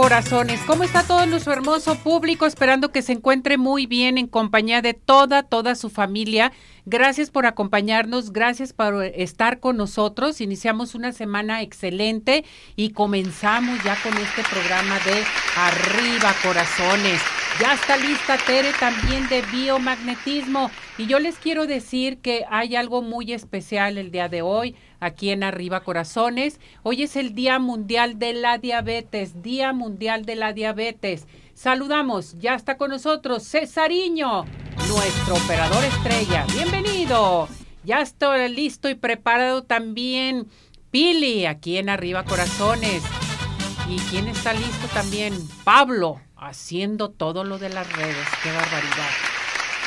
Corazones. 0.00 0.58
¿Cómo 0.66 0.82
está 0.82 1.02
todo 1.02 1.26
nuestro 1.26 1.52
hermoso 1.52 1.94
público? 1.94 2.46
Esperando 2.46 2.90
que 2.90 3.02
se 3.02 3.12
encuentre 3.12 3.58
muy 3.58 3.84
bien 3.84 4.16
en 4.16 4.28
compañía 4.28 4.80
de 4.80 4.94
toda, 4.94 5.42
toda 5.42 5.74
su 5.74 5.90
familia. 5.90 6.52
Gracias 6.92 7.30
por 7.30 7.46
acompañarnos, 7.46 8.32
gracias 8.32 8.72
por 8.72 9.04
estar 9.04 9.60
con 9.60 9.76
nosotros. 9.76 10.40
Iniciamos 10.40 10.96
una 10.96 11.12
semana 11.12 11.62
excelente 11.62 12.44
y 12.74 12.90
comenzamos 12.90 13.80
ya 13.84 13.94
con 14.02 14.12
este 14.16 14.42
programa 14.42 14.98
de 15.04 15.22
Arriba 15.54 16.34
Corazones. 16.42 17.22
Ya 17.60 17.74
está 17.74 17.96
lista 17.96 18.38
Tere 18.44 18.72
también 18.80 19.28
de 19.28 19.42
biomagnetismo 19.52 20.68
y 20.98 21.06
yo 21.06 21.20
les 21.20 21.36
quiero 21.36 21.68
decir 21.68 22.18
que 22.18 22.44
hay 22.50 22.74
algo 22.74 23.02
muy 23.02 23.32
especial 23.34 23.96
el 23.96 24.10
día 24.10 24.28
de 24.28 24.42
hoy 24.42 24.74
aquí 24.98 25.30
en 25.30 25.44
Arriba 25.44 25.84
Corazones. 25.84 26.58
Hoy 26.82 27.04
es 27.04 27.14
el 27.14 27.36
Día 27.36 27.60
Mundial 27.60 28.18
de 28.18 28.32
la 28.32 28.58
Diabetes, 28.58 29.42
Día 29.42 29.72
Mundial 29.72 30.24
de 30.24 30.34
la 30.34 30.52
Diabetes. 30.52 31.28
Saludamos, 31.54 32.36
ya 32.38 32.54
está 32.56 32.76
con 32.76 32.90
nosotros 32.90 33.46
Cesariño, 33.46 34.44
nuestro 34.88 35.34
operador 35.34 35.84
estrella. 35.84 36.46
Bienvenido. 36.52 37.48
Ya 37.84 38.00
estoy 38.00 38.48
listo 38.48 38.88
y 38.88 38.94
preparado 38.94 39.62
también 39.62 40.48
Pili, 40.90 41.46
aquí 41.46 41.78
en 41.78 41.88
Arriba 41.88 42.24
Corazones. 42.24 43.02
¿Y 43.88 43.96
quién 44.10 44.28
está 44.28 44.52
listo 44.52 44.86
también? 44.92 45.34
Pablo, 45.64 46.20
haciendo 46.36 47.10
todo 47.10 47.44
lo 47.44 47.58
de 47.58 47.70
las 47.70 47.90
redes. 47.92 48.26
¡Qué 48.42 48.50
barbaridad! 48.50 49.10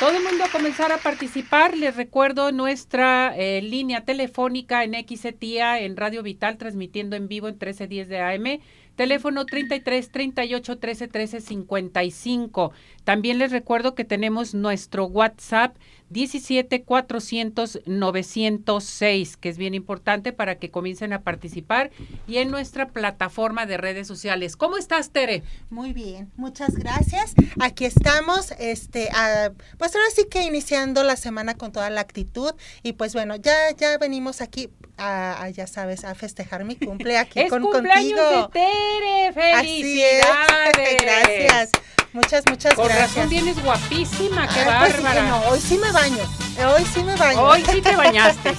Todo 0.00 0.10
el 0.10 0.24
mundo 0.24 0.44
a 0.44 0.48
comenzar 0.48 0.90
a 0.90 0.98
participar. 0.98 1.76
Les 1.76 1.94
recuerdo 1.94 2.50
nuestra 2.50 3.32
eh, 3.36 3.62
línea 3.62 4.04
telefónica 4.04 4.82
en 4.82 4.94
XETIA 4.94 5.78
en 5.80 5.96
Radio 5.96 6.22
Vital, 6.24 6.58
transmitiendo 6.58 7.14
en 7.14 7.28
vivo 7.28 7.46
en 7.46 7.54
1310 7.54 8.08
de 8.08 8.20
AM. 8.20 8.60
Teléfono 8.96 9.46
33 9.46 10.10
38 10.10 10.78
13 10.78 11.08
13 11.08 11.40
55. 11.40 12.72
También 13.04 13.38
les 13.38 13.52
recuerdo 13.52 13.94
que 13.94 14.04
tenemos 14.04 14.54
nuestro 14.54 15.04
WhatsApp 15.04 15.76
17 16.10 16.82
400 16.82 17.80
906, 17.86 19.36
que 19.36 19.48
es 19.48 19.58
bien 19.58 19.74
importante 19.74 20.32
para 20.32 20.56
que 20.56 20.70
comiencen 20.70 21.12
a 21.12 21.22
participar 21.22 21.90
y 22.26 22.36
en 22.38 22.50
nuestra 22.50 22.88
plataforma 22.88 23.66
de 23.66 23.78
redes 23.78 24.06
sociales. 24.06 24.56
¿Cómo 24.56 24.76
estás, 24.76 25.10
Tere? 25.10 25.42
Muy 25.70 25.92
bien, 25.92 26.30
muchas 26.36 26.74
gracias. 26.76 27.34
Aquí 27.60 27.84
estamos, 27.84 28.52
este, 28.58 29.08
pues 29.78 29.94
ahora 29.94 30.08
sí 30.14 30.26
que 30.30 30.44
iniciando 30.44 31.02
la 31.02 31.16
semana 31.16 31.54
con 31.54 31.72
toda 31.72 31.90
la 31.90 32.00
actitud 32.00 32.52
y 32.82 32.92
pues 32.92 33.12
bueno, 33.14 33.36
ya 33.36 33.54
ya 33.76 33.98
venimos 33.98 34.40
aquí 34.40 34.70
a, 34.96 35.48
ya 35.50 35.66
sabes, 35.66 36.04
a 36.04 36.14
festejar 36.14 36.64
mi 36.64 36.76
cumple 36.76 37.18
aquí 37.18 37.40
es 37.40 37.50
cumpleaños 37.50 38.20
de 38.20 38.48
Tere, 38.52 39.32
felicidades. 39.62 41.02
Gracias. 41.02 41.70
Muchas, 42.14 42.44
muchas 42.48 42.74
Con 42.74 42.84
gracias. 42.84 42.93
Con 42.93 42.93
razón 42.94 43.28
vienes 43.28 43.62
guapísima, 43.62 44.46
qué 44.48 44.62
pues 44.64 45.02
bárbara. 45.02 45.26
no, 45.28 45.40
hoy 45.48 45.60
sí 45.60 45.78
me 45.78 45.90
baño. 45.92 46.22
Hoy 46.56 46.84
sí 46.84 47.02
me 47.02 47.16
baño. 47.16 47.42
Hoy 47.42 47.62
sí 47.68 47.82
te 47.82 47.96
bañaste. 47.96 48.50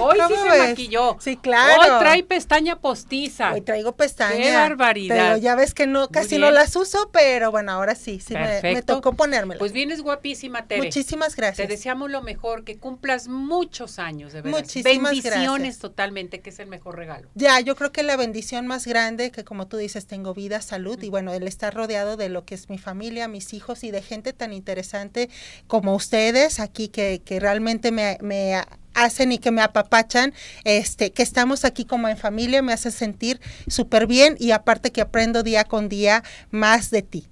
Hoy 0.00 0.18
sí 0.28 0.34
se 0.34 0.58
maquilló. 0.58 1.16
Sí, 1.18 1.36
claro. 1.36 1.80
Hoy 1.80 2.00
trae 2.00 2.22
pestaña 2.22 2.76
postiza. 2.76 3.52
Hoy 3.52 3.62
traigo 3.62 3.96
pestaña. 3.96 4.36
Qué 4.36 4.54
barbaridad. 4.54 5.16
Pero 5.16 5.36
ya 5.38 5.54
ves 5.54 5.72
que 5.72 5.86
no, 5.86 6.08
casi 6.08 6.36
no 6.38 6.50
las 6.50 6.76
uso, 6.76 7.10
pero 7.12 7.50
bueno, 7.50 7.72
ahora 7.72 7.94
sí, 7.94 8.20
sí 8.20 8.34
me, 8.34 8.82
tocó 8.82 9.14
ponérmela. 9.14 9.58
Pues 9.58 9.72
vienes 9.72 10.02
guapísima, 10.02 10.66
Tere. 10.66 10.82
Muchísimas 10.82 11.36
gracias. 11.36 11.66
Te 11.66 11.72
deseamos 11.72 12.10
lo 12.10 12.22
mejor, 12.22 12.64
que 12.64 12.78
cumplas 12.78 13.28
muchos 13.28 13.98
años, 13.98 14.32
de 14.32 14.42
verdad. 14.42 14.58
Muchísimas 14.58 15.12
Bendiciones 15.12 15.78
totalmente, 15.78 16.40
que 16.40 16.50
es 16.50 16.58
el 16.58 16.66
mejor 16.66 16.96
regalo. 16.96 17.28
Ya, 17.34 17.60
yo 17.60 17.76
creo 17.76 17.92
que 17.92 18.02
la 18.02 18.16
bendición 18.16 18.66
más 18.66 18.86
grande, 18.86 19.30
que 19.30 19.44
como 19.44 19.68
tú 19.68 19.78
dices, 19.78 20.06
tengo 20.06 20.34
vida, 20.34 20.60
salud, 20.60 21.02
y 21.02 21.08
bueno, 21.08 21.32
el 21.32 21.48
estar 21.48 21.74
rodeado 21.74 22.16
de 22.16 22.28
lo 22.28 22.44
que 22.44 22.54
es 22.54 22.68
mi 22.68 22.78
familia, 22.78 23.26
mis 23.26 23.54
hijos 23.54 23.84
y 23.84 23.90
de 23.90 24.02
gente 24.02 24.32
tan 24.32 24.52
interesante 24.52 25.30
como 25.66 25.94
ustedes 25.94 26.60
aquí 26.60 26.89
que, 26.90 27.22
que 27.24 27.40
realmente 27.40 27.92
me, 27.92 28.18
me 28.20 28.62
hacen 28.94 29.32
y 29.32 29.38
que 29.38 29.50
me 29.50 29.62
apapachan, 29.62 30.34
este, 30.64 31.12
que 31.12 31.22
estamos 31.22 31.64
aquí 31.64 31.84
como 31.84 32.08
en 32.08 32.16
familia, 32.16 32.62
me 32.62 32.72
hace 32.72 32.90
sentir 32.90 33.40
súper 33.68 34.06
bien 34.06 34.36
y 34.38 34.50
aparte 34.50 34.92
que 34.92 35.00
aprendo 35.00 35.42
día 35.42 35.64
con 35.64 35.88
día 35.88 36.22
más 36.50 36.90
de 36.90 37.02
ti. 37.02 37.26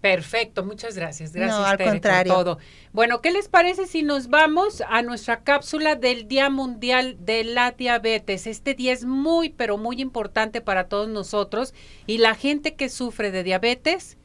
Perfecto, 0.00 0.64
muchas 0.64 0.94
gracias. 0.94 1.32
Gracias, 1.32 1.58
no, 1.58 1.66
al 1.66 1.76
contrario. 1.76 2.32
todo. 2.32 2.58
Bueno, 2.92 3.20
¿qué 3.20 3.32
les 3.32 3.48
parece 3.48 3.86
si 3.88 4.04
nos 4.04 4.28
vamos 4.28 4.80
a 4.88 5.02
nuestra 5.02 5.40
cápsula 5.40 5.96
del 5.96 6.28
Día 6.28 6.50
Mundial 6.50 7.16
de 7.18 7.42
la 7.42 7.72
Diabetes? 7.72 8.46
Este 8.46 8.74
día 8.74 8.92
es 8.92 9.04
muy, 9.04 9.48
pero 9.50 9.76
muy 9.76 10.00
importante 10.00 10.60
para 10.60 10.88
todos 10.88 11.08
nosotros 11.08 11.74
y 12.06 12.18
la 12.18 12.36
gente 12.36 12.76
que 12.76 12.88
sufre 12.88 13.32
de 13.32 13.42
diabetes 13.42 14.16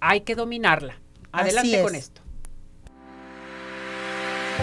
hay 0.00 0.20
que 0.20 0.34
dominarla. 0.34 1.00
Adelante 1.32 1.82
con 1.82 1.94
esto. 1.94 2.20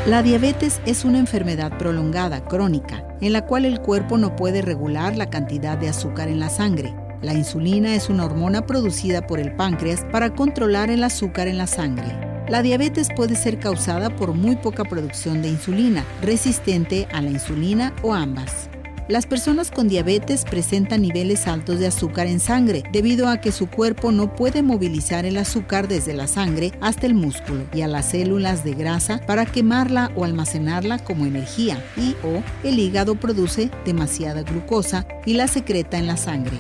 La 0.04 0.22
diabetes 0.22 0.82
es 0.86 1.04
una 1.04 1.18
enfermedad 1.18 1.80
prolongada, 1.80 2.46
crónica, 2.46 3.04
en 3.22 3.34
la 3.34 3.48
cual 3.48 3.66
el 3.66 3.82
cuerpo 3.82 4.20
no 4.20 4.36
puede 4.36 4.62
regular 4.62 5.16
la 5.16 5.32
cantidad 5.32 5.80
de 5.80 5.90
azúcar 5.90 6.28
en 6.28 6.40
la 6.40 6.50
sangre. 6.50 6.94
La 7.24 7.34
insulina 7.34 7.96
es 7.96 8.08
una 8.08 8.26
hormona 8.26 8.68
producida 8.68 9.26
por 9.26 9.40
el 9.40 9.56
páncreas 9.56 10.06
para 10.12 10.36
controlar 10.36 10.92
el 10.92 11.04
azúcar 11.04 11.48
en 11.48 11.58
la 11.58 11.66
sangre. 11.66 12.06
La 12.48 12.62
diabetes 12.62 13.08
puede 13.16 13.36
ser 13.36 13.58
causada 13.58 14.16
por 14.16 14.34
muy 14.34 14.58
poca 14.58 14.84
producción 14.84 15.42
de 15.42 15.48
insulina, 15.50 16.06
resistente 16.22 17.08
a 17.12 17.22
la 17.24 17.32
insulina 17.32 17.92
o 18.04 18.14
ambas. 18.14 18.70
Las 19.08 19.28
personas 19.28 19.70
con 19.70 19.88
diabetes 19.88 20.46
presentan 20.46 21.04
niveles 21.04 21.46
altos 21.46 21.80
de 21.80 21.86
azúcar 21.86 22.26
en 22.26 22.40
sangre 22.40 22.82
debido 22.92 23.28
a 23.28 23.40
que 23.40 23.52
su 23.52 23.70
cuerpo 23.70 24.12
no 24.12 24.36
puede 24.36 24.64
movilizar 24.64 25.26
el 25.26 25.38
azúcar 25.38 25.88
desde 25.88 26.16
la 26.16 26.26
sangre 26.26 26.72
hasta 26.82 27.06
el 27.06 27.14
músculo 27.14 27.66
y 27.72 27.82
a 27.82 27.88
las 27.88 28.10
células 28.10 28.64
de 28.64 28.74
grasa 28.74 29.22
para 29.28 29.46
quemarla 29.46 30.12
o 30.16 30.26
almacenarla 30.26 30.98
como 30.98 31.28
energía 31.28 31.84
y 31.96 32.16
o 32.24 32.42
el 32.64 32.80
hígado 32.80 33.14
produce 33.14 33.70
demasiada 33.86 34.42
glucosa 34.42 35.06
y 35.24 35.34
la 35.34 35.48
secreta 35.48 36.00
en 36.00 36.08
la 36.08 36.18
sangre. 36.18 36.58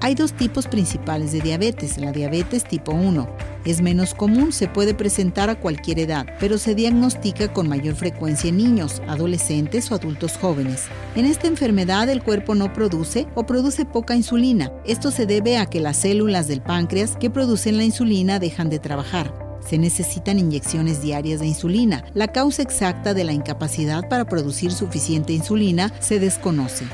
Hay 0.00 0.14
dos 0.14 0.32
tipos 0.32 0.68
principales 0.68 1.32
de 1.32 1.40
diabetes, 1.40 1.98
la 1.98 2.12
diabetes 2.12 2.62
tipo 2.62 2.92
1. 2.92 3.28
Es 3.64 3.82
menos 3.82 4.14
común, 4.14 4.52
se 4.52 4.68
puede 4.68 4.94
presentar 4.94 5.50
a 5.50 5.58
cualquier 5.58 5.98
edad, 5.98 6.24
pero 6.38 6.56
se 6.56 6.76
diagnostica 6.76 7.52
con 7.52 7.68
mayor 7.68 7.96
frecuencia 7.96 8.50
en 8.50 8.58
niños, 8.58 9.02
adolescentes 9.08 9.90
o 9.90 9.96
adultos 9.96 10.36
jóvenes. 10.36 10.84
En 11.16 11.24
esta 11.24 11.48
enfermedad 11.48 12.08
el 12.08 12.22
cuerpo 12.22 12.54
no 12.54 12.72
produce 12.72 13.26
o 13.34 13.44
produce 13.44 13.84
poca 13.84 14.14
insulina. 14.14 14.70
Esto 14.86 15.10
se 15.10 15.26
debe 15.26 15.58
a 15.58 15.66
que 15.66 15.80
las 15.80 15.96
células 15.96 16.46
del 16.46 16.62
páncreas 16.62 17.16
que 17.16 17.28
producen 17.28 17.76
la 17.76 17.82
insulina 17.82 18.38
dejan 18.38 18.70
de 18.70 18.78
trabajar. 18.78 19.34
Se 19.68 19.78
necesitan 19.78 20.38
inyecciones 20.38 21.02
diarias 21.02 21.40
de 21.40 21.48
insulina. 21.48 22.04
La 22.14 22.28
causa 22.28 22.62
exacta 22.62 23.14
de 23.14 23.24
la 23.24 23.32
incapacidad 23.32 24.08
para 24.08 24.26
producir 24.26 24.70
suficiente 24.70 25.32
insulina 25.32 25.92
se 25.98 26.20
desconoce. 26.20 26.86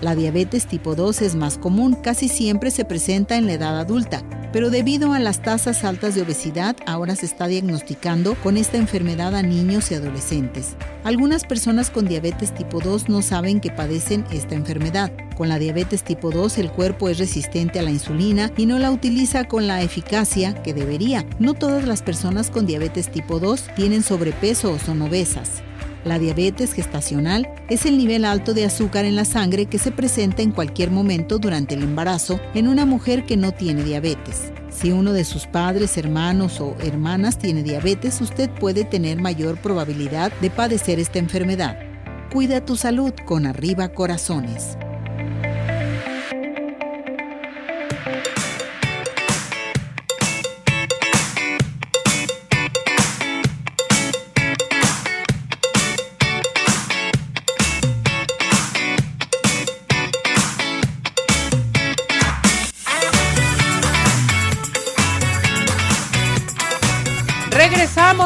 La 0.00 0.14
diabetes 0.14 0.66
tipo 0.66 0.94
2 0.94 1.20
es 1.20 1.34
más 1.34 1.58
común, 1.58 1.94
casi 1.94 2.28
siempre 2.28 2.70
se 2.70 2.86
presenta 2.86 3.36
en 3.36 3.46
la 3.46 3.52
edad 3.52 3.78
adulta, 3.78 4.22
pero 4.50 4.70
debido 4.70 5.12
a 5.12 5.18
las 5.18 5.42
tasas 5.42 5.84
altas 5.84 6.14
de 6.14 6.22
obesidad, 6.22 6.74
ahora 6.86 7.14
se 7.16 7.26
está 7.26 7.48
diagnosticando 7.48 8.34
con 8.36 8.56
esta 8.56 8.78
enfermedad 8.78 9.36
a 9.36 9.42
niños 9.42 9.90
y 9.90 9.94
adolescentes. 9.94 10.74
Algunas 11.04 11.44
personas 11.44 11.90
con 11.90 12.08
diabetes 12.08 12.54
tipo 12.54 12.80
2 12.80 13.10
no 13.10 13.20
saben 13.20 13.60
que 13.60 13.70
padecen 13.70 14.24
esta 14.32 14.54
enfermedad. 14.54 15.12
Con 15.36 15.50
la 15.50 15.58
diabetes 15.58 16.02
tipo 16.02 16.30
2 16.30 16.56
el 16.56 16.70
cuerpo 16.70 17.10
es 17.10 17.18
resistente 17.18 17.78
a 17.78 17.82
la 17.82 17.90
insulina 17.90 18.50
y 18.56 18.64
no 18.64 18.78
la 18.78 18.90
utiliza 18.90 19.44
con 19.44 19.66
la 19.66 19.82
eficacia 19.82 20.54
que 20.54 20.72
debería. 20.72 21.26
No 21.38 21.52
todas 21.52 21.86
las 21.86 22.00
personas 22.00 22.50
con 22.50 22.64
diabetes 22.64 23.10
tipo 23.10 23.38
2 23.38 23.74
tienen 23.76 24.02
sobrepeso 24.02 24.72
o 24.72 24.78
son 24.78 25.02
obesas. 25.02 25.62
La 26.04 26.18
diabetes 26.18 26.72
gestacional 26.72 27.52
es 27.68 27.84
el 27.84 27.98
nivel 27.98 28.24
alto 28.24 28.54
de 28.54 28.64
azúcar 28.64 29.04
en 29.04 29.16
la 29.16 29.26
sangre 29.26 29.66
que 29.66 29.78
se 29.78 29.92
presenta 29.92 30.40
en 30.40 30.50
cualquier 30.50 30.90
momento 30.90 31.38
durante 31.38 31.74
el 31.74 31.82
embarazo 31.82 32.40
en 32.54 32.68
una 32.68 32.86
mujer 32.86 33.26
que 33.26 33.36
no 33.36 33.52
tiene 33.52 33.84
diabetes. 33.84 34.50
Si 34.70 34.92
uno 34.92 35.12
de 35.12 35.24
sus 35.24 35.46
padres, 35.46 35.98
hermanos 35.98 36.58
o 36.60 36.74
hermanas 36.80 37.38
tiene 37.38 37.62
diabetes, 37.62 38.20
usted 38.22 38.48
puede 38.48 38.84
tener 38.84 39.20
mayor 39.20 39.58
probabilidad 39.58 40.32
de 40.40 40.48
padecer 40.48 40.98
esta 40.98 41.18
enfermedad. 41.18 41.78
Cuida 42.32 42.64
tu 42.64 42.76
salud 42.76 43.12
con 43.26 43.44
Arriba 43.44 43.88
Corazones. 43.88 44.78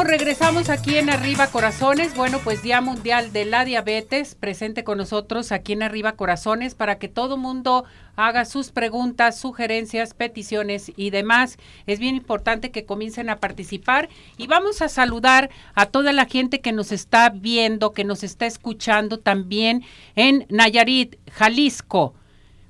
Regresamos, 0.03 0.69
aquí 0.69 0.97
en 0.97 1.09
Arriba 1.09 1.47
Corazones. 1.47 2.15
Bueno, 2.15 2.39
pues 2.43 2.61
Día 2.61 2.81
Mundial 2.81 3.31
de 3.31 3.45
la 3.45 3.65
Diabetes, 3.65 4.35
presente 4.35 4.83
con 4.83 4.97
nosotros 4.97 5.51
aquí 5.51 5.73
en 5.73 5.83
Arriba 5.83 6.13
Corazones 6.13 6.75
para 6.75 6.97
que 6.99 7.07
todo 7.07 7.37
mundo 7.37 7.85
haga 8.15 8.45
sus 8.45 8.71
preguntas, 8.71 9.39
sugerencias, 9.39 10.13
peticiones 10.13 10.91
y 10.95 11.09
demás. 11.09 11.57
Es 11.87 11.99
bien 11.99 12.15
importante 12.15 12.71
que 12.71 12.85
comiencen 12.85 13.29
a 13.29 13.39
participar 13.39 14.09
y 14.37 14.47
vamos 14.47 14.81
a 14.81 14.89
saludar 14.89 15.49
a 15.73 15.87
toda 15.87 16.13
la 16.13 16.25
gente 16.25 16.61
que 16.61 16.71
nos 16.71 16.91
está 16.91 17.29
viendo, 17.29 17.93
que 17.93 18.03
nos 18.03 18.23
está 18.23 18.45
escuchando 18.45 19.19
también 19.19 19.83
en 20.15 20.45
Nayarit, 20.49 21.15
Jalisco. 21.31 22.13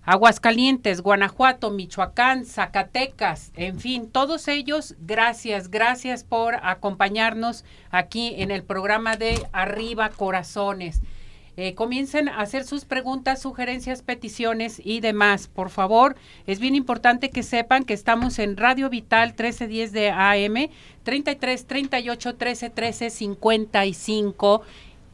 Aguascalientes, 0.05 1.01
Guanajuato, 1.01 1.71
Michoacán, 1.71 2.45
Zacatecas, 2.45 3.51
en 3.55 3.79
fin, 3.79 4.07
todos 4.11 4.47
ellos, 4.47 4.95
gracias, 4.99 5.71
gracias 5.71 6.23
por 6.23 6.55
acompañarnos 6.61 7.65
aquí 7.89 8.35
en 8.37 8.51
el 8.51 8.61
programa 8.63 9.15
de 9.17 9.41
Arriba 9.51 10.09
Corazones. 10.09 11.01
Eh, 11.57 11.73
comiencen 11.73 12.27
a 12.27 12.41
hacer 12.41 12.65
sus 12.65 12.83
preguntas, 12.85 13.41
sugerencias, 13.41 14.01
peticiones 14.01 14.81
y 14.83 14.99
demás. 14.99 15.47
Por 15.47 15.69
favor, 15.69 16.17
es 16.45 16.59
bien 16.59 16.75
importante 16.75 17.29
que 17.29 17.43
sepan 17.43 17.85
que 17.85 17.93
estamos 17.93 18.39
en 18.39 18.57
Radio 18.57 18.89
Vital 18.89 19.29
1310 19.29 19.91
de 19.93 20.09
AM, 20.11 20.69
33 21.03 21.65
38 21.65 22.35
13 22.35 22.69
13 22.69 23.09
55 23.09 24.61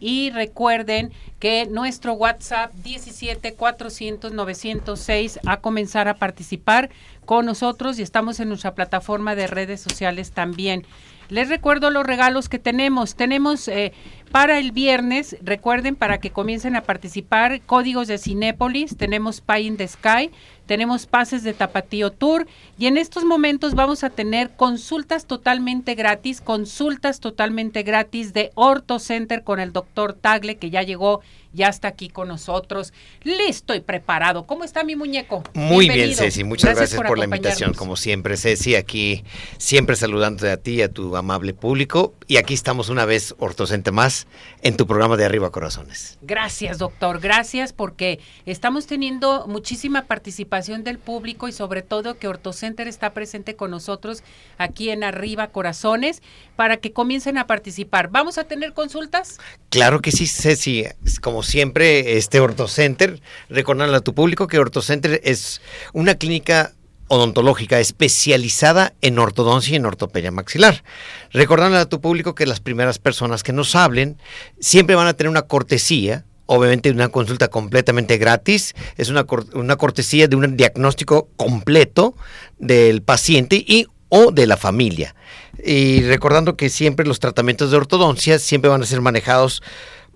y 0.02 0.32
recuerden 0.32 1.14
que 1.40 1.68
nuestro 1.68 2.14
WhatsApp 2.14 2.74
17 2.84 3.54
400 3.54 4.34
906 4.34 5.40
a 5.46 5.62
comenzar 5.62 6.10
a 6.10 6.16
participar 6.16 6.90
con 7.26 7.46
nosotros 7.46 8.00
y 8.00 8.02
estamos 8.02 8.42
en 8.42 8.50
nuestra 8.50 8.76
plataforma 8.76 9.36
de 9.36 9.48
redes 9.48 9.80
sociales 9.80 10.32
también. 10.32 10.86
Les 11.32 11.48
recuerdo 11.48 11.92
los 11.92 12.06
regalos 12.06 12.50
que 12.50 12.60
tenemos. 12.60 13.16
Tenemos 13.16 13.70
eh, 13.70 13.94
para 14.34 14.60
el 14.60 14.74
viernes, 14.74 15.38
recuerden, 15.42 15.96
para 15.96 16.18
que 16.18 16.30
comiencen 16.30 16.76
a 16.76 16.82
participar, 16.82 17.62
códigos 17.62 18.10
de 18.10 18.18
Cinépolis, 18.18 18.98
tenemos 18.98 19.40
Pie 19.40 19.62
in 19.62 19.78
the 19.78 19.88
Sky, 19.88 20.30
tenemos 20.66 21.06
pases 21.06 21.44
de 21.44 21.54
Tapatío 21.54 22.12
Tour 22.12 22.48
y 22.78 22.88
en 22.88 22.98
estos 22.98 23.24
momentos 23.24 23.76
vamos 23.76 24.04
a 24.04 24.10
tener 24.10 24.50
consultas 24.58 25.26
totalmente 25.26 25.96
gratis, 25.96 26.42
consultas 26.42 27.22
totalmente 27.22 27.84
gratis 27.84 28.34
de 28.34 28.52
Orto 28.56 29.00
Center 29.00 29.46
con 29.46 29.62
el 29.62 29.72
doctor 29.72 30.12
Tagle 30.12 30.58
que 30.58 30.70
ya 30.70 30.84
llegó, 30.84 31.22
ya 31.54 31.68
está 31.68 31.90
aquí 31.90 32.10
con 32.10 32.28
nosotros, 32.28 32.94
listo 33.24 33.76
y 33.76 33.82
preparado. 33.82 34.46
¿Cómo 34.46 34.64
está 34.64 34.84
mi 34.84 34.96
muñeco? 34.96 35.44
Muy 35.54 35.90
bien, 35.90 36.16
Ceci, 36.16 36.44
muchas 36.44 36.76
gracias, 36.76 37.02
por, 37.02 37.18
la 37.18 37.26
invitación, 37.26 37.74
como 37.74 37.96
siempre, 37.96 38.38
Ceci, 38.38 38.76
aquí 38.76 39.24
siempre 39.58 39.96
saludándote 39.96 40.52
a 40.52 40.58
ti 40.58 40.76
y 40.76 40.82
a 40.82 40.92
tu 40.92 41.16
amable 41.16 41.54
público 41.54 42.14
y 42.28 42.38
aquí 42.38 42.54
estamos 42.54 42.90
una 42.90 43.06
vez 43.06 43.36
Orto 43.40 43.68
Center 43.68 43.94
más 43.94 44.28
en 44.62 44.78
tu 44.78 44.88
programa 44.88 45.18
de 45.18 45.26
Arriba 45.26 45.52
Corazones. 45.52 46.18
Gracias, 46.22 46.78
doctor, 46.78 47.20
gracias 47.20 47.74
porque 47.74 48.20
estamos 48.46 48.88
teniendo 48.88 49.48
muchísima 49.48 50.04
participación 50.04 50.84
del 50.84 50.98
público 50.98 51.48
y 51.48 51.52
sobre 51.52 51.82
todo 51.82 52.18
que 52.18 52.28
OrtoCenter 52.28 52.88
está 52.88 53.14
presente 53.14 53.56
con 53.56 53.72
nosotros 53.72 54.24
aquí 54.58 54.90
en 54.90 55.04
Arriba 55.04 55.48
Corazones 55.48 56.22
para 56.56 56.78
que 56.78 56.94
comiencen 56.94 57.38
a 57.38 57.48
participar. 57.48 58.10
¿Vamos 58.10 58.38
a 58.38 58.44
tener 58.44 58.74
consultas? 58.74 59.40
Claro 59.70 60.02
que 60.02 60.12
sí, 60.12 60.28
Ceci. 60.28 60.86
Como 61.22 61.41
siempre, 61.44 62.18
este 62.18 62.40
OrtoCenter, 62.40 63.22
recordarle 63.50 63.98
a 63.98 64.02
tu 64.02 64.14
público 64.14 64.48
que 64.48 64.60
OrtoCenter 64.60 65.22
es 65.24 65.62
una 65.94 66.16
clínica 66.16 66.74
odontológica 67.08 67.80
especializada 67.80 68.94
en 69.02 69.20
ortodoncia 69.20 69.74
y 69.74 69.76
en 69.76 69.86
ortopedia 69.86 70.32
maxilar. 70.32 70.84
Recordarle 71.32 71.78
a 71.78 71.86
tu 71.86 72.00
público 72.00 72.36
que 72.36 72.46
las 72.46 72.62
primeras 72.62 73.00
personas 73.00 73.44
que 73.44 73.52
nos 73.52 73.76
hablen 73.76 74.18
siempre 74.60 74.96
van 74.96 75.08
a 75.08 75.14
tener 75.14 75.30
una 75.30 75.42
cortesía 75.44 76.26
obviamente 76.54 76.92
una 76.92 77.08
consulta 77.08 77.48
completamente 77.48 78.18
gratis, 78.18 78.76
es 78.98 79.08
una, 79.10 79.26
una 79.54 79.78
cortesía 79.78 80.28
de 80.28 80.36
un 80.36 80.58
diagnóstico 80.58 81.30
completo 81.38 82.14
del 82.60 83.04
paciente 83.04 83.56
y 83.56 83.88
o 84.10 84.32
de 84.32 84.48
la 84.48 84.58
familia. 84.58 85.16
Y 85.64 86.02
recordando 86.02 86.58
que 86.58 86.70
siempre 86.70 87.06
los 87.06 87.20
tratamientos 87.20 87.72
de 87.72 87.78
ortodoncia 87.78 88.38
siempre 88.38 88.70
van 88.70 88.82
a 88.82 88.86
ser 88.86 89.00
manejados 89.00 89.64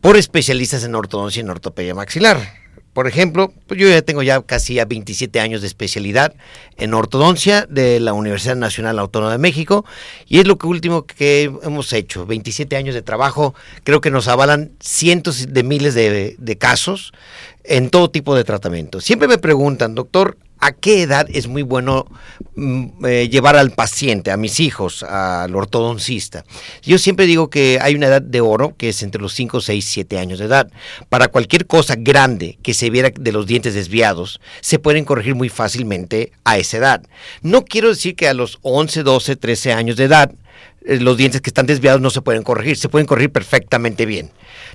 por 0.06 0.18
especialistas 0.18 0.84
en 0.84 0.94
ortodoncia 0.94 1.40
y 1.40 1.44
en 1.46 1.50
ortopedia 1.50 1.96
maxilar. 1.96 2.38
Por 2.94 3.08
ejemplo, 3.08 3.52
pues 3.66 3.80
yo 3.80 3.90
ya 3.90 4.04
tengo 4.04 4.22
ya 4.22 4.40
casi 4.44 4.76
ya 4.76 4.86
27 4.86 5.40
años 5.40 5.62
de 5.62 5.68
especialidad 5.68 6.36
en 6.78 6.94
ortodoncia 6.94 7.66
de 7.68 8.00
la 8.00 8.14
Universidad 8.14 8.56
Nacional 8.56 9.00
Autónoma 9.00 9.32
de 9.32 9.40
México 9.40 9.84
y 10.28 10.38
es 10.38 10.46
lo 10.46 10.60
que 10.60 10.68
último 10.68 11.08
que 11.08 11.52
hemos 11.64 11.92
hecho. 11.92 12.28
27 12.28 12.76
años 12.76 12.94
de 12.94 13.02
trabajo, 13.02 13.56
creo 13.84 14.00
que 14.00 14.12
nos 14.12 14.28
avalan 14.28 14.74
cientos 14.80 15.48
de 15.52 15.64
miles 15.64 15.96
de, 15.96 16.36
de 16.38 16.58
casos 16.60 17.12
en 17.64 17.90
todo 17.90 18.12
tipo 18.12 18.36
de 18.36 18.44
tratamiento. 18.44 19.02
Siempre 19.02 19.28
me 19.28 19.40
preguntan, 19.40 19.96
doctor, 19.96 20.38
¿A 20.66 20.72
qué 20.72 21.04
edad 21.04 21.28
es 21.32 21.46
muy 21.46 21.62
bueno 21.62 22.08
mm, 22.56 23.06
eh, 23.06 23.30
llevar 23.30 23.56
al 23.56 23.70
paciente, 23.70 24.32
a 24.32 24.38
mis 24.38 24.60
hijos, 24.60 25.04
al 25.04 25.56
ortodoncista? 25.56 26.44
Yo 26.82 26.98
siempre 26.98 27.28
digo 27.28 27.52
que 27.52 27.78
hay 27.80 27.94
una 27.94 28.08
edad 28.08 28.24
de 28.24 28.42
oro 28.42 28.74
que 28.76 28.90
es 28.90 29.04
entre 29.04 29.22
los 29.22 29.36
5, 29.36 29.62
6, 29.62 29.86
7 29.86 30.18
años 30.18 30.40
de 30.40 30.46
edad. 30.46 30.72
Para 31.08 31.28
cualquier 31.28 31.68
cosa 31.68 31.94
grande 31.96 32.58
que 32.64 32.74
se 32.74 32.90
viera 32.90 33.12
de 33.16 33.32
los 33.32 33.46
dientes 33.46 33.76
desviados, 33.76 34.42
se 34.62 34.80
pueden 34.80 35.06
corregir 35.06 35.36
muy 35.36 35.50
fácilmente 35.50 36.32
a 36.44 36.58
esa 36.58 36.78
edad. 36.78 37.04
No 37.44 37.64
quiero 37.64 37.90
decir 37.90 38.16
que 38.16 38.28
a 38.28 38.34
los 38.34 38.58
11, 38.64 39.04
12, 39.04 39.36
13 39.36 39.72
años 39.72 39.98
de 39.98 40.06
edad 40.06 40.32
los 40.86 41.18
dientes 41.18 41.42
que 41.42 41.50
están 41.50 41.66
desviados 41.66 42.02
no 42.02 42.10
se 42.10 42.22
pueden 42.22 42.44
corregir, 42.44 42.78
se 42.78 42.90
pueden 42.90 43.08
corregir 43.08 43.32
perfectamente 43.32 44.06
bien. 44.06 44.32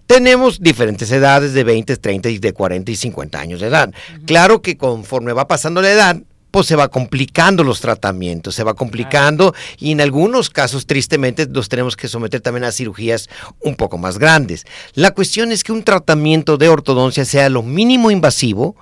Tenemos 0.06 0.60
diferentes 0.60 1.10
edades 1.10 1.52
de 1.52 1.64
20, 1.64 1.96
30 1.96 2.28
y 2.30 2.38
de 2.38 2.52
40 2.52 2.90
y 2.90 2.96
50 2.96 3.40
años 3.40 3.60
de 3.60 3.68
edad. 3.68 3.92
Claro 4.26 4.62
que 4.62 4.76
conforme 4.76 5.32
va 5.32 5.46
pasando 5.46 5.82
la 5.82 5.92
edad, 5.92 6.16
pues 6.50 6.66
se 6.66 6.76
va 6.76 6.88
complicando 6.88 7.62
los 7.62 7.80
tratamientos, 7.80 8.54
se 8.54 8.64
va 8.64 8.74
complicando 8.74 9.54
y 9.78 9.92
en 9.92 10.00
algunos 10.00 10.50
casos 10.50 10.86
tristemente 10.86 11.46
los 11.46 11.68
tenemos 11.68 11.96
que 11.96 12.08
someter 12.08 12.40
también 12.40 12.64
a 12.64 12.72
cirugías 12.72 13.28
un 13.60 13.76
poco 13.76 13.98
más 13.98 14.18
grandes. 14.18 14.66
La 14.94 15.12
cuestión 15.12 15.52
es 15.52 15.62
que 15.62 15.72
un 15.72 15.84
tratamiento 15.84 16.56
de 16.56 16.68
ortodoncia 16.68 17.24
sea 17.24 17.48
lo 17.48 17.62
mínimo 17.62 18.10
invasivo, 18.10 18.76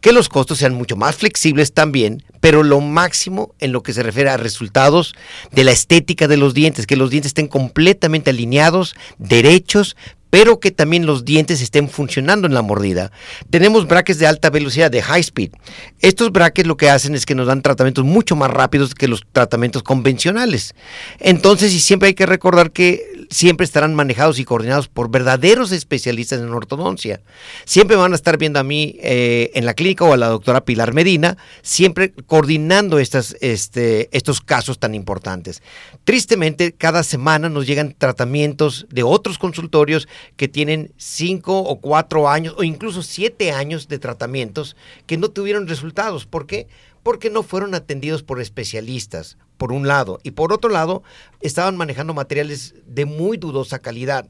que 0.00 0.12
los 0.12 0.28
costos 0.28 0.58
sean 0.58 0.74
mucho 0.74 0.96
más 0.96 1.16
flexibles 1.16 1.72
también, 1.74 2.24
pero 2.40 2.62
lo 2.62 2.80
máximo 2.80 3.54
en 3.58 3.72
lo 3.72 3.82
que 3.82 3.92
se 3.92 4.02
refiere 4.02 4.30
a 4.30 4.36
resultados 4.36 5.14
de 5.52 5.64
la 5.64 5.72
estética 5.72 6.28
de 6.28 6.36
los 6.36 6.54
dientes, 6.54 6.86
que 6.86 6.96
los 6.96 7.10
dientes 7.10 7.30
estén 7.30 7.48
completamente 7.48 8.30
alineados, 8.30 8.96
derechos, 9.18 9.96
pero 10.30 10.60
que 10.60 10.70
también 10.70 11.06
los 11.06 11.24
dientes 11.24 11.60
estén 11.60 11.88
funcionando 11.88 12.46
en 12.46 12.54
la 12.54 12.62
mordida. 12.62 13.10
Tenemos 13.50 13.86
brackets 13.86 14.18
de 14.18 14.26
alta 14.26 14.48
velocidad, 14.50 14.90
de 14.90 15.02
high 15.02 15.20
speed. 15.20 15.50
Estos 15.98 16.32
brackets 16.32 16.66
lo 16.66 16.76
que 16.76 16.88
hacen 16.88 17.14
es 17.14 17.26
que 17.26 17.34
nos 17.34 17.48
dan 17.48 17.62
tratamientos 17.62 18.04
mucho 18.04 18.36
más 18.36 18.50
rápidos 18.50 18.94
que 18.94 19.08
los 19.08 19.24
tratamientos 19.32 19.82
convencionales. 19.82 20.74
Entonces, 21.18 21.74
y 21.74 21.80
siempre 21.80 22.08
hay 22.08 22.14
que 22.14 22.26
recordar 22.26 22.70
que 22.70 23.26
siempre 23.30 23.64
estarán 23.64 23.94
manejados 23.94 24.38
y 24.38 24.44
coordinados 24.44 24.88
por 24.88 25.10
verdaderos 25.10 25.72
especialistas 25.72 26.40
en 26.40 26.50
ortodoncia. 26.50 27.20
Siempre 27.64 27.96
van 27.96 28.12
a 28.12 28.16
estar 28.16 28.38
viendo 28.38 28.58
a 28.58 28.64
mí 28.64 28.96
eh, 29.00 29.50
en 29.54 29.64
la 29.66 29.74
clínica 29.74 30.04
o 30.04 30.12
a 30.12 30.16
la 30.16 30.28
doctora 30.28 30.64
Pilar 30.64 30.92
Medina, 30.92 31.36
siempre 31.62 32.12
coordinando 32.26 32.98
estas, 32.98 33.36
este, 33.40 34.08
estos 34.12 34.40
casos 34.40 34.78
tan 34.78 34.94
importantes. 34.94 35.62
Tristemente, 36.04 36.72
cada 36.72 37.02
semana 37.02 37.48
nos 37.48 37.66
llegan 37.66 37.94
tratamientos 37.96 38.86
de 38.90 39.02
otros 39.02 39.38
consultorios 39.38 40.08
que 40.36 40.48
tienen 40.48 40.92
cinco 40.96 41.58
o 41.60 41.80
cuatro 41.80 42.28
años 42.28 42.54
o 42.58 42.62
incluso 42.62 43.02
siete 43.02 43.52
años 43.52 43.88
de 43.88 43.98
tratamientos 43.98 44.76
que 45.06 45.16
no 45.16 45.28
tuvieron 45.30 45.68
resultados. 45.68 46.26
¿Por 46.26 46.46
qué? 46.46 46.68
Porque 47.02 47.30
no 47.30 47.42
fueron 47.42 47.74
atendidos 47.74 48.22
por 48.22 48.40
especialistas, 48.40 49.38
por 49.56 49.72
un 49.72 49.86
lado, 49.86 50.18
y 50.22 50.32
por 50.32 50.52
otro 50.52 50.70
lado, 50.70 51.02
estaban 51.40 51.76
manejando 51.76 52.14
materiales 52.14 52.74
de 52.86 53.04
muy 53.04 53.36
dudosa 53.36 53.78
calidad. 53.78 54.28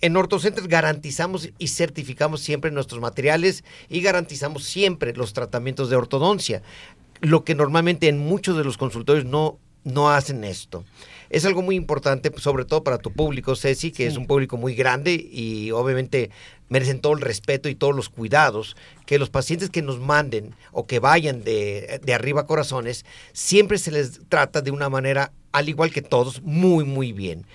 en 0.00 0.16
OrtoCenter 0.16 0.68
garantizamos 0.68 1.50
y 1.58 1.68
certificamos 1.68 2.40
siempre 2.40 2.70
nuestros 2.70 3.00
materiales 3.00 3.64
y 3.88 4.00
garantizamos 4.00 4.64
siempre 4.64 5.12
los 5.14 5.32
tratamientos 5.32 5.90
de 5.90 5.96
ortodoncia, 5.96 6.62
lo 7.20 7.42
que 7.44 7.54
normalmente 7.54 8.08
en 8.08 8.18
muchos 8.18 8.56
de 8.56 8.64
los 8.64 8.78
consultorios 8.78 9.24
no, 9.24 9.58
no 9.84 10.10
hacen 10.10 10.44
esto. 10.44 10.84
Es 11.30 11.44
algo 11.44 11.62
muy 11.62 11.76
importante, 11.76 12.32
sobre 12.36 12.64
todo 12.64 12.82
para 12.82 12.98
tu 12.98 13.12
público, 13.12 13.54
Ceci, 13.54 13.90
que 13.90 14.06
es 14.06 14.16
un 14.16 14.26
público 14.26 14.56
muy 14.56 14.74
grande 14.74 15.12
y 15.12 15.70
obviamente 15.72 16.30
merecen 16.68 17.00
todo 17.00 17.14
el 17.14 17.20
respeto 17.20 17.68
y 17.68 17.74
todos 17.74 17.94
los 17.94 18.08
cuidados 18.08 18.76
que 19.06 19.18
los 19.18 19.30
pacientes 19.30 19.70
que 19.70 19.82
nos 19.82 19.98
manden 19.98 20.54
o 20.72 20.86
que 20.86 20.98
vayan 20.98 21.44
de, 21.44 22.00
de 22.02 22.14
arriba 22.14 22.42
a 22.42 22.46
corazones, 22.46 23.04
siempre 23.32 23.78
se 23.78 23.90
les 23.90 24.20
trata 24.28 24.60
de 24.60 24.70
una 24.70 24.88
manera, 24.88 25.32
al 25.52 25.68
igual 25.68 25.90
que 25.90 26.02
todos, 26.02 26.42
muy, 26.42 26.84
muy 26.84 27.12
bien. 27.12 27.46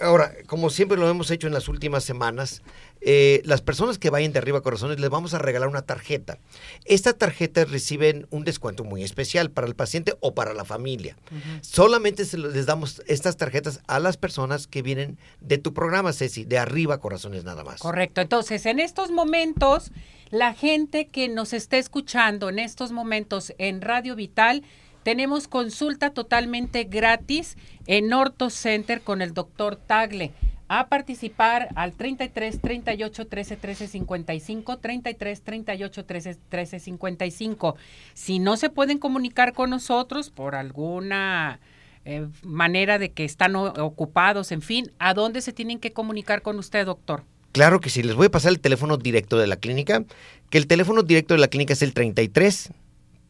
Ahora, 0.00 0.32
como 0.46 0.70
siempre 0.70 0.96
lo 0.96 1.08
hemos 1.08 1.30
hecho 1.30 1.48
en 1.48 1.54
las 1.54 1.68
últimas 1.68 2.04
semanas, 2.04 2.62
eh, 3.00 3.42
las 3.44 3.62
personas 3.62 3.98
que 3.98 4.10
vayan 4.10 4.32
de 4.32 4.38
arriba 4.38 4.58
a 4.58 4.62
corazones 4.62 4.98
les 4.98 5.10
vamos 5.10 5.34
a 5.34 5.38
regalar 5.38 5.68
una 5.68 5.82
tarjeta. 5.82 6.38
Esta 6.84 7.12
tarjeta 7.12 7.64
reciben 7.64 8.26
un 8.30 8.44
descuento 8.44 8.84
muy 8.84 9.02
especial 9.04 9.50
para 9.50 9.66
el 9.66 9.74
paciente 9.74 10.16
o 10.20 10.34
para 10.34 10.54
la 10.54 10.64
familia. 10.64 11.16
Solamente 11.60 12.24
se 12.24 12.38
les 12.38 12.66
damos 12.66 13.02
estas 13.06 13.36
tarjetas 13.36 13.80
a 13.86 14.00
las 14.00 14.16
personas 14.16 14.66
que 14.66 14.82
vienen 14.82 15.18
de 15.40 15.58
tu 15.58 15.72
programa, 15.72 16.12
Ceci, 16.12 16.44
de 16.44 16.58
arriba 16.58 16.94
a 16.94 16.98
corazones 16.98 17.44
nada 17.44 17.64
más. 17.64 17.80
Correcto. 17.80 18.20
Entonces, 18.20 18.66
en 18.66 18.80
estos 18.80 19.10
momentos, 19.10 19.92
la 20.30 20.54
gente 20.54 21.06
que 21.06 21.28
nos 21.28 21.52
está 21.52 21.78
escuchando 21.78 22.48
en 22.48 22.58
estos 22.58 22.92
momentos 22.92 23.52
en 23.58 23.80
Radio 23.80 24.16
Vital, 24.16 24.62
tenemos 25.02 25.48
consulta 25.48 26.10
totalmente 26.10 26.84
gratis 26.84 27.56
en 27.86 28.12
Orto 28.12 28.50
Center 28.50 29.00
con 29.00 29.22
el 29.22 29.32
doctor 29.32 29.76
Tagle. 29.76 30.32
A 30.68 30.88
participar 30.88 31.68
al 31.76 31.94
33 31.94 32.60
38 32.60 33.26
13 33.26 33.56
13 33.56 33.88
55, 33.88 34.76
33 34.76 35.42
38 35.42 36.04
13 36.04 36.36
13 36.48 36.80
55. 36.80 37.76
Si 38.12 38.38
no 38.38 38.56
se 38.58 38.68
pueden 38.68 38.98
comunicar 38.98 39.54
con 39.54 39.70
nosotros 39.70 40.28
por 40.28 40.54
alguna 40.54 41.58
eh, 42.04 42.26
manera 42.42 42.98
de 42.98 43.12
que 43.12 43.24
están 43.24 43.56
ocupados, 43.56 44.52
en 44.52 44.60
fin, 44.60 44.92
¿a 44.98 45.14
dónde 45.14 45.40
se 45.40 45.54
tienen 45.54 45.78
que 45.78 45.92
comunicar 45.92 46.42
con 46.42 46.58
usted, 46.58 46.84
doctor? 46.84 47.24
Claro 47.52 47.80
que 47.80 47.88
sí, 47.88 48.02
les 48.02 48.14
voy 48.14 48.26
a 48.26 48.30
pasar 48.30 48.52
el 48.52 48.60
teléfono 48.60 48.98
directo 48.98 49.38
de 49.38 49.46
la 49.46 49.56
clínica, 49.56 50.04
que 50.50 50.58
el 50.58 50.66
teléfono 50.66 51.02
directo 51.02 51.32
de 51.32 51.40
la 51.40 51.48
clínica 51.48 51.72
es 51.72 51.82
el 51.82 51.94
33 51.94 52.72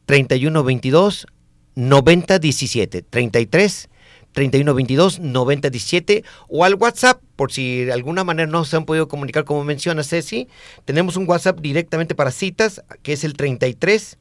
31 0.06 0.64
22 0.64 1.26
9017 1.76 3.02
33 3.02 3.88
3122 4.38 5.18
9017 5.18 6.22
o 6.48 6.64
al 6.64 6.76
WhatsApp 6.76 7.20
por 7.34 7.50
si 7.50 7.84
de 7.84 7.92
alguna 7.92 8.22
manera 8.22 8.48
no 8.48 8.64
se 8.64 8.76
han 8.76 8.84
podido 8.84 9.08
comunicar 9.08 9.42
como 9.44 9.64
menciona 9.64 10.04
Ceci 10.04 10.46
tenemos 10.84 11.16
un 11.16 11.28
WhatsApp 11.28 11.58
directamente 11.58 12.14
para 12.14 12.30
citas 12.30 12.84
que 13.02 13.14
es 13.14 13.24
el 13.24 13.32
33 13.34 14.16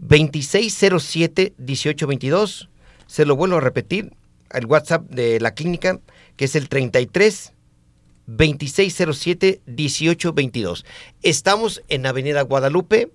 2607 0.00 1.54
1822 1.56 2.68
se 3.06 3.24
lo 3.24 3.36
vuelvo 3.36 3.58
a 3.58 3.60
repetir 3.60 4.12
el 4.50 4.66
WhatsApp 4.66 5.08
de 5.08 5.38
la 5.38 5.54
clínica 5.54 6.00
que 6.34 6.46
es 6.46 6.56
el 6.56 6.68
33 6.68 7.52
2607 8.26 9.60
1822 9.66 10.84
estamos 11.22 11.80
en 11.88 12.06
Avenida 12.06 12.42
Guadalupe 12.42 13.12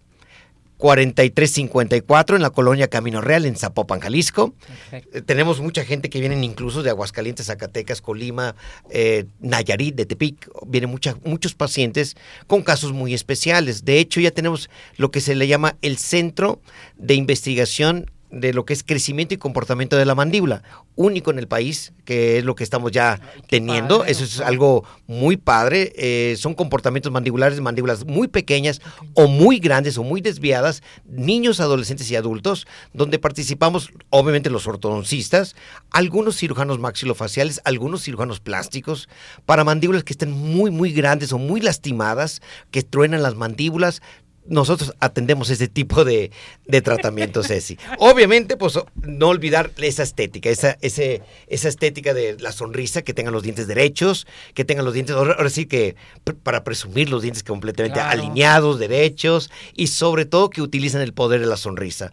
4354 0.79 2.37
en 2.37 2.41
la 2.41 2.51
colonia 2.51 2.87
Camino 2.87 3.19
Real 3.19 3.45
en 3.45 3.57
Zapopan, 3.57 3.99
Jalisco. 3.99 4.53
Eh, 4.93 5.21
tenemos 5.25 5.59
mucha 5.59 5.83
gente 5.83 6.09
que 6.09 6.21
vienen 6.21 6.41
incluso 6.45 6.83
de 6.83 6.89
Aguascalientes, 6.89 7.47
Zacatecas, 7.47 8.01
Colima, 8.01 8.55
eh, 8.89 9.25
Nayarit, 9.41 9.93
de 9.93 10.05
Tepic. 10.05 10.49
Vienen 10.65 10.89
mucha, 10.89 11.17
muchos 11.25 11.53
pacientes 11.53 12.15
con 12.47 12.63
casos 12.63 12.93
muy 12.93 13.13
especiales. 13.13 13.83
De 13.83 13.99
hecho, 13.99 14.21
ya 14.21 14.31
tenemos 14.31 14.69
lo 14.95 15.11
que 15.11 15.19
se 15.19 15.35
le 15.35 15.47
llama 15.47 15.75
el 15.81 15.97
Centro 15.97 16.61
de 16.97 17.15
Investigación 17.15 18.09
de 18.31 18.53
lo 18.53 18.65
que 18.65 18.73
es 18.73 18.83
crecimiento 18.83 19.33
y 19.33 19.37
comportamiento 19.37 19.97
de 19.97 20.05
la 20.05 20.15
mandíbula, 20.15 20.63
único 20.95 21.31
en 21.31 21.39
el 21.39 21.47
país, 21.47 21.93
que 22.05 22.37
es 22.37 22.45
lo 22.45 22.55
que 22.55 22.63
estamos 22.63 22.91
ya 22.91 23.19
teniendo. 23.47 24.05
Eso 24.05 24.23
es 24.23 24.39
algo 24.39 24.83
muy 25.07 25.37
padre. 25.37 25.93
Eh, 25.95 26.35
son 26.37 26.53
comportamientos 26.53 27.11
mandibulares, 27.11 27.59
mandíbulas 27.61 28.05
muy 28.05 28.27
pequeñas 28.27 28.81
o 29.13 29.27
muy 29.27 29.59
grandes 29.59 29.97
o 29.97 30.03
muy 30.03 30.21
desviadas, 30.21 30.83
niños, 31.07 31.59
adolescentes 31.59 32.09
y 32.11 32.15
adultos, 32.15 32.67
donde 32.93 33.19
participamos 33.19 33.91
obviamente 34.09 34.49
los 34.49 34.67
ortodoncistas, 34.67 35.55
algunos 35.91 36.37
cirujanos 36.37 36.79
maxilofaciales, 36.79 37.61
algunos 37.63 38.03
cirujanos 38.03 38.39
plásticos, 38.39 39.09
para 39.45 39.63
mandíbulas 39.63 40.03
que 40.03 40.13
estén 40.13 40.31
muy, 40.31 40.71
muy 40.71 40.91
grandes 40.91 41.33
o 41.33 41.37
muy 41.37 41.61
lastimadas, 41.61 42.41
que 42.71 42.83
truenan 42.83 43.23
las 43.23 43.35
mandíbulas, 43.35 44.01
nosotros 44.49 44.93
atendemos 44.99 45.49
ese 45.49 45.67
tipo 45.67 46.03
de, 46.03 46.31
de 46.67 46.81
tratamientos, 46.81 47.47
Ceci. 47.47 47.77
Obviamente, 47.99 48.57
pues 48.57 48.79
no 49.01 49.27
olvidar 49.27 49.71
esa 49.77 50.03
estética, 50.03 50.49
esa, 50.49 50.77
ese, 50.81 51.21
esa 51.47 51.69
estética 51.69 52.13
de 52.13 52.37
la 52.39 52.51
sonrisa, 52.51 53.01
que 53.01 53.13
tengan 53.13 53.33
los 53.33 53.43
dientes 53.43 53.67
derechos, 53.67 54.27
que 54.53 54.65
tengan 54.65 54.85
los 54.85 54.93
dientes, 54.93 55.15
ahora, 55.15 55.49
sí 55.49 55.65
que 55.65 55.95
para 56.43 56.63
presumir 56.63 57.09
los 57.09 57.21
dientes 57.21 57.43
completamente 57.43 57.99
alineados, 57.99 58.79
derechos, 58.79 59.49
y 59.75 59.87
sobre 59.87 60.25
todo 60.25 60.49
que 60.49 60.61
utilizan 60.61 61.01
el 61.01 61.13
poder 61.13 61.39
de 61.41 61.47
la 61.47 61.57
sonrisa. 61.57 62.11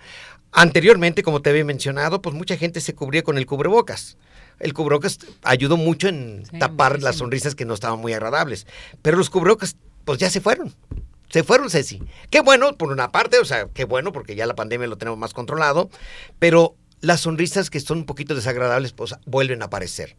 Anteriormente, 0.53 1.23
como 1.23 1.43
te 1.43 1.51
había 1.51 1.65
mencionado, 1.65 2.23
pues 2.23 2.35
mucha 2.35 2.57
gente 2.57 2.81
se 2.81 2.95
cubría 2.95 3.23
con 3.23 3.37
el 3.37 3.47
cubrebocas 3.47 4.17
el 4.59 4.73
cubrebocas 4.73 5.19
ayudó 5.43 5.77
mucho 5.77 6.09
en 6.09 6.45
tapar 6.59 7.03
las 7.03 7.17
sonrisas 7.17 7.55
que 7.55 7.65
no 7.65 7.75
estaban 7.75 7.99
muy 7.99 8.13
agradables. 8.13 8.67
Pero 9.03 9.19
los 9.19 9.31
cubrebocas, 9.31 9.77
pues 10.05 10.19
ya 10.19 10.31
se 10.31 10.41
fueron. 10.41 10.75
Se 11.29 11.43
fueron, 11.43 11.71
Ceci. 11.71 12.03
Qué 12.31 12.41
bueno, 12.41 12.77
por 12.77 12.93
una 12.93 13.11
parte, 13.11 13.39
o 13.39 13.45
sea, 13.45 13.69
qué 13.73 13.85
bueno, 13.85 14.13
porque 14.13 14.37
ya 14.37 14.47
la 14.47 14.55
pandemia 14.55 14.87
lo 14.87 14.99
tenemos 14.99 15.19
más 15.19 15.35
controlado, 15.35 15.91
pero 16.39 16.77
las 17.01 17.21
sonrisas 17.21 17.71
que 17.71 17.81
son 17.81 17.99
un 17.99 18.07
poquito 18.07 18.35
desagradables, 18.35 18.93
pues 18.93 19.15
vuelven 19.27 19.63
a 19.63 19.67
aparecer. 19.67 20.17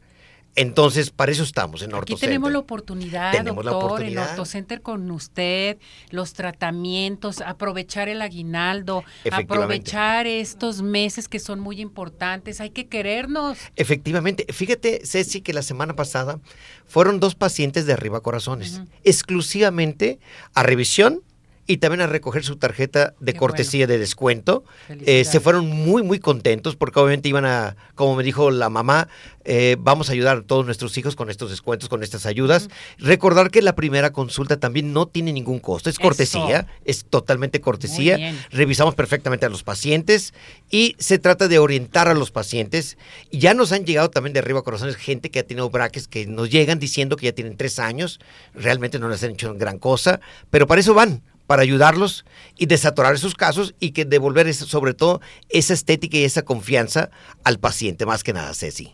Entonces, 0.57 1.11
para 1.11 1.31
eso 1.31 1.43
estamos 1.43 1.83
en 1.83 1.93
Aquí 1.93 2.15
tenemos 2.15 2.51
la 2.51 2.57
oportunidad, 2.57 3.31
tenemos 3.31 3.63
doctor, 3.63 3.79
la 3.79 3.85
oportunidad. 3.85 4.23
en 4.23 4.29
OrtoCenter 4.31 4.81
con 4.81 5.09
usted, 5.11 5.77
los 6.09 6.33
tratamientos, 6.33 7.41
aprovechar 7.41 8.09
el 8.09 8.23
aguinaldo, 8.23 9.03
aprovechar 9.31 10.25
estos 10.25 10.81
meses 10.81 11.27
que 11.29 11.37
son 11.37 11.59
muy 11.59 11.79
importantes, 11.79 12.59
hay 12.59 12.71
que 12.71 12.87
querernos. 12.87 13.59
Efectivamente, 13.75 14.47
fíjate, 14.51 15.01
Ceci, 15.05 15.41
que 15.41 15.53
la 15.53 15.61
semana 15.61 15.95
pasada 15.95 16.39
fueron 16.87 17.19
dos 17.19 17.35
pacientes 17.35 17.85
de 17.85 17.93
arriba 17.93 18.21
corazones, 18.21 18.81
exclusivamente 19.03 20.19
a 20.55 20.63
revisión 20.63 21.21
y 21.67 21.77
también 21.77 22.01
a 22.01 22.07
recoger 22.07 22.45
su 22.45 22.55
tarjeta 22.55 23.13
de 23.19 23.33
cortesía 23.33 23.85
de 23.87 23.99
descuento. 23.99 24.63
Eh, 24.89 25.25
se 25.25 25.41
fueron 25.41 25.67
muy, 25.67 26.01
muy 26.01 26.17
contentos 26.19 26.77
porque 26.77 26.99
obviamente 26.99 27.27
iban 27.27 27.45
a, 27.45 27.75
como 27.93 28.15
me 28.15 28.23
dijo 28.23 28.49
la 28.51 28.69
mamá, 28.69 29.09
eh, 29.43 29.75
vamos 29.77 30.09
a 30.09 30.13
ayudar 30.13 30.37
a 30.37 30.41
todos 30.41 30.65
nuestros 30.65 30.97
hijos 30.97 31.17
con 31.17 31.29
estos 31.29 31.49
descuentos, 31.49 31.89
con 31.89 32.03
estas 32.03 32.25
ayudas. 32.25 32.69
Recordar 32.97 33.51
que 33.51 33.61
la 33.61 33.75
primera 33.75 34.13
consulta 34.13 34.57
también 34.57 34.93
no 34.93 35.07
tiene 35.07 35.33
ningún 35.33 35.59
costo, 35.59 35.89
es 35.89 35.99
cortesía, 35.99 36.67
es 36.85 37.03
totalmente 37.05 37.59
cortesía. 37.59 38.33
Revisamos 38.49 38.95
perfectamente 38.95 39.45
a 39.45 39.49
los 39.49 39.63
pacientes 39.63 40.33
y 40.71 40.95
se 40.99 41.19
trata 41.19 41.49
de 41.49 41.59
orientar 41.59 42.07
a 42.07 42.13
los 42.13 42.31
pacientes. 42.31 42.97
Ya 43.29 43.53
nos 43.53 43.73
han 43.73 43.85
llegado 43.85 44.09
también 44.09 44.33
de 44.33 44.39
arriba 44.39 44.61
corazones 44.61 44.95
gente 44.95 45.29
que 45.31 45.39
ha 45.39 45.43
tenido 45.43 45.69
braques 45.69 46.07
que 46.07 46.25
nos 46.27 46.49
llegan 46.49 46.79
diciendo 46.79 47.17
que 47.17 47.25
ya 47.25 47.33
tienen 47.33 47.57
tres 47.57 47.77
años, 47.77 48.19
realmente 48.53 48.99
no 48.99 49.09
les 49.09 49.21
han 49.23 49.31
hecho 49.31 49.53
gran 49.55 49.79
cosa, 49.79 50.21
pero 50.49 50.65
para 50.65 50.79
eso 50.79 50.93
van 50.93 51.21
para 51.47 51.61
ayudarlos 51.61 52.25
y 52.57 52.67
desatorar 52.67 53.15
esos 53.15 53.33
casos 53.33 53.73
y 53.79 53.91
que 53.91 54.05
devolver 54.05 54.53
sobre 54.53 54.93
todo 54.93 55.21
esa 55.49 55.73
estética 55.73 56.17
y 56.17 56.23
esa 56.23 56.43
confianza 56.43 57.09
al 57.43 57.59
paciente, 57.59 58.05
más 58.05 58.23
que 58.23 58.33
nada, 58.33 58.53
Ceci. 58.53 58.93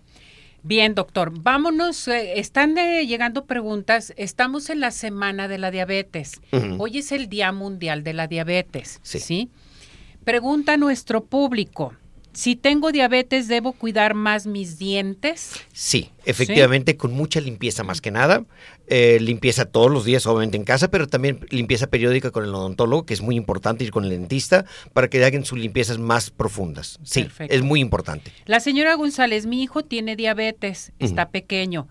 Bien, 0.65 0.95
doctor, 0.95 1.33
vámonos. 1.41 2.07
Eh, 2.07 2.39
están 2.39 2.75
llegando 2.75 3.45
preguntas. 3.45 4.13
Estamos 4.15 4.69
en 4.69 4.79
la 4.79 4.91
semana 4.91 5.50
de 5.50 5.57
la 5.57 5.72
diabetes. 5.72 6.39
Hoy 6.77 7.00
es 7.00 7.12
el 7.12 7.27
Día 7.27 7.51
Mundial 7.51 8.03
de 8.03 8.13
la 8.13 8.27
Diabetes. 8.27 9.01
Sí. 9.03 9.19
¿sí? 9.19 9.50
Pregunta 10.24 10.77
nuestro 10.77 11.25
público. 11.25 11.93
Si 12.34 12.56
tengo 12.56 12.92
diabetes, 12.92 13.48
¿debo 13.48 13.74
cuidar 13.74 14.16
más 14.16 14.48
mis 14.48 14.80
dientes? 14.80 15.54
Sí, 15.72 16.10
efectivamente, 16.25 16.98
con 16.98 17.13
mucha 17.13 17.40
limpieza 17.40 17.84
más 17.84 18.02
que 18.02 18.10
nada. 18.10 18.44
Eh, 18.88 19.20
limpieza 19.22 19.66
todos 19.66 19.92
los 19.92 20.04
días, 20.04 20.25
obviamente 20.25 20.58
en 20.58 20.63
casa, 20.63 20.90
pero 20.90 21.08
también 21.08 21.40
limpieza 21.50 21.88
periódica 21.88 22.32
con 22.32 22.44
el 22.44 22.54
odontólogo, 22.54 23.06
que 23.06 23.13
es 23.13 23.22
muy 23.22 23.36
importante 23.36 23.84
ir 23.84 23.92
con 23.92 24.04
el 24.04 24.10
dentista 24.10 24.66
para 24.94 25.10
que 25.10 25.24
hagan 25.24 25.46
sus 25.46 25.60
limpiezas 25.60 26.00
más 26.00 26.32
profundas. 26.32 27.00
Sí, 27.04 27.28
es 27.50 27.62
muy 27.62 27.80
importante. 27.80 28.32
La 28.46 28.60
señora 28.60 28.96
González, 28.96 29.46
mi 29.46 29.62
hijo 29.62 29.84
tiene 29.84 30.16
diabetes, 30.16 30.92
está 31.00 31.30
pequeño. 31.30 31.88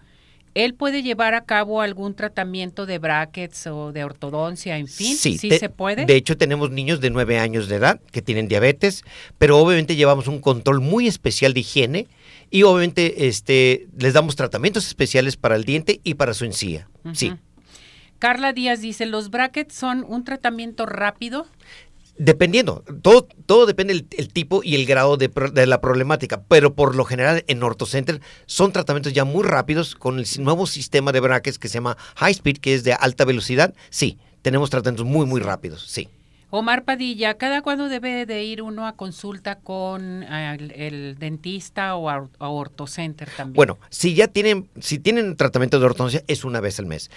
¿Él 0.54 0.75
puede 0.75 1.02
llevar 1.02 1.35
a 1.35 1.44
cabo 1.44 1.80
algún 1.80 2.14
tratamiento 2.14 2.85
de 2.87 2.99
brackets 2.99 3.66
o 3.68 3.92
de 3.92 4.04
ortodoncia, 4.04 4.76
en 4.76 4.87
fin? 4.87 5.16
Sí, 5.16 5.38
¿Sí 5.38 5.49
te- 5.49 5.59
se 5.59 5.68
puede? 5.71 6.04
De 6.04 6.14
hecho, 6.16 6.37
tenemos 6.37 6.71
niños 6.71 7.00
de 7.00 7.11
9 7.11 7.38
años 7.38 7.68
de 7.68 7.76
edad 7.76 8.00
que 8.11 8.21
tienen 8.23 8.49
diabetes, 8.49 9.02
pero 9.38 9.59
obviamente 9.59 9.97
llevamos 9.97 10.28
un 10.28 10.40
control 10.40 10.80
muy 10.80 11.06
especial 11.09 11.54
de 11.54 11.61
higiene 11.61 12.06
y 12.50 12.64
obviamente 12.64 13.28
este, 13.28 13.87
les 13.99 14.12
damos 14.12 14.37
tratamientos 14.37 14.87
especiales 14.87 15.37
para 15.37 15.56
el 15.56 15.64
diente 15.64 16.00
y 16.04 16.14
para 16.14 16.35
su 16.35 16.44
encía. 16.44 16.88
Sí. 17.14 17.32
Carla 18.18 18.52
Díaz 18.52 18.80
dice, 18.80 19.06
¿los 19.06 19.30
brackets 19.30 19.75
son 19.75 20.04
un 20.06 20.23
tratamiento 20.25 20.87
rápido? 20.87 21.47
Dependiendo, 22.19 22.85
todo, 23.00 23.26
todo 23.47 23.66
depende 23.66 23.95
del 23.95 24.07
el 24.16 24.28
tipo 24.33 24.62
y 24.62 24.75
el 24.75 24.87
grado 24.87 25.16
de, 25.16 25.28
de 25.28 25.66
la 25.66 25.81
problemática, 25.81 26.42
pero 26.47 26.75
por 26.75 26.95
lo 26.95 27.04
general 27.04 27.42
en 27.47 27.62
OrtoCenter 27.62 28.21
son 28.47 28.71
tratamientos 28.73 29.12
ya 29.12 29.25
muy 29.25 29.42
rápidos 29.42 29.95
con 29.95 30.19
el 30.19 30.26
nuevo 30.38 30.66
sistema 30.66 31.11
de 31.12 31.21
brackets 31.21 31.59
que 31.59 31.69
se 31.69 31.75
llama 31.75 31.97
High 32.16 32.33
Speed, 32.33 32.59
que 32.59 32.75
es 32.75 32.85
de 32.85 32.92
alta 32.92 33.25
velocidad. 33.25 33.75
Sí, 33.90 34.19
tenemos 34.42 34.69
tratamientos 34.71 35.07
muy, 35.07 35.26
muy 35.26 35.40
rápidos, 35.40 35.85
sí. 35.88 36.09
Omar 36.50 36.85
Padilla, 36.85 37.38
¿cada 37.38 37.62
cuándo 37.62 37.88
debe 37.88 38.26
de 38.26 38.45
ir 38.45 38.61
uno 38.61 38.87
a 38.87 38.95
consulta 38.95 39.59
con 39.61 40.23
el, 40.23 40.71
el 40.73 41.16
dentista 41.19 41.97
o 41.97 42.11
a, 42.11 42.28
a 42.38 42.49
OrtoCenter 42.49 43.31
también? 43.35 43.54
Bueno, 43.54 43.78
si 43.88 44.14
ya 44.14 44.28
tienen, 44.28 44.69
si 44.78 44.99
tienen 44.99 45.35
tratamiento 45.37 45.81
de 45.81 45.87
ortodoncia, 45.87 46.23
es 46.26 46.45
una 46.45 46.61
vez 46.61 46.78
al 46.78 46.85
mes. 46.85 47.11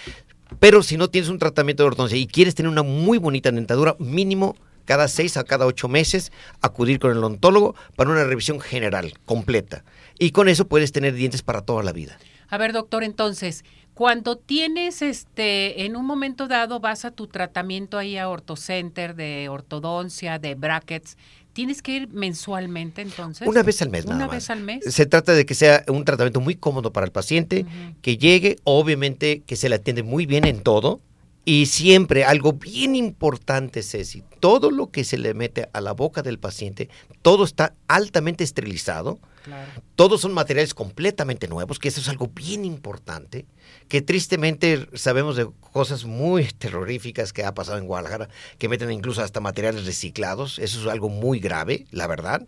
Pero 0.61 0.83
si 0.83 0.95
no 0.95 1.09
tienes 1.09 1.29
un 1.29 1.37
tratamiento 1.37 1.83
de 1.83 1.87
ortodoncia 1.87 2.17
y 2.17 2.27
quieres 2.27 2.55
tener 2.55 2.71
una 2.71 2.83
muy 2.83 3.17
bonita 3.17 3.51
dentadura, 3.51 3.97
mínimo 3.99 4.55
cada 4.85 5.07
seis 5.07 5.37
a 5.37 5.43
cada 5.43 5.65
ocho 5.65 5.87
meses, 5.87 6.31
acudir 6.61 6.99
con 6.99 7.11
el 7.11 7.17
odontólogo 7.17 7.75
para 7.95 8.11
una 8.11 8.23
revisión 8.23 8.59
general, 8.59 9.13
completa. 9.25 9.83
Y 10.17 10.31
con 10.31 10.47
eso 10.47 10.67
puedes 10.67 10.91
tener 10.91 11.13
dientes 11.13 11.41
para 11.41 11.61
toda 11.61 11.83
la 11.83 11.91
vida. 11.91 12.17
A 12.47 12.57
ver, 12.57 12.73
doctor, 12.73 13.03
entonces, 13.03 13.65
cuando 13.95 14.37
tienes 14.37 15.01
este, 15.01 15.85
en 15.85 15.95
un 15.95 16.05
momento 16.05 16.47
dado 16.47 16.79
vas 16.79 17.05
a 17.05 17.11
tu 17.11 17.27
tratamiento 17.27 17.97
ahí 17.97 18.17
a 18.17 18.29
OrtoCenter 18.29 19.15
de 19.15 19.49
ortodoncia, 19.49 20.37
de 20.37 20.53
brackets, 20.55 21.17
¿tienes 21.53 21.81
que 21.81 21.93
ir 21.93 22.09
mensualmente 22.09 23.01
entonces? 23.01 23.47
Una 23.47 23.63
vez 23.63 23.81
al 23.81 23.89
mes, 23.89 24.05
nada 24.05 24.17
Una 24.17 24.25
más. 24.27 24.35
vez 24.35 24.49
al 24.49 24.61
mes. 24.61 24.83
Se 24.93 25.05
trata 25.05 25.33
de 25.33 25.45
que 25.45 25.55
sea 25.55 25.83
un 25.87 26.03
tratamiento 26.03 26.41
muy 26.41 26.55
cómodo 26.55 26.91
para 26.91 27.05
el 27.05 27.11
paciente, 27.13 27.65
que 28.01 28.17
llegue, 28.17 28.57
obviamente 28.65 29.41
que 29.47 29.55
se 29.55 29.69
le 29.69 29.75
atiende 29.75 30.03
muy 30.03 30.25
bien 30.25 30.45
en 30.45 30.61
todo. 30.61 30.99
Y 31.47 31.67
siempre 31.67 32.25
algo 32.25 32.53
bien 32.53 32.95
importante, 32.95 33.83
Ceci, 33.83 34.23
todo 34.45 34.69
lo 34.69 34.91
que 34.91 35.03
se 35.03 35.17
le 35.17 35.33
mete 35.33 35.69
a 35.73 35.81
la 35.81 35.93
boca 35.93 36.21
del 36.21 36.37
paciente, 36.37 36.87
todo 37.23 37.43
está 37.43 37.73
altamente 37.87 38.43
esterilizado, 38.43 39.17
Claro. 39.43 39.71
todos 39.95 40.21
son 40.21 40.33
materiales 40.33 40.75
completamente 40.75 41.47
nuevos, 41.47 41.79
que 41.79 41.87
eso 41.87 41.99
es 41.99 42.09
algo 42.09 42.27
bien 42.27 42.63
importante, 42.63 43.47
que 43.87 44.03
tristemente 44.03 44.87
sabemos 44.93 45.35
de 45.35 45.47
cosas 45.71 46.05
muy 46.05 46.45
terroríficas 46.59 47.33
que 47.33 47.43
ha 47.43 47.55
pasado 47.55 47.79
en 47.79 47.87
Guadalajara, 47.87 48.29
que 48.59 48.69
meten 48.69 48.91
incluso 48.91 49.23
hasta 49.23 49.39
materiales 49.39 49.87
reciclados, 49.87 50.59
eso 50.59 50.79
es 50.81 50.87
algo 50.87 51.09
muy 51.09 51.39
grave, 51.39 51.87
la 51.89 52.05
verdad, 52.05 52.45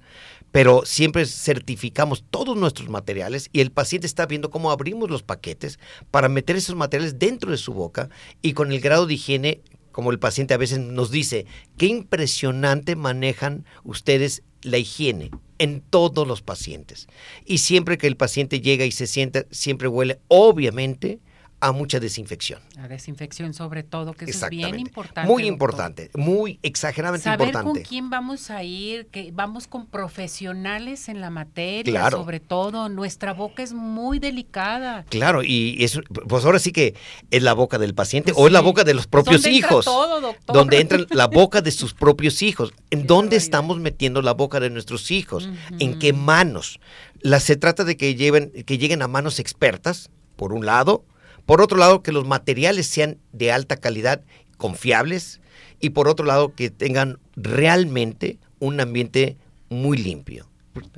pero 0.51 0.83
siempre 0.85 1.25
certificamos 1.25 2.23
todos 2.29 2.55
nuestros 2.55 2.89
materiales 2.89 3.49
y 3.53 3.61
el 3.61 3.71
paciente 3.71 4.05
está 4.05 4.27
viendo 4.27 4.51
cómo 4.51 4.69
abrimos 4.69 5.09
los 5.09 5.23
paquetes 5.23 5.79
para 6.11 6.29
meter 6.29 6.55
esos 6.57 6.75
materiales 6.75 7.17
dentro 7.17 7.49
de 7.49 7.57
su 7.57 7.73
boca 7.73 8.09
y 8.43 8.53
con 8.53 8.71
el 8.71 8.81
grado 8.81 9.07
de 9.07 9.15
higiene 9.15 9.61
como 9.97 10.11
el 10.11 10.19
paciente 10.19 10.53
a 10.53 10.57
veces 10.57 10.77
nos 10.77 11.09
dice, 11.09 11.47
qué 11.75 11.87
impresionante 11.87 12.95
manejan 12.95 13.65
ustedes 13.83 14.43
la 14.61 14.77
higiene 14.77 15.31
en 15.57 15.81
todos 15.81 16.27
los 16.27 16.43
pacientes. 16.43 17.07
Y 17.47 17.57
siempre 17.57 17.97
que 17.97 18.05
el 18.05 18.15
paciente 18.15 18.61
llega 18.61 18.85
y 18.85 18.91
se 18.91 19.07
sienta, 19.07 19.47
siempre 19.49 19.87
huele, 19.87 20.19
obviamente, 20.27 21.17
a 21.59 21.71
mucha 21.71 21.99
desinfección. 21.99 22.61
La 22.75 22.87
desinfección 22.87 23.53
sobre 23.53 23.81
todo, 23.83 24.13
que 24.13 24.25
eso 24.25 24.45
es 24.45 24.49
bien 24.51 24.77
importante. 24.79 25.27
Muy 25.27 25.41
doctor. 25.43 25.53
importante, 25.53 26.11
muy 26.15 26.59
exageradamente 26.61 27.23
Saber 27.23 27.47
importante. 27.47 27.79
con 27.81 27.89
quién 27.89 28.09
vamos 28.11 28.51
a 28.51 28.63
ir, 28.63 29.07
que 29.07 29.31
vamos 29.33 29.65
con 29.67 29.87
profesionales 29.87 31.09
en 31.09 31.19
la 31.21 31.29
materia, 31.29 31.91
Claro. 31.91 32.17
sobre 32.19 32.39
todo. 32.39 32.89
Nuestra 32.89 33.33
boca 33.33 33.63
es 33.63 33.73
muy 33.73 34.19
delicada. 34.19 35.03
Claro, 35.09 35.41
y 35.43 35.83
eso, 35.83 36.01
pues 36.27 36.45
ahora 36.45 36.59
sí 36.59 36.71
que 36.71 36.93
es 37.31 37.41
la 37.41 37.53
boca 37.53 37.77
del 37.79 37.95
paciente 37.95 38.33
Pues 38.33 38.43
o 38.43 38.47
es 38.47 38.53
la 38.53 38.61
boca 38.61 38.83
de 38.83 38.93
los 38.93 39.07
propios 39.07 39.45
entra 39.45 39.51
hijos. 39.51 39.85
todo, 39.85 40.21
doctor. 40.21 40.55
donde 40.55 40.79
entra 40.79 40.99
la 41.09 41.27
boca 41.27 41.61
de 41.61 41.71
sus 41.71 41.93
propios 41.93 42.41
hijos. 42.41 42.71
¿En 42.91 43.01
Qué 43.07 43.07
dónde 43.07 43.35
estamos 43.35 43.79
metiendo 43.79 44.21
la 44.21 44.33
boca 44.33 44.59
de 44.59 44.69
nuestros 44.69 45.09
hijos? 45.11 45.49
¿En 45.79 45.97
qué 45.97 46.13
manos? 46.13 46.79
La, 47.21 47.39
se 47.39 47.55
trata 47.55 47.83
de 47.83 47.97
que, 47.97 48.13
lleven, 48.15 48.51
que 48.65 48.77
lleguen 48.77 49.01
a 49.01 49.07
manos 49.07 49.39
expertas, 49.39 50.11
por 50.35 50.53
un 50.53 50.65
lado. 50.65 51.03
Por 51.47 51.61
otro 51.61 51.77
lado, 51.77 52.03
que 52.03 52.11
los 52.11 52.27
materiales 52.27 52.85
sean 52.85 53.17
de 53.31 53.51
alta 53.51 53.77
calidad, 53.77 54.21
confiables. 54.57 55.39
Y 55.79 55.91
por 55.91 56.07
otro 56.07 56.25
lado, 56.25 56.53
que 56.53 56.69
tengan 56.69 57.19
realmente 57.35 58.37
un 58.59 58.79
ambiente 58.79 59.37
muy 59.69 59.97
limpio. 59.97 60.47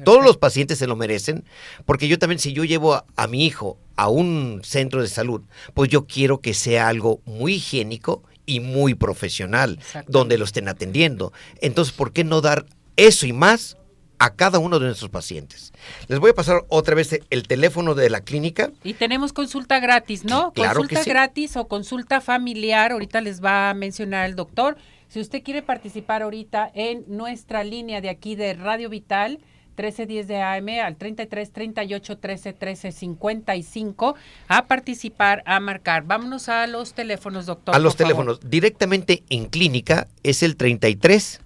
Todos 0.03 0.25
los 0.25 0.35
pacientes 0.35 0.79
se 0.79 0.87
lo 0.87 0.97
merecen, 0.97 1.45
porque 1.85 2.09
yo 2.09 2.19
también, 2.19 2.39
si 2.39 2.51
yo 2.51 2.65
llevo 2.65 2.95
a, 2.95 3.05
a 3.15 3.27
mi 3.27 3.45
hijo 3.45 3.77
a 3.95 4.09
un 4.09 4.61
centro 4.63 5.01
de 5.01 5.07
salud, 5.07 5.41
pues 5.73 5.89
yo 5.89 6.05
quiero 6.05 6.41
que 6.41 6.53
sea 6.53 6.89
algo 6.89 7.21
muy 7.25 7.55
higiénico 7.55 8.23
y 8.45 8.59
muy 8.59 8.95
profesional, 8.95 9.79
donde 10.07 10.39
lo 10.39 10.45
estén 10.45 10.67
atendiendo. 10.67 11.31
Entonces, 11.61 11.93
¿por 11.93 12.11
qué 12.11 12.23
no 12.23 12.41
dar 12.41 12.65
eso 12.95 13.27
y 13.27 13.33
más 13.33 13.77
a 14.19 14.35
cada 14.35 14.59
uno 14.59 14.79
de 14.79 14.85
nuestros 14.85 15.09
pacientes? 15.09 15.73
Les 16.07 16.19
voy 16.19 16.31
a 16.31 16.33
pasar 16.33 16.65
otra 16.69 16.95
vez 16.95 17.19
el 17.29 17.47
teléfono 17.47 17.95
de 17.95 18.09
la 18.09 18.21
clínica. 18.21 18.71
Y 18.83 18.93
tenemos 18.93 19.33
consulta 19.33 19.79
gratis, 19.79 20.25
¿no? 20.25 20.51
Claro 20.53 20.81
consulta 20.81 20.99
que 20.99 21.03
sí. 21.03 21.09
gratis 21.09 21.57
o 21.57 21.67
consulta 21.67 22.21
familiar. 22.21 22.91
Ahorita 22.91 23.21
les 23.21 23.43
va 23.43 23.69
a 23.69 23.73
mencionar 23.73 24.25
el 24.29 24.35
doctor. 24.35 24.77
Si 25.07 25.19
usted 25.19 25.41
quiere 25.41 25.63
participar 25.63 26.21
ahorita 26.21 26.69
en 26.75 27.03
nuestra 27.07 27.63
línea 27.63 28.01
de 28.01 28.09
aquí 28.09 28.35
de 28.35 28.53
Radio 28.53 28.89
Vital, 28.89 29.39
1310 29.79 30.27
de 30.27 30.41
AM 30.41 30.67
al 30.85 30.97
33 30.97 31.51
38 31.51 32.17
13 32.17 32.53
13 32.53 32.91
55, 32.91 34.15
a 34.49 34.67
participar, 34.67 35.41
a 35.45 35.59
marcar. 35.59 36.03
Vámonos 36.03 36.49
a 36.49 36.67
los 36.67 36.93
teléfonos, 36.93 37.45
doctor. 37.45 37.73
a 37.73 37.79
los 37.79 37.93
favor. 37.93 38.07
teléfonos 38.07 38.39
directamente 38.41 39.23
en 39.29 39.45
clínica 39.45 40.07
es 40.21 40.43
el 40.43 40.57
33 40.57 41.41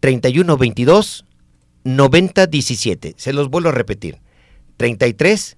31 0.00 0.56
22 0.56 1.24
90 1.84 2.46
17. 2.46 3.14
Se 3.16 3.32
los 3.32 3.48
vuelvo 3.50 3.68
a 3.68 3.72
repetir. 3.72 4.20
33 4.76 5.56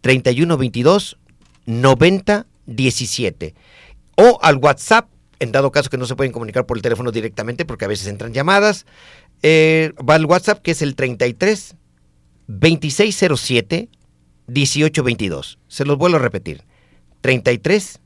31 0.00 0.56
22 0.56 1.18
90 1.66 2.46
17. 2.66 3.54
O 4.16 4.38
al 4.42 4.56
WhatsApp, 4.56 5.08
en 5.40 5.52
dado 5.52 5.72
caso 5.72 5.90
que 5.90 5.98
no 5.98 6.06
se 6.06 6.16
pueden 6.16 6.32
comunicar 6.32 6.66
por 6.66 6.76
el 6.76 6.82
teléfono 6.82 7.10
directamente, 7.10 7.64
porque 7.64 7.84
a 7.84 7.88
veces 7.88 8.06
entran 8.06 8.32
llamadas. 8.32 8.86
eh, 9.42 9.92
va 10.08 10.14
al 10.14 10.24
WhatsApp 10.26 10.62
que 10.62 10.70
es 10.70 10.80
el 10.82 10.94
33 10.94 11.76
2607 12.46 13.88
1822. 14.46 15.58
Se 15.68 15.84
los 15.84 15.98
vuelvo 15.98 16.16
a 16.16 16.20
repetir. 16.20 16.62
33 17.20 18.00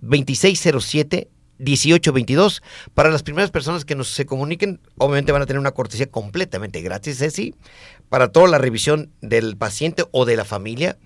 2607 0.00 1.28
1822. 1.58 2.62
Para 2.94 3.10
las 3.10 3.22
primeras 3.22 3.50
personas 3.50 3.84
que 3.84 3.94
nos 3.94 4.08
se 4.08 4.26
comuniquen, 4.26 4.80
obviamente 4.96 5.32
van 5.32 5.42
a 5.42 5.46
tener 5.46 5.60
una 5.60 5.72
cortesía 5.72 6.06
completamente 6.06 6.80
gratis, 6.82 7.18
Ceci, 7.18 7.54
para 8.08 8.28
toda 8.28 8.48
la 8.48 8.58
revisión 8.58 9.10
del 9.20 9.56
paciente 9.56 10.04
o 10.12 10.24
de 10.24 10.36
la 10.36 10.44
familia. 10.44 10.98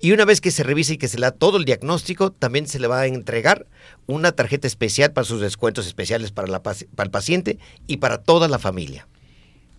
Y 0.00 0.12
una 0.12 0.24
vez 0.24 0.40
que 0.40 0.50
se 0.50 0.62
revise 0.62 0.94
y 0.94 0.98
que 0.98 1.08
se 1.08 1.18
le 1.18 1.26
da 1.26 1.32
todo 1.32 1.58
el 1.58 1.64
diagnóstico, 1.64 2.32
también 2.32 2.66
se 2.66 2.80
le 2.80 2.86
va 2.86 3.00
a 3.00 3.06
entregar 3.06 3.66
una 4.06 4.32
tarjeta 4.32 4.66
especial 4.66 5.12
para 5.12 5.24
sus 5.24 5.40
descuentos 5.40 5.86
especiales 5.86 6.32
para, 6.32 6.48
la, 6.48 6.62
para 6.62 6.76
el 6.98 7.10
paciente 7.10 7.58
y 7.86 7.98
para 7.98 8.18
toda 8.18 8.48
la 8.48 8.58
familia. 8.58 9.06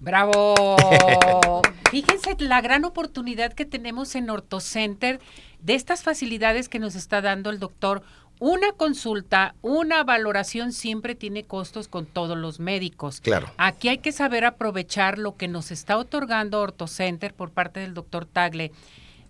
Bravo. 0.01 0.77
Fíjense 1.91 2.35
la 2.39 2.59
gran 2.61 2.85
oportunidad 2.85 3.53
que 3.53 3.65
tenemos 3.65 4.15
en 4.15 4.31
OrtoCenter 4.31 5.19
de 5.59 5.75
estas 5.75 6.01
facilidades 6.01 6.69
que 6.69 6.79
nos 6.79 6.95
está 6.95 7.21
dando 7.21 7.51
el 7.51 7.59
doctor. 7.59 8.01
Una 8.41 8.71
consulta, 8.71 9.53
una 9.61 10.03
valoración 10.03 10.73
siempre 10.73 11.13
tiene 11.13 11.43
costos 11.43 11.87
con 11.87 12.07
todos 12.07 12.35
los 12.35 12.59
médicos. 12.59 13.21
Claro. 13.21 13.51
Aquí 13.59 13.87
hay 13.87 13.99
que 13.99 14.11
saber 14.11 14.45
aprovechar 14.45 15.19
lo 15.19 15.37
que 15.37 15.47
nos 15.47 15.69
está 15.69 15.95
otorgando 15.95 16.59
OrtoCenter 16.59 17.35
por 17.35 17.51
parte 17.51 17.81
del 17.81 17.93
doctor 17.93 18.25
Tagle. 18.25 18.71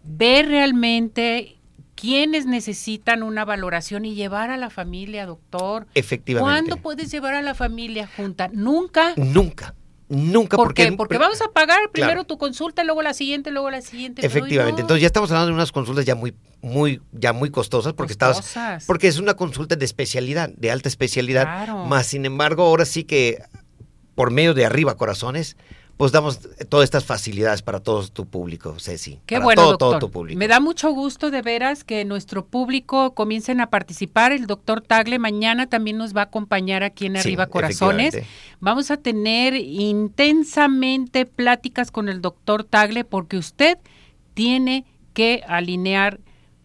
Ver 0.06 0.48
realmente 0.48 1.58
quiénes 1.96 2.46
necesitan 2.46 3.22
una 3.22 3.44
valoración 3.44 4.06
y 4.06 4.16
llevar 4.16 4.50
a 4.50 4.56
la 4.56 4.70
familia, 4.70 5.26
doctor. 5.26 5.88
Efectivamente. 5.94 6.70
¿Cuándo 6.70 6.78
puedes 6.82 7.12
llevar 7.12 7.34
a 7.34 7.42
la 7.42 7.54
familia 7.54 8.10
junta? 8.16 8.50
Nunca. 8.54 9.14
Nunca. 9.18 9.76
Nunca 10.14 10.58
¿Por 10.58 10.68
porque 10.68 10.90
qué? 10.90 10.92
Porque 10.92 11.18
vamos 11.18 11.42
a 11.42 11.48
pagar 11.54 11.80
primero 11.94 12.12
Claro. 12.12 12.24
tu 12.26 12.38
consulta, 12.38 12.84
luego 12.84 13.02
la 13.02 13.14
siguiente, 13.14 13.50
luego 13.50 13.72
la 13.72 13.82
siguiente. 13.82 14.26
Efectivamente. 14.26 14.82
no. 14.82 14.84
Entonces 14.84 15.02
ya 15.02 15.08
estamos 15.08 15.32
hablando 15.32 15.48
de 15.48 15.54
unas 15.54 15.72
consultas 15.72 16.04
ya 16.04 16.16
muy, 16.16 16.34
muy, 16.62 17.02
ya 17.14 17.32
muy 17.32 17.50
costosas 17.50 17.94
porque 17.94 18.16
Costosas. 18.18 18.84
porque 18.86 19.08
es 19.08 19.20
una 19.20 19.36
consulta 19.36 19.78
de 19.78 19.86
especialidad, 19.86 20.50
de 20.50 20.70
alta 20.70 20.90
especialidad. 20.90 21.44
Claro. 21.44 21.86
Más 21.86 22.08
sin 22.08 22.26
embargo, 22.26 22.64
ahora 22.64 22.84
sí 22.84 23.06
que 23.06 23.42
por 24.14 24.32
medio 24.32 24.54
de 24.54 24.66
arriba 24.66 24.98
corazones, 24.98 25.56
pues 25.98 26.12
damos 26.12 26.40
todas 26.70 26.86
estas 26.86 27.06
facilidades 27.06 27.62
para 27.62 27.80
todo 27.80 28.08
tu 28.08 28.26
público, 28.26 28.76
Ceci. 28.80 29.20
Qué 29.28 29.36
para 29.36 29.46
bueno, 29.46 29.62
todo, 29.62 29.72
doctor. 29.72 29.90
todo 29.92 30.00
tu 30.00 30.12
público. 30.12 30.40
Me 30.40 30.48
da 30.48 30.60
mucho 30.60 30.92
gusto 30.92 31.30
de 31.30 31.42
veras 31.44 31.84
que 31.84 32.06
nuestro 32.06 32.46
público 32.46 33.14
comiencen 33.14 33.62
a 33.62 33.70
participar. 33.70 34.32
El 34.32 34.48
doctor 34.48 34.82
Tagle 34.82 35.20
mañana 35.20 35.68
también 35.68 35.98
nos 35.98 36.16
va 36.16 36.22
a 36.22 36.24
acompañar 36.26 36.82
aquí 36.84 37.06
en 37.06 37.14
Sí, 37.14 37.20
Arriba 37.20 37.46
Corazones. 37.48 38.16
efectivamente. 38.16 38.58
Vamos 38.60 38.90
a 38.90 38.98
tener 38.98 39.56
intensamente 39.56 41.26
pláticas 41.26 41.92
con 41.92 42.10
el 42.10 42.22
doctor 42.22 42.64
Tagle 42.64 43.04
porque 43.04 43.38
usted 43.38 43.78
tiene 44.34 44.86
que 45.14 45.44
alinear 45.48 46.20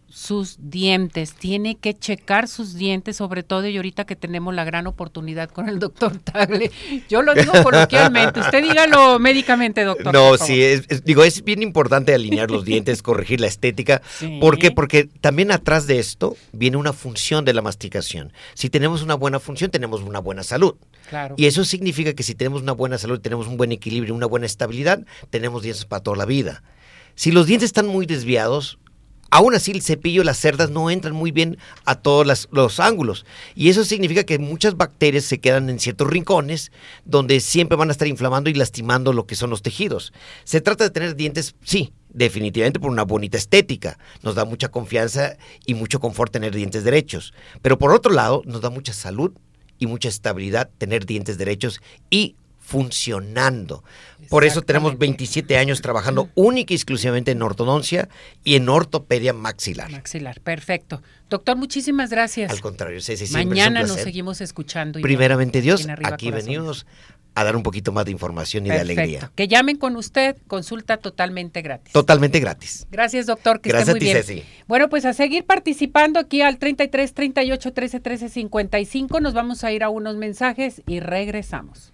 sus 0.09 0.55
dientes, 0.59 1.33
tiene 1.33 1.75
que 1.75 1.93
checar 1.93 2.47
sus 2.47 2.75
dientes, 2.75 3.17
sobre 3.17 3.43
todo 3.43 3.67
y 3.67 3.75
ahorita 3.75 4.05
que 4.05 4.15
tenemos 4.15 4.55
la 4.55 4.63
gran 4.63 4.87
oportunidad 4.87 5.49
con 5.49 5.67
el 5.67 5.79
doctor 5.79 6.17
Tagle. 6.23 6.71
Yo 7.09 7.21
lo 7.21 7.33
digo 7.33 7.51
coloquialmente, 7.61 8.39
usted 8.39 8.63
dígalo 8.63 9.19
médicamente, 9.19 9.83
doctor. 9.83 10.13
No, 10.13 10.37
sí, 10.37 10.63
es, 10.63 10.85
es- 10.87 11.03
digo, 11.03 11.23
es 11.23 11.43
bien 11.43 11.61
importante 11.61 12.13
alinear 12.13 12.49
los 12.49 12.63
dientes, 12.65 13.01
corregir 13.01 13.41
la 13.41 13.47
estética. 13.47 14.01
Sí. 14.17 14.37
¿Por 14.39 14.57
qué? 14.57 14.71
Porque 14.71 15.05
también 15.19 15.51
atrás 15.51 15.87
de 15.87 15.99
esto 15.99 16.37
viene 16.53 16.77
una 16.77 16.93
función 16.93 17.43
de 17.45 17.53
la 17.53 17.61
masticación. 17.61 18.31
Si 18.53 18.69
tenemos 18.69 19.03
una 19.03 19.15
buena 19.15 19.39
función, 19.39 19.71
tenemos 19.71 20.01
una 20.01 20.19
buena 20.19 20.43
salud. 20.43 20.75
Claro. 21.09 21.35
Y 21.37 21.45
eso 21.47 21.65
significa 21.65 22.13
que 22.13 22.23
si 22.23 22.33
tenemos 22.33 22.61
una 22.61 22.71
buena 22.71 22.97
salud, 22.97 23.19
tenemos 23.19 23.47
un 23.47 23.57
buen 23.57 23.71
equilibrio, 23.71 24.15
una 24.15 24.25
buena 24.25 24.45
estabilidad, 24.45 25.05
tenemos 25.29 25.63
dientes 25.63 25.85
para 25.85 26.01
toda 26.01 26.17
la 26.17 26.25
vida. 26.25 26.63
Si 27.15 27.31
los 27.31 27.45
dientes 27.47 27.67
están 27.67 27.87
muy 27.87 28.05
desviados, 28.05 28.77
aún 29.29 29.55
así 29.55 29.71
el 29.71 29.81
cepillo, 29.81 30.23
las 30.23 30.37
cerdas 30.37 30.69
no 30.69 30.89
entran 30.89 31.13
muy 31.13 31.31
bien 31.31 31.57
a 31.85 31.95
todos 31.95 32.47
los 32.51 32.79
ángulos. 32.79 33.25
Y 33.55 33.69
eso 33.69 33.83
significa 33.83 34.23
que 34.23 34.39
muchas 34.39 34.77
bacterias 34.77 35.25
se 35.25 35.39
quedan 35.39 35.69
en 35.69 35.79
ciertos 35.79 36.07
rincones 36.07 36.71
donde 37.05 37.39
siempre 37.39 37.77
van 37.77 37.89
a 37.89 37.91
estar 37.91 38.07
inflamando 38.07 38.49
y 38.49 38.53
lastimando 38.53 39.13
lo 39.13 39.27
que 39.27 39.35
son 39.35 39.49
los 39.49 39.61
tejidos. 39.61 40.13
Se 40.43 40.61
trata 40.61 40.83
de 40.83 40.89
tener 40.89 41.15
dientes, 41.15 41.55
sí, 41.63 41.93
definitivamente 42.09 42.79
por 42.79 42.91
una 42.91 43.03
bonita 43.03 43.37
estética. 43.37 43.97
Nos 44.23 44.35
da 44.35 44.45
mucha 44.45 44.69
confianza 44.69 45.37
y 45.65 45.73
mucho 45.73 45.99
confort 45.99 46.31
tener 46.31 46.55
dientes 46.55 46.83
derechos. 46.83 47.33
Pero 47.61 47.77
por 47.77 47.91
otro 47.91 48.11
lado, 48.11 48.41
nos 48.45 48.61
da 48.61 48.69
mucha 48.69 48.93
salud 48.93 49.33
y 49.79 49.87
mucha 49.87 50.09
estabilidad 50.09 50.69
tener 50.77 51.05
dientes 51.05 51.37
derechos 51.37 51.81
y 52.09 52.35
funcionando. 52.59 53.83
Por 54.29 54.43
eso 54.45 54.61
tenemos 54.61 54.91
Exactamente. 54.93 55.17
27 55.17 55.57
años 55.57 55.81
trabajando 55.81 56.29
única 56.35 56.73
y 56.73 56.75
exclusivamente 56.75 57.31
en 57.31 57.41
ortodoncia 57.41 58.09
y 58.43 58.55
en 58.55 58.69
ortopedia 58.69 59.33
maxilar. 59.33 59.91
Maxilar, 59.91 60.39
perfecto. 60.41 61.01
Doctor, 61.29 61.57
muchísimas 61.57 62.09
gracias. 62.09 62.51
Al 62.51 62.61
contrario, 62.61 63.01
siempre 63.01 63.25
es 63.25 63.31
un 63.33 63.49
Mañana 63.49 63.81
nos 63.81 63.91
seguimos 63.99 64.41
escuchando. 64.41 64.99
y 64.99 65.01
Primeramente 65.01 65.61
Dios, 65.61 65.87
aquí 65.87 66.27
Corazones. 66.27 66.45
venimos 66.45 66.85
a 67.35 67.43
dar 67.43 67.55
un 67.55 67.61
poquito 67.61 67.91
más 67.91 68.05
de 68.05 68.11
información 68.11 68.65
y 68.65 68.69
de 68.69 68.79
alegría. 68.79 69.31
Que 69.35 69.47
llamen 69.47 69.77
con 69.77 69.95
usted, 69.95 70.35
consulta 70.47 70.97
totalmente 70.97 71.61
gratis. 71.61 71.93
Totalmente 71.93 72.39
gratis. 72.39 72.87
Gracias, 72.89 73.27
doctor, 73.27 73.61
que 73.61 73.69
Gracias 73.69 73.89
esté 73.89 73.99
muy 73.99 74.09
a 74.09 74.23
ti, 74.23 74.31
bien. 74.33 74.43
Ceci. 74.43 74.63
Bueno, 74.67 74.89
pues 74.89 75.05
a 75.05 75.13
seguir 75.13 75.45
participando 75.45 76.19
aquí 76.19 76.41
al 76.41 76.57
33 76.57 77.13
38 77.13 77.73
13 77.73 77.99
13 77.99 78.29
55. 78.29 79.19
Nos 79.19 79.35
vamos 79.35 79.63
a 79.63 79.71
ir 79.71 79.83
a 79.83 79.89
unos 79.89 80.15
mensajes 80.15 80.81
y 80.87 80.99
regresamos. 80.99 81.93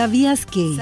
¿Sabías 0.00 0.46
que 0.46 0.78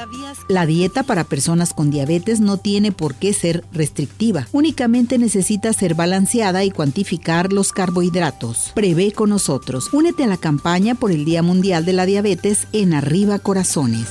la 0.46 0.64
dieta 0.64 1.02
para 1.02 1.24
personas 1.24 1.74
con 1.74 1.90
diabetes 1.90 2.38
no 2.38 2.56
tiene 2.56 2.92
por 2.92 3.16
qué 3.16 3.32
ser 3.32 3.64
restrictiva? 3.72 4.46
Únicamente 4.52 5.18
necesita 5.18 5.72
ser 5.72 5.96
balanceada 5.96 6.62
y 6.62 6.70
cuantificar 6.70 7.52
los 7.52 7.72
carbohidratos. 7.72 8.70
Prevé 8.76 9.10
con 9.10 9.30
nosotros. 9.30 9.92
Únete 9.92 10.22
a 10.22 10.28
la 10.28 10.36
campaña 10.36 10.94
por 10.94 11.10
el 11.10 11.24
Día 11.24 11.42
Mundial 11.42 11.84
de 11.84 11.94
la 11.94 12.06
Diabetes 12.06 12.68
en 12.72 12.94
Arriba 12.94 13.40
Corazones. 13.40 14.06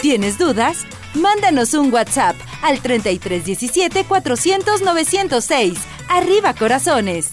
¿Tienes 0.00 0.38
dudas? 0.38 0.86
Mándanos 1.14 1.74
un 1.74 1.92
WhatsApp 1.92 2.36
al 2.62 2.80
3317 2.80 4.04
400 4.04 4.82
906. 4.82 5.78
Arriba 6.08 6.54
corazones. 6.54 7.32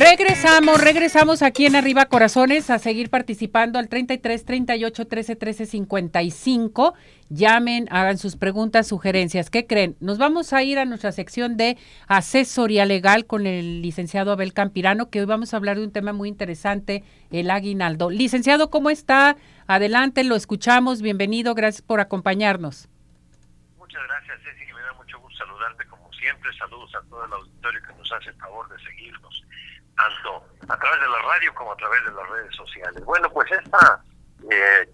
Regresamos, 0.00 0.80
regresamos 0.80 1.42
aquí 1.42 1.66
en 1.66 1.76
Arriba 1.76 2.06
Corazones 2.06 2.70
a 2.70 2.78
seguir 2.78 3.10
participando 3.10 3.78
al 3.78 3.90
33 3.90 4.46
38 4.46 5.06
13 5.06 5.36
13 5.36 5.66
55. 5.66 6.94
Llamen, 7.28 7.86
hagan 7.90 8.16
sus 8.16 8.36
preguntas, 8.36 8.86
sugerencias. 8.86 9.50
¿Qué 9.50 9.66
creen? 9.66 9.98
Nos 10.00 10.16
vamos 10.16 10.54
a 10.54 10.62
ir 10.62 10.78
a 10.78 10.86
nuestra 10.86 11.12
sección 11.12 11.58
de 11.58 11.76
asesoría 12.08 12.86
legal 12.86 13.26
con 13.26 13.46
el 13.46 13.82
licenciado 13.82 14.32
Abel 14.32 14.54
Campirano, 14.54 15.10
que 15.10 15.20
hoy 15.20 15.26
vamos 15.26 15.52
a 15.52 15.58
hablar 15.58 15.76
de 15.76 15.84
un 15.84 15.92
tema 15.92 16.14
muy 16.14 16.30
interesante, 16.30 17.04
el 17.30 17.50
aguinaldo. 17.50 18.08
Licenciado, 18.08 18.70
¿cómo 18.70 18.88
está? 18.88 19.36
Adelante, 19.66 20.24
lo 20.24 20.34
escuchamos. 20.34 21.02
Bienvenido, 21.02 21.54
gracias 21.54 21.82
por 21.82 22.00
acompañarnos. 22.00 22.88
Muchas 23.76 24.00
gracias, 24.08 24.38
Ceci, 24.44 24.64
que 24.64 24.72
me 24.72 24.80
da 24.80 24.94
mucho 24.94 25.20
gusto 25.20 25.44
saludarte 25.44 25.84
como 25.88 26.10
siempre, 26.14 26.50
saludos 26.56 26.90
a 26.94 27.02
todo 27.10 27.22
el 27.26 27.32
auditorio 27.34 27.80
que 27.86 27.92
nos 27.98 28.10
hace 28.12 28.30
el 28.30 28.36
favor 28.36 28.66
de 28.70 28.82
seguirnos, 28.82 29.29
tanto 30.00 30.44
a 30.68 30.76
través 30.76 31.00
de 31.00 31.08
la 31.08 31.18
radio 31.22 31.54
como 31.54 31.72
a 31.72 31.76
través 31.76 32.04
de 32.04 32.12
las 32.12 32.28
redes 32.28 32.54
sociales. 32.54 33.04
Bueno, 33.04 33.30
pues 33.30 33.50
esta, 33.50 34.02
eh, 34.50 34.88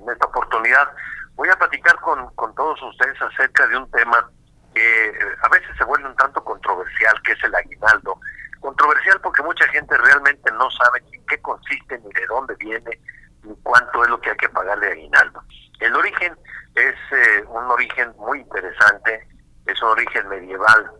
en 0.00 0.10
esta 0.10 0.26
oportunidad 0.26 0.90
voy 1.34 1.48
a 1.48 1.56
platicar 1.56 1.96
con, 2.00 2.28
con 2.34 2.54
todos 2.54 2.80
ustedes 2.82 3.20
acerca 3.20 3.66
de 3.66 3.76
un 3.76 3.90
tema 3.90 4.30
que 4.74 5.08
eh, 5.08 5.36
a 5.42 5.48
veces 5.48 5.68
se 5.76 5.84
vuelve 5.84 6.08
un 6.08 6.16
tanto 6.16 6.42
controversial, 6.42 7.20
que 7.22 7.32
es 7.32 7.44
el 7.44 7.54
aguinaldo. 7.54 8.18
Controversial 8.60 9.20
porque 9.20 9.42
mucha 9.42 9.66
gente 9.68 9.96
realmente 9.96 10.50
no 10.52 10.70
sabe 10.70 11.02
en 11.12 11.24
qué 11.26 11.38
consiste, 11.40 11.98
ni 11.98 12.12
de 12.12 12.26
dónde 12.26 12.54
viene, 12.56 13.00
ni 13.42 13.54
cuánto 13.62 14.02
es 14.02 14.10
lo 14.10 14.20
que 14.20 14.30
hay 14.30 14.36
que 14.36 14.48
pagar 14.48 14.78
de 14.80 14.92
aguinaldo. 14.92 15.42
El 15.80 15.94
origen 15.94 16.36
es 16.74 16.94
eh, 17.12 17.44
un 17.48 17.64
origen 17.70 18.14
muy 18.18 18.40
interesante, 18.40 19.28
es 19.66 19.82
un 19.82 19.90
origen 19.90 20.28
medieval. 20.28 20.90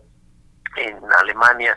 En 0.75 0.99
Alemania 1.19 1.75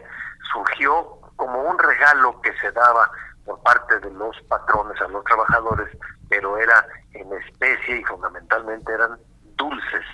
surgió 0.53 1.20
como 1.41 1.63
un 1.63 1.79
regalo 1.79 2.39
que 2.43 2.53
se 2.59 2.71
daba 2.73 3.11
por 3.47 3.59
parte 3.63 3.99
de 4.01 4.11
los 4.11 4.39
patrones 4.43 5.01
a 5.01 5.09
los 5.09 5.25
trabajadores, 5.25 5.89
pero 6.29 6.59
era 6.59 6.87
en 7.15 7.33
especie 7.33 7.97
y 7.97 8.05
fundamentalmente 8.05 8.93
eran 8.93 9.19
dulces. 9.57 10.05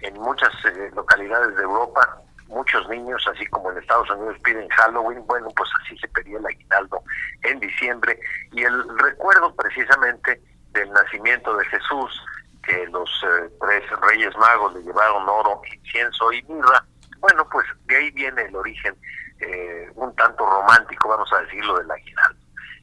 En 0.00 0.14
muchas 0.14 0.52
eh, 0.64 0.90
localidades 0.92 1.54
de 1.54 1.62
Europa, 1.62 2.18
muchos 2.48 2.88
niños, 2.88 3.24
así 3.32 3.46
como 3.46 3.70
en 3.70 3.78
Estados 3.78 4.10
Unidos 4.10 4.36
piden 4.42 4.68
Halloween, 4.70 5.24
bueno, 5.28 5.46
pues 5.56 5.70
así 5.84 5.96
se 5.98 6.08
pedía 6.08 6.38
el 6.38 6.46
aguinaldo 6.46 7.00
en 7.44 7.60
diciembre. 7.60 8.18
Y 8.50 8.64
el 8.64 8.98
recuerdo 8.98 9.54
precisamente 9.54 10.42
del 10.72 10.90
nacimiento 10.90 11.56
de 11.58 11.64
Jesús, 11.66 12.20
que 12.64 12.88
los 12.88 13.08
eh, 13.24 13.48
tres 13.60 13.84
reyes 14.00 14.36
magos 14.36 14.74
le 14.74 14.82
llevaron 14.82 15.28
oro, 15.28 15.62
incienso 15.72 16.32
y 16.32 16.42
mirra, 16.42 16.84
bueno, 17.20 17.48
pues 17.52 17.68
de 17.84 17.96
ahí 17.96 18.10
viene 18.10 18.42
el 18.42 18.56
origen 18.56 18.96
eh, 19.42 19.90
un 19.94 20.14
tanto 20.14 20.46
romántico, 20.46 21.08
vamos 21.08 21.32
a 21.32 21.40
decirlo, 21.40 21.78
del 21.78 21.90
aguinaldo. 21.90 22.40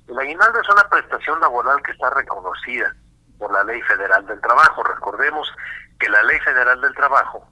El 0.08 0.19
aguinaldo 0.19 0.60
es 0.62 0.69
una 0.69 0.89
prestación 0.89 1.39
laboral 1.39 1.82
que 1.84 1.91
está 1.91 2.10
reconocida 2.10 2.93
por 3.38 3.52
la 3.54 3.63
Ley 3.63 3.82
Federal 3.84 4.26
del 4.26 4.41
Trabajo. 4.41 4.84
Recordemos 4.84 5.52
que 6.00 6.10
la 6.10 6.22
Ley 6.24 6.39
Federal 6.39 6.82
del 6.82 6.93
Trabajo 6.95 7.48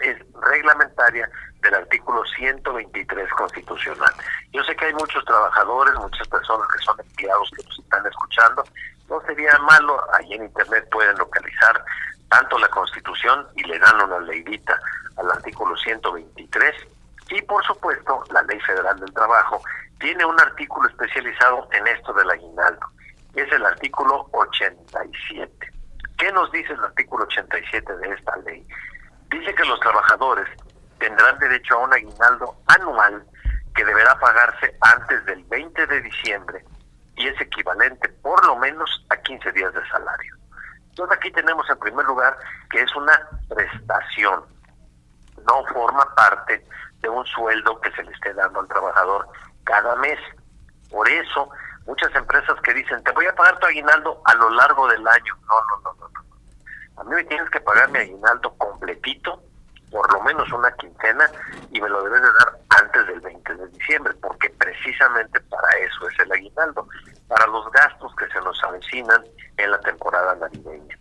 es 0.00 0.18
reglamentaria 0.42 1.30
del 1.62 1.74
artículo 1.74 2.22
123 2.36 3.30
constitucional. 3.30 4.12
Yo 4.52 4.62
sé 4.64 4.76
que 4.76 4.86
hay 4.86 4.94
muchos 4.94 5.24
trabajadores, 5.24 5.94
muchas 5.94 6.28
personas 6.28 6.68
que 6.72 6.84
son 6.84 7.00
empleados 7.00 7.50
que 7.56 7.64
nos 7.64 7.78
están 7.78 8.06
escuchando. 8.06 8.64
No 9.08 9.20
sería 9.22 9.58
malo, 9.60 9.98
ahí 10.14 10.34
en 10.34 10.44
Internet 10.44 10.86
pueden 10.90 11.16
localizar 11.16 11.82
tanto 12.28 12.58
la 12.58 12.68
Constitución 12.68 13.46
y 13.54 13.62
le 13.64 13.78
dan 13.78 14.02
una 14.02 14.18
leidita 14.20 14.78
al 15.16 15.30
artículo 15.30 15.76
123 15.76 16.74
y 17.30 17.42
por 17.42 17.64
supuesto 17.64 18.24
la 18.30 18.42
Ley 18.42 18.60
Federal 18.60 18.98
del 19.00 19.12
Trabajo 19.12 19.60
tiene 19.98 20.24
un 20.24 20.38
artículo 20.40 20.88
especializado 20.88 21.68
en 21.72 21.86
esto 21.86 22.12
del 22.12 22.30
aguinaldo, 22.30 22.86
es 23.34 23.50
el 23.52 23.64
artículo 23.64 24.28
87. 24.32 25.72
¿Qué 26.18 26.32
nos 26.32 26.50
dice 26.52 26.72
el 26.72 26.84
artículo 26.84 27.24
87 27.24 27.96
de 27.96 28.08
esta 28.10 28.36
ley? 28.38 28.66
Dice 29.30 29.54
que 29.54 29.64
los 29.64 29.78
trabajadores 29.80 30.48
tendrán 30.98 31.38
derecho 31.38 31.74
a 31.74 31.84
un 31.84 31.92
aguinaldo 31.92 32.56
anual 32.66 33.24
que 33.74 33.84
deberá 33.84 34.18
pagarse 34.18 34.74
antes 34.80 35.24
del 35.26 35.44
20 35.44 35.86
de 35.86 36.00
diciembre 36.00 36.64
y 37.16 37.28
es 37.28 37.40
equivalente 37.40 38.08
por 38.22 38.44
lo 38.46 38.56
menos 38.56 39.04
a 39.10 39.16
15 39.16 39.52
días 39.52 39.72
de 39.74 39.86
salario. 39.88 40.34
Entonces 40.90 41.18
aquí 41.18 41.30
tenemos 41.30 41.68
en 41.68 41.78
primer 41.78 42.06
lugar 42.06 42.36
que 42.70 42.80
es 42.80 42.96
una 42.96 43.12
prestación, 43.48 44.44
no 45.46 45.64
forma 45.66 46.06
parte 46.14 46.64
de 47.00 47.08
un 47.08 47.24
sueldo 47.26 47.80
que 47.80 47.90
se 47.92 48.02
le 48.02 48.12
esté 48.12 48.32
dando 48.34 48.60
al 48.60 48.68
trabajador 48.68 49.28
cada 49.64 49.96
mes. 49.96 50.18
Por 50.90 51.08
eso, 51.08 51.50
muchas 51.86 52.14
empresas 52.14 52.60
que 52.62 52.74
dicen, 52.74 53.02
te 53.04 53.12
voy 53.12 53.26
a 53.26 53.34
pagar 53.34 53.58
tu 53.58 53.66
aguinaldo 53.66 54.20
a 54.24 54.34
lo 54.34 54.50
largo 54.50 54.88
del 54.88 55.06
año. 55.06 55.36
No, 55.48 55.60
no, 55.60 55.82
no, 55.82 55.94
no. 56.00 56.08
no. 56.08 57.00
A 57.00 57.04
mí 57.04 57.14
me 57.14 57.24
tienes 57.24 57.48
que 57.50 57.60
pagar 57.60 57.90
mi 57.90 57.98
aguinaldo 57.98 58.54
completito, 58.56 59.42
por 59.90 60.10
lo 60.12 60.22
menos 60.22 60.50
una 60.52 60.72
quincena, 60.72 61.30
y 61.70 61.80
me 61.80 61.88
lo 61.88 62.02
debes 62.04 62.22
de 62.22 62.28
dar 62.28 62.58
antes 62.80 63.06
del 63.06 63.20
20 63.20 63.54
de 63.54 63.68
diciembre, 63.68 64.14
porque 64.22 64.50
precisamente 64.50 65.40
para 65.40 65.68
eso 65.78 66.08
es 66.08 66.18
el 66.20 66.32
aguinaldo, 66.32 66.88
para 67.28 67.46
los 67.48 67.70
gastos 67.70 68.14
que 68.16 68.26
se 68.28 68.40
nos 68.40 68.62
avecinan 68.64 69.22
en 69.58 69.70
la 69.70 69.80
temporada 69.80 70.34
navideña. 70.36 70.98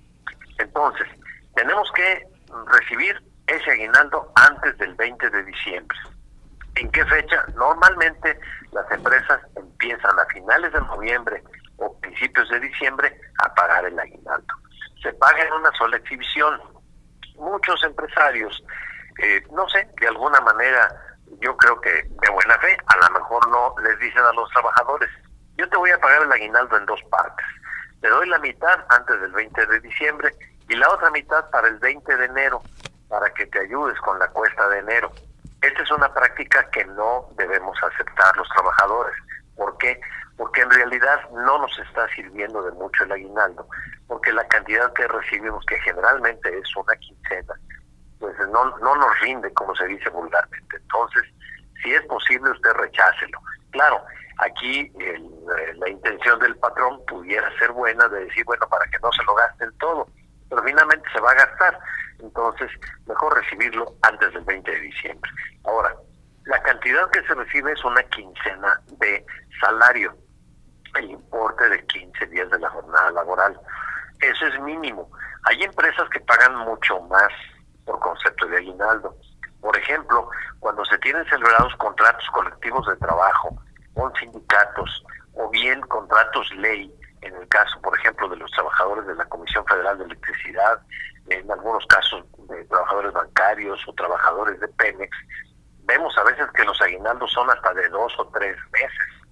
Entonces, 0.57 1.07
tenemos 1.55 1.91
que 1.93 2.27
recibir 2.67 3.21
ese 3.47 3.71
aguinaldo 3.71 4.31
antes 4.35 4.77
del 4.77 4.95
20 4.95 5.29
de 5.29 5.43
diciembre. 5.43 5.97
¿En 6.75 6.91
qué 6.91 7.05
fecha? 7.05 7.45
Normalmente 7.55 8.39
las 8.71 8.89
empresas 8.91 9.39
empiezan 9.55 10.19
a 10.19 10.25
finales 10.25 10.73
de 10.73 10.81
noviembre 10.81 11.43
o 11.77 11.97
principios 11.99 12.49
de 12.49 12.59
diciembre 12.59 13.17
a 13.43 13.53
pagar 13.53 13.85
el 13.85 13.97
aguinaldo. 13.97 14.53
Se 15.01 15.13
paga 15.13 15.43
en 15.43 15.53
una 15.53 15.71
sola 15.73 15.97
exhibición. 15.97 16.59
Muchos 17.35 17.81
empresarios, 17.83 18.63
eh, 19.21 19.43
no 19.51 19.67
sé, 19.69 19.87
de 19.99 20.07
alguna 20.07 20.41
manera, 20.41 20.89
yo 21.39 21.55
creo 21.57 21.79
que 21.79 21.91
de 21.91 22.29
buena 22.31 22.57
fe, 22.59 22.77
a 22.87 22.97
lo 22.97 23.19
mejor 23.19 23.47
no 23.49 23.75
les 23.83 23.99
dicen 23.99 24.23
a 24.23 24.33
los 24.33 24.49
trabajadores, 24.51 25.09
yo 25.57 25.67
te 25.69 25.77
voy 25.77 25.91
a 25.91 25.99
pagar 25.99 26.23
el 26.23 26.31
aguinaldo 26.31 26.77
en 26.77 26.85
dos 26.85 27.01
partes. 27.09 27.45
Te 28.01 28.09
doy 28.09 28.27
la 28.27 28.39
mitad 28.39 28.85
antes 28.89 29.21
del 29.21 29.31
20 29.31 29.65
de 29.65 29.79
diciembre 29.79 30.33
y 30.67 30.75
la 30.75 30.89
otra 30.89 31.09
mitad 31.11 31.49
para 31.49 31.67
el 31.67 31.77
20 31.79 32.17
de 32.17 32.25
enero 32.25 32.61
para 33.15 33.33
que 33.33 33.45
te 33.45 33.61
ayudes 33.61 33.97
con 34.01 34.19
la 34.19 34.27
cuesta 34.27 34.67
de 34.67 34.79
enero. 34.79 35.09
Esta 35.61 35.83
es 35.83 35.89
una 35.89 36.13
práctica 36.13 36.69
que 36.69 36.83
no 36.83 37.29
debemos 37.37 37.77
aceptar 37.81 38.35
los 38.35 38.49
trabajadores. 38.49 39.15
¿Por 39.55 39.77
qué? 39.77 40.01
Porque 40.35 40.59
en 40.59 40.69
realidad 40.69 41.21
no 41.31 41.59
nos 41.59 41.79
está 41.79 42.09
sirviendo 42.09 42.61
de 42.61 42.73
mucho 42.73 43.05
el 43.05 43.13
aguinaldo, 43.13 43.65
porque 44.07 44.33
la 44.33 44.45
cantidad 44.49 44.91
que 44.91 45.07
recibimos, 45.07 45.65
que 45.65 45.79
generalmente 45.79 46.57
es 46.57 46.75
una 46.75 46.93
quincena, 46.97 47.53
pues 48.19 48.35
no, 48.51 48.77
no 48.79 48.95
nos 48.97 49.19
rinde, 49.21 49.53
como 49.53 49.73
se 49.77 49.85
dice 49.85 50.09
vulgarmente. 50.09 50.75
Entonces, 50.75 51.23
si 51.81 51.93
es 51.93 52.01
posible, 52.07 52.51
usted 52.51 52.73
rechácelo. 52.73 53.39
Claro, 53.71 54.03
aquí 54.39 54.91
eh, 54.99 55.23
la 55.75 55.89
intención 55.89 56.37
del 56.39 56.57
patrón 56.57 56.99
pudiera 57.05 57.49
ser 57.59 57.71
buena 57.71 58.09
de 58.09 58.25
decir, 58.25 58.43
bueno, 58.43 58.67
para 58.67 58.85
que 58.87 58.99
no 59.01 59.09
se 59.13 59.23
lo 59.23 59.35
gasten 59.35 59.71
todo, 59.77 60.05
pero 60.49 60.61
finalmente 60.63 61.07
se 61.13 61.21
va 61.21 61.31
a 61.31 61.35
gastar 61.35 61.79
entonces 62.19 62.69
mejor 63.07 63.35
recibirlo 63.35 63.93
antes 64.01 64.33
del 64.33 64.43
20 64.43 64.71
de 64.71 64.79
diciembre. 64.79 65.31
Ahora, 65.63 65.95
la 66.45 66.61
cantidad 66.61 67.09
que 67.11 67.23
se 67.23 67.33
recibe 67.33 67.71
es 67.71 67.83
una 67.83 68.03
quincena 68.03 68.79
de 68.99 69.25
salario, 69.59 70.15
el 70.95 71.09
importe 71.09 71.67
de 71.69 71.85
15 71.85 72.27
días 72.27 72.49
de 72.51 72.59
la 72.59 72.69
jornada 72.69 73.11
laboral. 73.11 73.59
Eso 74.21 74.47
es 74.47 74.59
mínimo. 74.61 75.09
Hay 75.45 75.63
empresas 75.63 76.07
que 76.09 76.19
pagan 76.21 76.55
mucho 76.57 77.01
más 77.01 77.29
por 77.85 77.99
concepto 77.99 78.47
de 78.47 78.57
aguinaldo. 78.57 79.15
Por 79.61 79.75
ejemplo, 79.77 80.29
cuando 80.59 80.85
se 80.85 80.97
tienen 80.99 81.25
celebrados 81.25 81.75
contratos 81.77 82.27
colectivos 82.31 82.85
de 82.87 82.95
trabajo 82.97 83.57
con 83.93 84.13
sindicatos 84.15 85.03
o 85.33 85.49
bien 85.49 85.81
contratos 85.81 86.49
ley, 86.55 86.93
en 87.21 87.35
el 87.35 87.47
caso, 87.47 87.81
por 87.81 87.97
ejemplo, 87.97 88.29
de 88.29 88.37
los 88.37 88.51
trabajadores 88.51 89.07
de 89.07 89.15
la 89.15 89.25
Comisión 89.25 89.65
Federal 89.65 89.97
de 89.97 90.05
Electricidad, 90.05 90.79
en 91.27 91.51
algunos 91.51 91.85
casos 91.87 92.23
de 92.49 92.63
trabajadores 92.65 93.13
bancarios 93.13 93.79
o 93.87 93.93
trabajadores 93.93 94.59
de 94.59 94.67
Pemex, 94.69 95.17
vemos 95.83 96.15
a 96.17 96.23
veces 96.23 96.45
que 96.53 96.63
los 96.63 96.79
aguinaldos 96.81 97.31
son 97.31 97.49
hasta 97.49 97.73
de 97.73 97.89
dos 97.89 98.13
o 98.17 98.27
tres 98.29 98.55
meses. 98.71 99.25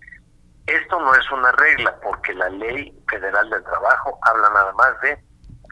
Esto 0.66 1.00
no 1.00 1.14
es 1.14 1.30
una 1.32 1.52
regla 1.52 1.96
porque 2.02 2.34
la 2.34 2.50
ley 2.50 2.98
federal 3.10 3.50
del 3.50 3.64
trabajo 3.64 4.18
habla 4.22 4.50
nada 4.50 4.72
más 4.74 5.02
de 5.02 5.22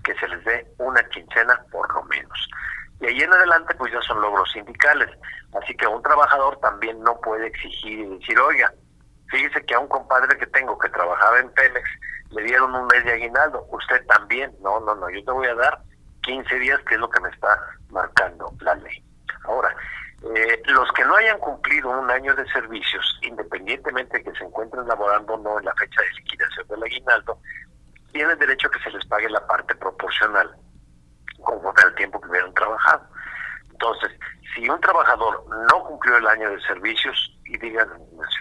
que 0.03 0.13
se 0.15 0.27
les 0.27 0.43
dé 0.43 0.67
una 0.79 1.01
quincena 1.09 1.63
por 1.71 1.91
lo 1.93 2.03
menos. 2.03 2.49
Y 2.99 3.07
ahí 3.07 3.21
en 3.21 3.33
adelante 3.33 3.73
pues 3.75 3.91
ya 3.93 4.01
son 4.01 4.21
logros 4.21 4.51
sindicales. 4.51 5.09
Así 5.61 5.75
que 5.75 5.87
un 5.87 6.03
trabajador 6.03 6.59
también 6.59 7.01
no 7.01 7.19
puede 7.21 7.47
exigir 7.47 7.99
y 7.99 8.17
decir, 8.17 8.39
oiga, 8.39 8.71
fíjese 9.29 9.65
que 9.65 9.75
a 9.75 9.79
un 9.79 9.87
compadre 9.87 10.37
que 10.37 10.47
tengo 10.47 10.77
que 10.77 10.89
trabajaba 10.89 11.39
en 11.39 11.51
Pemex 11.53 11.89
le 12.31 12.43
dieron 12.43 12.73
un 12.73 12.87
mes 12.87 13.03
de 13.03 13.13
aguinaldo, 13.13 13.65
usted 13.71 14.05
también. 14.07 14.53
No, 14.61 14.79
no, 14.81 14.95
no, 14.95 15.09
yo 15.09 15.23
te 15.23 15.31
voy 15.31 15.47
a 15.47 15.55
dar 15.55 15.81
15 16.21 16.59
días, 16.59 16.79
que 16.87 16.95
es 16.95 16.99
lo 16.99 17.09
que 17.09 17.21
me 17.21 17.29
está 17.29 17.57
marcando 17.89 18.53
la 18.61 18.75
ley. 18.75 19.03
Ahora, 19.43 19.75
eh, 20.35 20.61
los 20.65 20.91
que 20.91 21.03
no 21.03 21.15
hayan 21.15 21.39
cumplido 21.39 21.89
un 21.89 22.09
año 22.09 22.35
de 22.35 22.45
servicios, 22.51 23.19
independientemente 23.23 24.17
de 24.17 24.23
que 24.23 24.37
se 24.37 24.43
encuentren 24.43 24.87
laborando 24.87 25.33
o 25.33 25.37
no 25.37 25.59
en 25.59 25.65
la 25.65 25.73
fecha 25.75 26.01
de 26.01 26.21
liquidación 26.21 26.67
del 26.67 26.83
aguinaldo, 26.83 27.39
tienen 28.13 28.37
derecho 28.37 28.67
a 28.67 28.71
que 28.71 28.83
se 28.83 28.91
les 28.91 29.05
pague 29.05 29.29
la 29.29 29.45
parte 29.47 29.73
proporcional 29.75 30.55
conforme 31.41 31.81
al 31.83 31.95
tiempo 31.95 32.21
que 32.21 32.29
hubieran 32.29 32.53
trabajado. 32.53 33.07
Entonces, 33.71 34.11
si 34.53 34.69
un 34.69 34.79
trabajador 34.79 35.43
no 35.71 35.83
cumplió 35.85 36.17
el 36.17 36.27
año 36.27 36.51
de 36.51 36.61
servicios 36.61 37.39
y 37.45 37.57
digan 37.57 37.89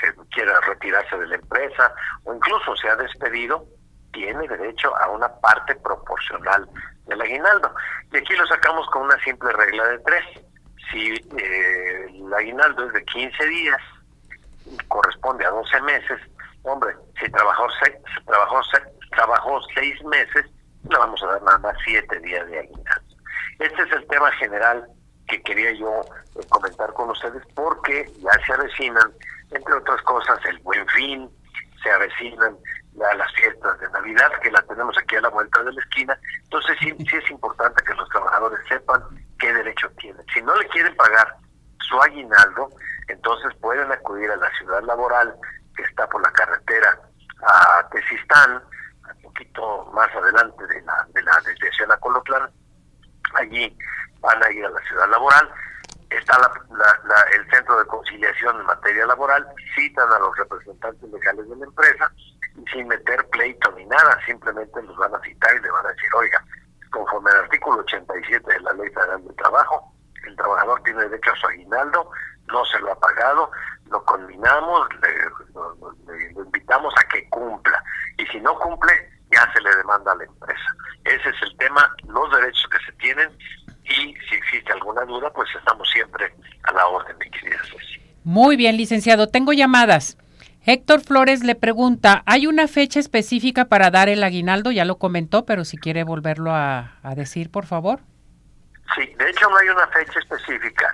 que 0.02 0.12
quiera 0.30 0.60
retirarse 0.60 1.16
de 1.16 1.26
la 1.28 1.36
empresa 1.36 1.94
o 2.24 2.34
incluso 2.34 2.76
se 2.76 2.88
ha 2.88 2.96
despedido, 2.96 3.64
tiene 4.12 4.46
derecho 4.48 4.96
a 4.96 5.08
una 5.10 5.28
parte 5.40 5.74
proporcional 5.76 6.68
del 7.06 7.20
aguinaldo. 7.20 7.74
Y 8.12 8.18
aquí 8.18 8.34
lo 8.34 8.46
sacamos 8.46 8.86
con 8.90 9.02
una 9.02 9.18
simple 9.22 9.52
regla 9.52 9.86
de 9.88 9.98
tres. 10.00 10.24
Si 10.90 11.14
eh, 11.38 12.06
el 12.08 12.32
aguinaldo 12.34 12.86
es 12.86 12.92
de 12.92 13.04
15 13.04 13.46
días, 13.46 13.80
corresponde 14.88 15.44
a 15.44 15.50
12 15.50 15.80
meses, 15.82 16.20
hombre, 16.62 16.94
si 17.18 17.30
trabajó 17.30 17.66
seis, 17.82 17.96
trabajó, 18.26 18.60
trabajó 19.10 19.60
seis 19.74 20.02
meses, 20.04 20.46
le 20.88 20.98
vamos 20.98 21.22
a 21.22 21.26
dar 21.26 21.42
nada 21.42 21.58
más 21.58 21.76
siete 21.84 22.18
días 22.20 22.46
de 22.48 22.60
aguinaldo. 22.60 23.16
Este 23.58 23.82
es 23.82 23.92
el 23.92 24.06
tema 24.06 24.30
general 24.32 24.86
que 25.28 25.40
quería 25.42 25.72
yo 25.72 26.00
eh, 26.00 26.46
comentar 26.48 26.92
con 26.94 27.10
ustedes 27.10 27.42
porque 27.54 28.10
ya 28.18 28.32
se 28.46 28.52
avecinan, 28.52 29.12
entre 29.50 29.74
otras 29.74 30.02
cosas, 30.02 30.38
el 30.46 30.58
buen 30.60 30.86
fin, 30.88 31.30
se 31.82 31.90
avecinan 31.90 32.56
las 32.94 33.32
fiestas 33.34 33.78
de 33.80 33.88
Navidad, 33.90 34.30
que 34.42 34.50
la 34.50 34.62
tenemos 34.62 34.96
aquí 34.98 35.16
a 35.16 35.20
la 35.20 35.28
vuelta 35.28 35.62
de 35.62 35.72
la 35.72 35.80
esquina. 35.80 36.18
Entonces 36.44 36.76
sí, 36.80 36.94
sí 36.98 37.16
es 37.16 37.30
importante 37.30 37.82
que 37.84 37.94
los 37.94 38.08
trabajadores 38.08 38.60
sepan 38.68 39.02
qué 39.38 39.52
derecho 39.52 39.88
tienen. 39.98 40.24
Si 40.32 40.42
no 40.42 40.54
le 40.56 40.66
quieren 40.68 40.94
pagar 40.96 41.36
su 41.78 42.00
aguinaldo, 42.02 42.70
entonces 43.08 43.54
pueden 43.60 43.90
acudir 43.90 44.30
a 44.30 44.36
la 44.36 44.50
ciudad 44.58 44.82
laboral 44.82 45.34
que 45.76 45.82
está 45.82 46.06
por 46.08 46.22
la 46.22 46.32
carretera 46.32 46.98
a 47.42 47.88
Tesistán, 47.90 48.62
un 49.16 49.22
poquito 49.22 49.90
más 49.94 50.14
adelante 50.14 50.66
de 50.66 50.82
la, 50.82 51.06
de 51.14 51.22
la 51.22 51.40
desviación 51.46 51.90
a 51.90 51.96
Colotlán. 51.96 52.50
Allí 53.34 53.76
van 54.20 54.42
a 54.44 54.50
ir 54.50 54.64
a 54.64 54.70
la 54.70 54.80
ciudad 54.82 55.08
laboral, 55.08 55.50
está 56.10 56.36
el 57.32 57.50
centro 57.50 57.78
de 57.78 57.86
conciliación 57.86 58.60
en 58.60 58.66
materia 58.66 59.06
laboral, 59.06 59.46
citan 59.74 60.12
a 60.12 60.18
los 60.18 60.36
representantes 60.36 61.08
legales 61.10 61.48
de 61.48 61.56
la 61.56 61.64
empresa 61.64 62.12
sin 62.72 62.88
meter 62.88 63.28
pleito 63.30 63.70
ni 63.72 63.84
nada, 63.86 64.18
simplemente 64.26 64.82
los 64.82 64.96
van 64.96 65.14
a 65.14 65.20
citar 65.20 65.56
y 65.56 65.62
le 65.62 65.70
van 65.70 65.86
a 65.86 65.90
decir, 65.90 66.10
oiga, 66.14 66.44
conforme 66.90 67.30
al 67.30 67.44
artículo 67.44 67.80
87 67.80 68.52
de 68.52 68.60
la 68.60 68.72
Ley 68.72 68.90
Federal 68.90 69.24
del 69.24 69.36
Trabajo, 69.36 69.92
el 70.26 70.36
trabajador 70.36 70.82
tiene 70.82 71.02
derecho 71.04 71.32
a 71.32 71.36
su 71.36 71.46
aguinaldo, 71.46 72.10
no 72.48 72.64
se 72.66 72.78
lo 72.80 72.92
ha 72.92 72.98
pagado, 72.98 73.50
lo 73.90 74.04
combinamos, 74.04 74.88
le, 75.02 76.30
invitamos 76.42 76.94
a 76.98 77.08
que 77.08 77.28
cumpla. 77.28 77.82
Y 78.18 78.26
si 78.26 78.40
no 78.40 78.58
cumple, 78.58 78.92
ya 79.30 79.50
se 79.52 79.60
le 79.60 79.74
demanda 79.76 80.12
a 80.12 80.16
la 80.16 80.24
empresa. 80.24 80.74
Ese 81.04 81.28
es 81.28 81.42
el 81.42 81.56
tema, 81.56 81.94
los 82.06 82.30
derechos 82.32 82.68
que 82.70 82.78
se 82.84 82.92
tienen 82.98 83.30
y 83.84 84.14
si 84.28 84.34
existe 84.36 84.72
alguna 84.72 85.04
duda, 85.04 85.32
pues 85.32 85.48
estamos 85.56 85.88
siempre 85.90 86.32
a 86.64 86.72
la 86.72 86.86
orden 86.86 87.18
de 87.18 87.30
querida 87.30 87.58
Muy 88.22 88.56
bien, 88.56 88.76
licenciado. 88.76 89.28
Tengo 89.28 89.52
llamadas. 89.52 90.16
Héctor 90.66 91.00
Flores 91.00 91.42
le 91.42 91.54
pregunta, 91.54 92.22
¿hay 92.26 92.46
una 92.46 92.68
fecha 92.68 93.00
específica 93.00 93.66
para 93.66 93.90
dar 93.90 94.08
el 94.08 94.22
aguinaldo? 94.22 94.70
Ya 94.70 94.84
lo 94.84 94.98
comentó, 94.98 95.46
pero 95.46 95.64
si 95.64 95.78
quiere 95.78 96.04
volverlo 96.04 96.52
a 96.54 96.92
decir, 97.16 97.50
por 97.50 97.66
favor. 97.66 98.00
Sí, 98.94 99.06
de 99.18 99.30
hecho 99.30 99.48
no 99.48 99.56
hay 99.56 99.68
una 99.68 99.86
fecha 99.88 100.18
específica, 100.18 100.92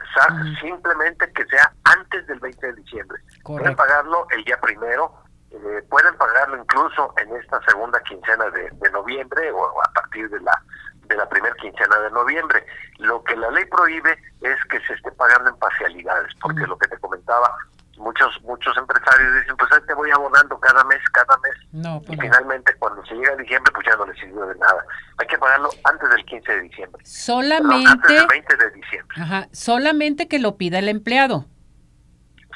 simplemente 0.60 1.30
que 1.32 1.46
sea 1.46 1.72
antes 1.84 2.26
del 2.26 2.38
20 2.40 2.66
de 2.66 2.72
diciembre. 2.74 3.18
Pueden 3.42 3.74
pagarlo 3.74 4.26
el 4.30 4.44
día 4.44 4.58
primero, 4.60 5.14
eh, 5.50 5.82
pueden 5.88 6.14
pagarlo 6.16 6.58
incluso 6.58 7.14
en 7.16 7.34
esta 7.36 7.60
segunda 7.62 7.98
quincena 8.02 8.50
de, 8.50 8.90
noviembre 8.90 9.50
o 9.50 9.82
a 9.82 9.92
partir 9.92 10.28
de 10.28 10.40
la 10.40 10.62
de 11.04 11.16
la 11.16 11.28
primera 11.28 11.54
quincena 11.54 11.98
de 12.00 12.10
noviembre. 12.10 12.66
Lo 12.98 13.22
que 13.22 13.36
la 13.36 13.50
ley 13.50 13.64
prohíbe 13.66 14.18
es 14.40 14.56
que 14.68 14.80
se 14.80 14.94
esté 14.94 15.12
pagando 15.12 15.50
en 15.50 15.56
parcialidades, 15.56 16.34
porque 16.40 16.66
lo 16.66 16.76
que 16.76 16.88
te 16.88 16.98
comentaba, 16.98 17.56
muchos 17.98 18.40
muchos 18.42 18.76
empresarios 18.76 19.34
dicen, 19.40 19.56
pues 19.56 19.70
ahí 19.72 19.80
te 19.86 19.94
voy 19.94 20.10
abonando 20.10 20.58
cada 20.60 20.84
mes, 20.84 21.00
cada 21.12 21.36
mes. 21.38 22.02
Pues 22.06 22.18
y 22.18 22.20
finalmente 22.20 22.74
cuando 22.78 23.04
se 23.06 23.14
llega 23.14 23.32
a 23.32 23.36
diciembre, 23.36 23.72
pues 23.74 23.86
ya 23.86 23.96
no 23.96 24.06
le 24.06 24.14
sirvió 24.14 24.46
de 24.46 24.54
nada. 24.56 24.84
Hay 25.18 25.26
que 25.26 25.38
pagarlo 25.38 25.70
antes 25.84 26.10
del 26.10 26.24
15 26.24 26.52
de 26.52 26.62
diciembre. 26.62 27.02
Solamente... 27.04 27.90
antes 27.90 28.16
del 28.16 28.26
20 28.26 28.56
de 28.56 28.70
diciembre. 28.70 29.16
Ajá, 29.20 29.48
solamente 29.52 30.28
que 30.28 30.38
lo 30.38 30.56
pida 30.56 30.78
el 30.78 30.88
empleado. 30.88 31.46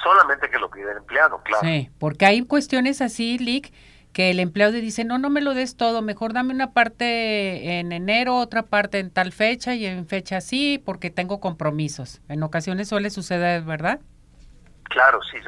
Solamente 0.02 0.48
que 0.50 0.58
lo 0.58 0.70
pida 0.70 0.92
el 0.92 0.98
empleado, 0.98 1.42
claro. 1.42 1.62
Sí, 1.62 1.90
porque 1.98 2.24
hay 2.24 2.42
cuestiones 2.46 3.02
así, 3.02 3.38
Lick, 3.38 3.72
que 4.12 4.30
el 4.30 4.40
empleado 4.40 4.72
dice, 4.72 5.04
no, 5.04 5.18
no 5.18 5.30
me 5.30 5.40
lo 5.40 5.54
des 5.54 5.76
todo, 5.76 6.02
mejor 6.02 6.32
dame 6.32 6.54
una 6.54 6.72
parte 6.72 7.78
en 7.78 7.92
enero, 7.92 8.36
otra 8.36 8.62
parte 8.62 8.98
en 8.98 9.10
tal 9.10 9.32
fecha 9.32 9.74
y 9.74 9.86
en 9.86 10.06
fecha 10.06 10.38
así, 10.38 10.82
porque 10.84 11.10
tengo 11.10 11.40
compromisos. 11.40 12.20
En 12.28 12.42
ocasiones 12.42 12.88
suele 12.88 13.10
suceder, 13.10 13.62
¿verdad? 13.62 14.00
Claro, 14.90 15.20
si, 15.22 15.38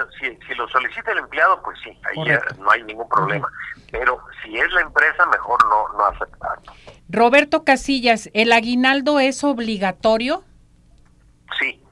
si, 0.46 0.54
lo 0.54 0.68
solicita 0.68 1.10
el 1.10 1.18
empleado, 1.18 1.60
pues 1.62 1.76
sí, 1.82 1.90
ahí 2.04 2.28
ya 2.28 2.40
no 2.60 2.70
hay 2.70 2.84
ningún 2.84 3.08
problema. 3.08 3.48
Pero 3.90 4.24
si 4.42 4.56
es 4.56 4.70
la 4.72 4.82
empresa, 4.82 5.26
mejor 5.26 5.58
no, 5.68 5.98
no 5.98 6.06
aceptarlo. 6.06 6.72
Roberto 7.08 7.64
Casillas, 7.64 8.30
¿el 8.34 8.52
aguinaldo 8.52 9.18
es 9.18 9.42
obligatorio? 9.42 10.44
Sí, 11.58 11.84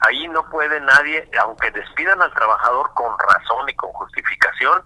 ahí 0.00 0.28
no 0.28 0.50
puede 0.50 0.80
nadie, 0.82 1.26
aunque 1.40 1.70
despidan 1.70 2.20
al 2.20 2.32
trabajador 2.34 2.92
con 2.92 3.18
razón 3.18 3.70
y 3.70 3.74
con 3.74 3.90
justificación, 3.92 4.82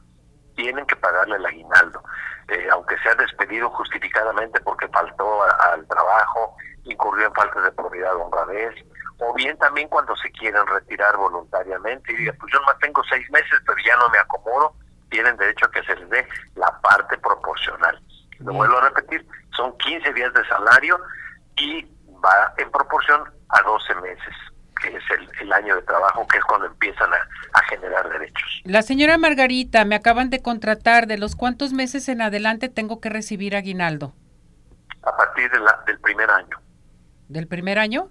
tienen 0.54 0.86
que 0.86 0.94
pagarle 0.94 1.36
el 1.36 1.46
aguinaldo. 1.46 2.04
Eh, 2.48 2.68
aunque 2.70 2.96
sea 2.98 3.16
despedido 3.16 3.68
justificadamente 3.70 4.60
porque 4.60 4.86
faltó 4.88 5.42
al 5.42 5.84
trabajo, 5.88 6.56
incurrió 6.84 7.26
en 7.26 7.34
falta 7.34 7.60
de 7.62 7.72
probidad 7.72 8.14
o 8.14 8.26
honradez, 8.26 8.74
o 9.22 9.32
bien 9.34 9.56
también 9.58 9.88
cuando 9.88 10.16
se 10.16 10.30
quieren 10.32 10.66
retirar 10.66 11.16
voluntariamente 11.16 12.12
y 12.12 12.16
digan, 12.16 12.36
pues 12.38 12.52
yo 12.52 12.60
más 12.62 12.76
tengo 12.80 13.02
seis 13.04 13.28
meses, 13.30 13.60
pero 13.64 13.78
ya 13.86 13.96
no 13.96 14.08
me 14.10 14.18
acomodo, 14.18 14.74
tienen 15.10 15.36
derecho 15.36 15.66
a 15.66 15.70
que 15.70 15.82
se 15.84 15.94
les 15.94 16.10
dé 16.10 16.26
la 16.56 16.80
parte 16.80 17.16
proporcional. 17.18 18.00
Lo 18.40 18.52
vuelvo 18.52 18.78
a 18.78 18.88
repetir, 18.88 19.24
son 19.56 19.76
15 19.78 20.12
días 20.12 20.32
de 20.34 20.44
salario 20.48 20.98
y 21.56 21.84
va 22.24 22.52
en 22.58 22.70
proporción 22.72 23.22
a 23.50 23.62
12 23.62 23.94
meses, 23.96 24.34
que 24.82 24.88
es 24.88 25.04
el, 25.40 25.52
año 25.52 25.76
de 25.76 25.82
trabajo, 25.82 26.26
que 26.26 26.38
es 26.38 26.44
cuando 26.44 26.66
empiezan 26.66 27.10
a, 27.12 27.62
generar 27.68 28.08
derechos. 28.08 28.62
La 28.64 28.82
señora 28.82 29.18
Margarita, 29.18 29.84
me 29.84 29.94
acaban 29.94 30.30
de 30.30 30.42
contratar, 30.42 31.06
¿de 31.06 31.16
los 31.16 31.36
cuántos 31.36 31.72
meses 31.72 32.08
en 32.08 32.20
adelante 32.20 32.68
tengo 32.68 33.00
que 33.00 33.08
recibir 33.08 33.54
aguinaldo? 33.54 34.14
A 35.02 35.16
partir 35.16 35.50
de 35.50 35.60
la, 35.60 35.82
del 35.86 35.98
primer 36.00 36.30
año. 36.30 36.58
¿Del 37.28 37.46
primer 37.46 37.78
año? 37.78 38.10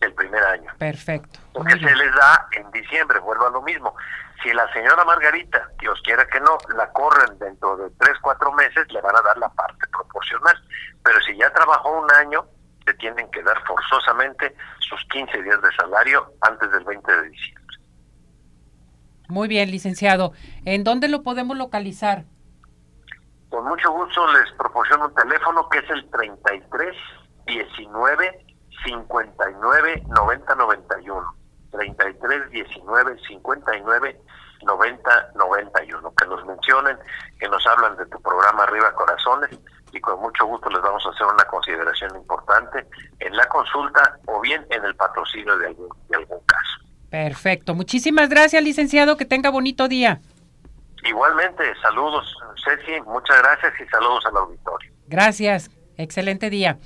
El 0.00 0.14
primer 0.14 0.42
año. 0.42 0.72
Perfecto. 0.78 1.40
Porque 1.52 1.72
se 1.74 1.94
les 1.94 2.14
da 2.14 2.48
en 2.52 2.70
diciembre, 2.70 3.18
vuelvo 3.20 3.46
a 3.46 3.50
lo 3.50 3.62
mismo. 3.62 3.94
Si 4.42 4.52
la 4.52 4.70
señora 4.72 5.04
Margarita, 5.04 5.68
Dios 5.78 6.00
quiera 6.02 6.26
que 6.26 6.40
no, 6.40 6.56
la 6.74 6.90
corren 6.92 7.38
dentro 7.38 7.76
de 7.76 7.90
tres, 7.98 8.16
cuatro 8.22 8.52
meses, 8.52 8.90
le 8.90 9.00
van 9.00 9.14
a 9.16 9.20
dar 9.20 9.36
la 9.36 9.48
parte 9.50 9.86
proporcional. 9.92 10.56
Pero 11.02 11.20
si 11.20 11.36
ya 11.36 11.52
trabajó 11.52 12.00
un 12.00 12.10
año, 12.12 12.46
le 12.86 12.94
tienen 12.94 13.30
que 13.30 13.42
dar 13.42 13.62
forzosamente 13.66 14.56
sus 14.78 15.04
15 15.10 15.42
días 15.42 15.60
de 15.60 15.70
salario 15.76 16.32
antes 16.40 16.70
del 16.72 16.84
20 16.84 17.16
de 17.16 17.28
diciembre. 17.28 17.76
Muy 19.28 19.46
bien, 19.48 19.70
licenciado. 19.70 20.32
¿En 20.64 20.82
dónde 20.82 21.08
lo 21.08 21.22
podemos 21.22 21.56
localizar? 21.56 22.24
Con 23.50 23.64
mucho 23.64 23.90
gusto 23.92 24.32
les 24.32 24.50
proporciono 24.52 25.06
un 25.08 25.14
teléfono 25.14 25.68
que 25.68 25.78
es 25.78 25.90
el 25.90 26.08
33 26.10 26.96
19 27.46 28.49
59 28.84 30.02
90 30.08 30.54
91 30.54 31.34
33 31.70 32.50
19 32.50 33.18
59 33.26 34.20
90 34.62 35.30
91 35.34 36.14
que 36.14 36.26
nos 36.26 36.44
mencionen 36.46 36.96
que 37.38 37.48
nos 37.48 37.66
hablan 37.66 37.96
de 37.96 38.06
tu 38.06 38.20
programa 38.20 38.64
Arriba 38.64 38.92
Corazones 38.94 39.50
y 39.92 40.00
con 40.00 40.20
mucho 40.20 40.46
gusto 40.46 40.68
les 40.70 40.82
vamos 40.82 41.04
a 41.06 41.10
hacer 41.10 41.26
una 41.26 41.44
consideración 41.44 42.16
importante 42.16 42.86
en 43.18 43.36
la 43.36 43.46
consulta 43.46 44.18
o 44.26 44.40
bien 44.40 44.64
en 44.70 44.84
el 44.84 44.94
patrocinio 44.94 45.56
de 45.58 45.68
algún, 45.68 45.88
de 46.08 46.16
algún 46.16 46.40
caso. 46.46 46.78
Perfecto, 47.10 47.74
muchísimas 47.74 48.28
gracias 48.28 48.62
licenciado, 48.62 49.16
que 49.16 49.24
tenga 49.24 49.50
bonito 49.50 49.88
día. 49.88 50.20
Igualmente, 51.04 51.64
saludos 51.82 52.36
Ceci, 52.64 53.00
muchas 53.02 53.38
gracias 53.38 53.72
y 53.80 53.88
saludos 53.88 54.24
al 54.26 54.36
auditorio. 54.36 54.92
Gracias, 55.08 55.70
excelente 55.96 56.50
día. 56.50 56.78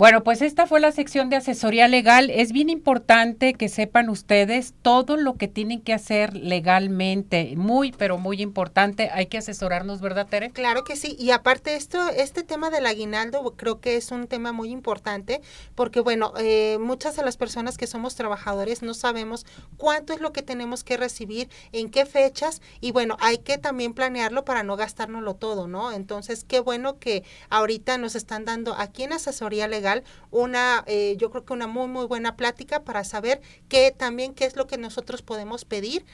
Bueno, 0.00 0.24
pues 0.24 0.40
esta 0.40 0.66
fue 0.66 0.80
la 0.80 0.92
sección 0.92 1.28
de 1.28 1.36
asesoría 1.36 1.86
legal. 1.86 2.30
Es 2.30 2.52
bien 2.52 2.70
importante 2.70 3.52
que 3.52 3.68
sepan 3.68 4.08
ustedes 4.08 4.72
todo 4.80 5.18
lo 5.18 5.34
que 5.34 5.46
tienen 5.46 5.82
que 5.82 5.92
hacer 5.92 6.34
legalmente. 6.34 7.52
Muy, 7.54 7.92
pero 7.92 8.16
muy 8.16 8.40
importante. 8.40 9.10
Hay 9.12 9.26
que 9.26 9.36
asesorarnos, 9.36 10.00
¿verdad, 10.00 10.26
Tere? 10.26 10.52
Claro 10.52 10.84
que 10.84 10.96
sí. 10.96 11.16
Y 11.18 11.32
aparte 11.32 11.76
esto, 11.76 11.98
este 12.16 12.42
tema 12.44 12.70
del 12.70 12.86
aguinaldo 12.86 13.54
creo 13.58 13.82
que 13.82 13.96
es 13.96 14.10
un 14.10 14.26
tema 14.26 14.52
muy 14.52 14.70
importante 14.70 15.42
porque, 15.74 16.00
bueno, 16.00 16.32
eh, 16.38 16.78
muchas 16.80 17.14
de 17.16 17.22
las 17.22 17.36
personas 17.36 17.76
que 17.76 17.86
somos 17.86 18.14
trabajadores 18.14 18.80
no 18.80 18.94
sabemos 18.94 19.44
cuánto 19.76 20.14
es 20.14 20.22
lo 20.22 20.32
que 20.32 20.40
tenemos 20.40 20.82
que 20.82 20.96
recibir, 20.96 21.50
en 21.72 21.90
qué 21.90 22.06
fechas 22.06 22.62
y, 22.80 22.92
bueno, 22.92 23.18
hay 23.20 23.36
que 23.36 23.58
también 23.58 23.92
planearlo 23.92 24.46
para 24.46 24.62
no 24.62 24.76
gastárnoslo 24.76 25.34
todo, 25.34 25.68
¿no? 25.68 25.92
Entonces, 25.92 26.46
qué 26.48 26.60
bueno 26.60 26.98
que 26.98 27.22
ahorita 27.50 27.98
nos 27.98 28.14
están 28.14 28.46
dando 28.46 28.74
aquí 28.78 29.02
en 29.02 29.12
asesoría 29.12 29.68
legal 29.68 29.89
una, 30.30 30.84
eh, 30.86 31.16
yo 31.18 31.30
creo 31.30 31.44
que 31.44 31.52
una 31.52 31.66
muy, 31.66 31.88
muy 31.88 32.06
buena 32.06 32.36
plática 32.36 32.82
para 32.84 33.04
saber 33.04 33.40
qué 33.68 33.92
también 33.96 34.34
qué 34.34 34.44
es 34.44 34.56
lo 34.56 34.66
que 34.66 34.78
nosotros 34.78 35.22
podemos 35.22 35.64
pedir, 35.64 36.04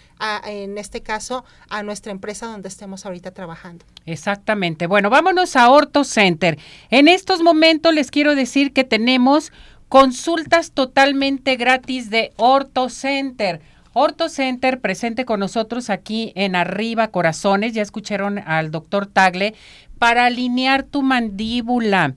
en 0.46 0.78
este 0.78 1.02
caso, 1.02 1.44
a 1.68 1.82
nuestra 1.82 2.12
empresa 2.12 2.46
donde 2.46 2.68
estemos 2.68 3.06
ahorita 3.06 3.30
trabajando. 3.30 3.84
Exactamente. 4.06 4.86
Bueno, 4.86 5.10
vámonos 5.10 5.56
a 5.56 5.70
Orto 5.70 6.04
Center. 6.04 6.58
En 6.90 7.08
estos 7.08 7.42
momentos 7.42 7.94
les 7.94 8.10
quiero 8.10 8.34
decir 8.34 8.72
que 8.72 8.84
tenemos 8.84 9.52
consultas 9.88 10.72
totalmente 10.72 11.56
gratis 11.56 12.10
de 12.10 12.32
Orto 12.36 12.88
Center. 12.88 13.60
Orto 13.92 14.28
Center 14.28 14.80
presente 14.80 15.24
con 15.24 15.40
nosotros 15.40 15.88
aquí 15.88 16.32
en 16.34 16.54
Arriba 16.54 17.08
Corazones. 17.08 17.72
Ya 17.72 17.82
escucharon 17.82 18.38
al 18.38 18.70
doctor 18.70 19.06
Tagle 19.06 19.54
para 19.98 20.26
alinear 20.26 20.82
tu 20.82 21.02
mandíbula. 21.02 22.14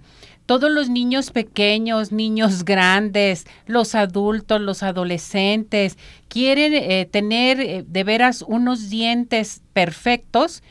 Todos 0.50 0.72
los 0.72 0.90
niños 0.90 1.30
pequeños, 1.30 2.12
niños 2.12 2.66
grandes, 2.66 3.46
los 3.68 3.94
adultos, 3.94 4.60
los 4.60 4.82
adolescentes, 4.82 5.96
quieren 6.28 6.74
eh, 6.74 7.06
tener 7.06 7.60
eh, 7.60 7.86
de 7.88 8.04
veras 8.04 8.42
unos 8.42 8.90
dientes 8.90 9.62
perfectos 9.74 10.64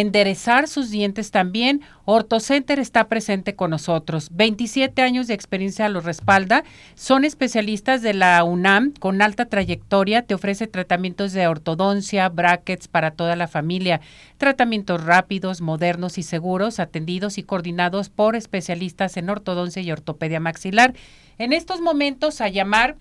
enderezar 0.00 0.68
sus 0.68 0.90
dientes 0.90 1.30
también. 1.30 1.80
OrtoCenter 2.04 2.78
está 2.78 3.08
presente 3.08 3.54
con 3.54 3.70
nosotros. 3.70 4.28
27 4.32 5.00
años 5.00 5.26
de 5.26 5.34
experiencia 5.34 5.88
los 5.88 6.04
respalda. 6.04 6.64
Son 6.94 7.24
especialistas 7.24 8.02
de 8.02 8.12
la 8.12 8.44
UNAM 8.44 8.92
con 8.92 9.22
alta 9.22 9.46
trayectoria. 9.46 10.20
Te 10.20 10.34
ofrece 10.34 10.66
tratamientos 10.66 11.32
de 11.32 11.46
ortodoncia, 11.46 12.28
brackets 12.28 12.88
para 12.88 13.12
toda 13.12 13.36
la 13.36 13.48
familia. 13.48 14.02
Tratamientos 14.36 15.02
rápidos, 15.02 15.62
modernos 15.62 16.18
y 16.18 16.22
seguros, 16.22 16.78
atendidos 16.78 17.38
y 17.38 17.42
coordinados 17.42 18.10
por 18.10 18.36
especialistas 18.36 19.16
en 19.16 19.30
ortodoncia 19.30 19.80
y 19.80 19.90
ortopedia 19.90 20.40
maxilar. 20.40 20.92
En 21.38 21.54
estos 21.54 21.80
momentos 21.80 22.42
a 22.42 22.48
llamar 22.48 22.96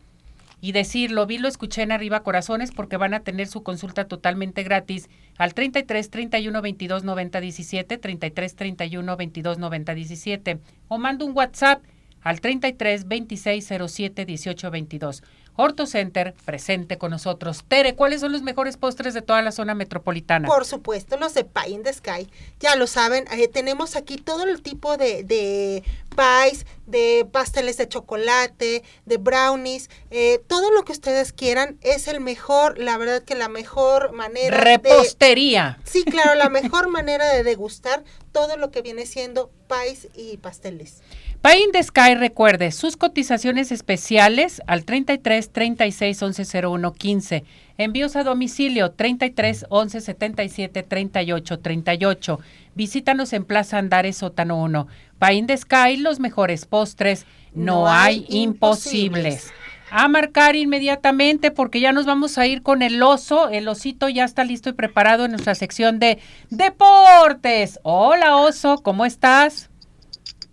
y 0.65 0.71
decirlo, 0.71 1.27
vi, 1.27 1.37
lo 1.37 1.47
escuché 1.47 1.83
en 1.83 1.91
Arriba 1.91 2.23
Corazones 2.23 2.71
porque 2.71 2.97
van 2.97 3.13
a 3.13 3.19
tener 3.19 3.45
su 3.45 3.61
consulta 3.61 4.07
totalmente 4.07 4.63
gratis 4.63 5.09
al 5.37 5.53
33 5.53 6.09
31 6.09 6.59
22 6.59 7.03
90 7.03 7.39
17, 7.39 7.97
33 7.99 8.55
31 8.55 9.15
22 9.15 9.59
90 9.59 9.93
17 9.93 10.59
o 10.87 10.97
mando 10.97 11.23
un 11.23 11.37
WhatsApp 11.37 11.83
al 12.21 12.41
33 12.41 13.07
26 13.07 13.73
07 13.87 14.25
18 14.25 14.71
22. 14.71 15.23
Horto 15.57 15.85
Center 15.85 16.33
presente 16.45 16.97
con 16.97 17.11
nosotros. 17.11 17.63
Tere, 17.67 17.95
¿cuáles 17.95 18.21
son 18.21 18.31
los 18.31 18.41
mejores 18.41 18.77
postres 18.77 19.13
de 19.13 19.21
toda 19.21 19.41
la 19.41 19.51
zona 19.51 19.73
metropolitana? 19.75 20.47
Por 20.47 20.65
supuesto, 20.65 21.17
los 21.17 21.33
de 21.33 21.45
Pie 21.45 21.69
in 21.69 21.83
the 21.83 21.93
Sky. 21.93 22.27
Ya 22.59 22.75
lo 22.75 22.87
saben, 22.87 23.25
eh, 23.31 23.47
tenemos 23.47 23.95
aquí 23.95 24.17
todo 24.17 24.43
el 24.43 24.61
tipo 24.61 24.97
de, 24.97 25.23
de 25.23 25.83
pies, 26.15 26.65
de 26.85 27.27
pasteles 27.31 27.77
de 27.77 27.87
chocolate, 27.87 28.83
de 29.05 29.17
brownies, 29.17 29.89
eh, 30.11 30.41
todo 30.47 30.71
lo 30.71 30.83
que 30.83 30.91
ustedes 30.91 31.33
quieran 31.33 31.77
es 31.81 32.07
el 32.07 32.19
mejor, 32.21 32.77
la 32.77 32.97
verdad 32.97 33.23
que 33.23 33.35
la 33.35 33.49
mejor 33.49 34.11
manera 34.11 34.57
Repostería. 34.57 35.79
sí, 35.83 36.03
claro, 36.03 36.35
la 36.35 36.49
mejor 36.49 36.87
manera 36.89 37.27
de 37.29 37.43
degustar 37.43 38.03
todo 38.31 38.57
lo 38.57 38.71
que 38.71 38.81
viene 38.81 39.05
siendo 39.05 39.49
pies 39.67 40.09
y 40.15 40.37
pasteles. 40.37 41.01
Pay 41.45 41.61
in 41.61 41.71
the 41.73 41.83
Sky 41.83 42.15
recuerde 42.15 42.71
sus 42.71 42.97
cotizaciones 42.97 43.71
especiales 43.71 44.63
al 44.65 44.83
33 44.83 45.51
36 45.51 46.23
11 46.23 46.65
01 46.65 46.93
15. 46.93 47.43
Envíos 47.77 48.15
a 48.15 48.23
domicilio 48.23 48.89
33 48.89 49.67
11 49.69 50.01
77 50.01 50.81
38 50.81 51.59
38. 51.59 52.39
Visítanos 52.73 53.31
en 53.31 53.45
Plaza 53.45 53.77
Andares 53.77 54.17
Sótano 54.17 54.59
1. 54.59 54.87
Pay 55.19 55.37
in 55.37 55.45
the 55.45 55.55
Sky, 55.55 55.97
los 55.97 56.19
mejores 56.19 56.65
postres. 56.65 57.27
No, 57.53 57.81
No 57.81 57.91
hay 57.91 58.25
hay 58.29 58.39
imposibles. 58.39 59.53
A 59.91 60.07
marcar 60.07 60.55
inmediatamente 60.55 61.51
porque 61.51 61.79
ya 61.79 61.91
nos 61.91 62.07
vamos 62.07 62.39
a 62.39 62.47
ir 62.47 62.63
con 62.63 62.81
el 62.81 63.03
oso. 63.03 63.49
El 63.49 63.67
osito 63.67 64.09
ya 64.09 64.23
está 64.23 64.43
listo 64.45 64.69
y 64.69 64.73
preparado 64.73 65.25
en 65.25 65.31
nuestra 65.33 65.53
sección 65.53 65.99
de 65.99 66.17
deportes. 66.49 67.79
Hola 67.83 68.35
oso, 68.37 68.79
¿cómo 68.81 69.05
estás? 69.05 69.69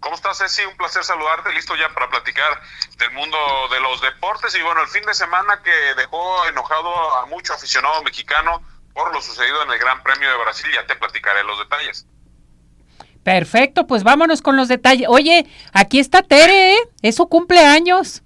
¿Cómo 0.03 0.17
estás, 0.17 0.39
Ceci? 0.39 0.65
Un 0.65 0.77
placer 0.77 1.05
saludarte, 1.05 1.53
listo 1.53 1.77
ya 1.77 1.89
para 1.95 2.11
platicar 2.11 2.61
del 2.99 3.13
mundo 3.13 3.39
de 3.71 3.79
los 3.79 4.01
deportes. 4.01 4.53
Y 4.57 4.61
bueno, 4.61 4.83
el 4.83 4.89
fin 4.89 5.05
de 5.05 5.15
semana 5.15 5.63
que 5.63 5.71
dejó 5.97 6.45
enojado 6.47 7.19
a 7.19 7.27
mucho 7.27 7.55
aficionado 7.55 8.03
mexicano 8.03 8.63
por 8.95 9.15
lo 9.15 9.23
sucedido 9.23 9.63
en 9.63 9.71
el 9.71 9.79
Gran 9.79 10.03
Premio 10.03 10.29
de 10.29 10.37
Brasil, 10.39 10.69
ya 10.75 10.85
te 10.87 10.97
platicaré 10.97 11.45
los 11.45 11.57
detalles. 11.61 12.05
Perfecto, 13.23 13.87
pues 13.87 14.03
vámonos 14.03 14.43
con 14.43 14.57
los 14.57 14.67
detalles. 14.67 15.07
Oye, 15.09 15.47
aquí 15.73 16.01
está 16.01 16.23
Tere, 16.23 16.75
¿eh? 16.75 16.79
Es 17.03 17.15
su 17.15 17.29
cumpleaños. 17.29 18.23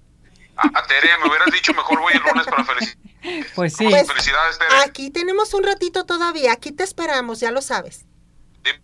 Ah, 0.57 0.83
Tere, 0.87 1.15
me 1.19 1.29
hubieras 1.29 1.51
dicho 1.51 1.75
mejor 1.75 1.99
voy 1.99 2.13
el 2.13 2.23
lunes 2.23 2.47
para 2.47 2.63
felicitar. 2.63 2.97
Pues 3.53 3.75
sí. 3.75 3.85
Pues, 3.87 4.07
Felicidades, 4.07 4.57
Tere. 4.57 4.81
Aquí 4.83 5.11
tenemos 5.11 5.53
un 5.53 5.63
ratito 5.63 6.07
todavía, 6.07 6.53
aquí 6.53 6.71
te 6.71 6.83
esperamos, 6.83 7.39
ya 7.39 7.51
lo 7.51 7.61
sabes. 7.61 8.06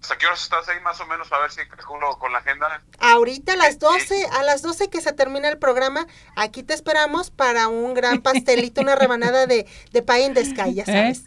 ¿Hasta 0.01 0.17
qué 0.17 0.25
horas 0.27 0.41
estás 0.41 0.67
ahí 0.69 0.79
más 0.81 0.99
o 0.99 1.05
menos? 1.05 1.31
A 1.31 1.39
ver 1.39 1.51
si 1.51 1.65
calculo 1.67 2.17
con 2.19 2.31
la 2.31 2.39
agenda. 2.39 2.81
Ahorita 2.99 3.53
a 3.53 3.55
las 3.55 3.79
12, 3.79 4.27
a 4.31 4.43
las 4.43 4.61
12 4.61 4.89
que 4.89 5.01
se 5.01 5.13
termina 5.13 5.49
el 5.49 5.57
programa, 5.57 6.07
aquí 6.35 6.63
te 6.63 6.73
esperamos 6.73 7.31
para 7.31 7.67
un 7.67 7.93
gran 7.93 8.21
pastelito, 8.21 8.81
una 8.81 8.95
rebanada 8.95 9.47
de, 9.47 9.67
de 9.91 10.01
pie 10.01 10.31
the 10.33 10.45
sky, 10.45 10.73
ya 10.73 10.83
¿Eh? 10.83 10.85
sabes. 10.85 11.23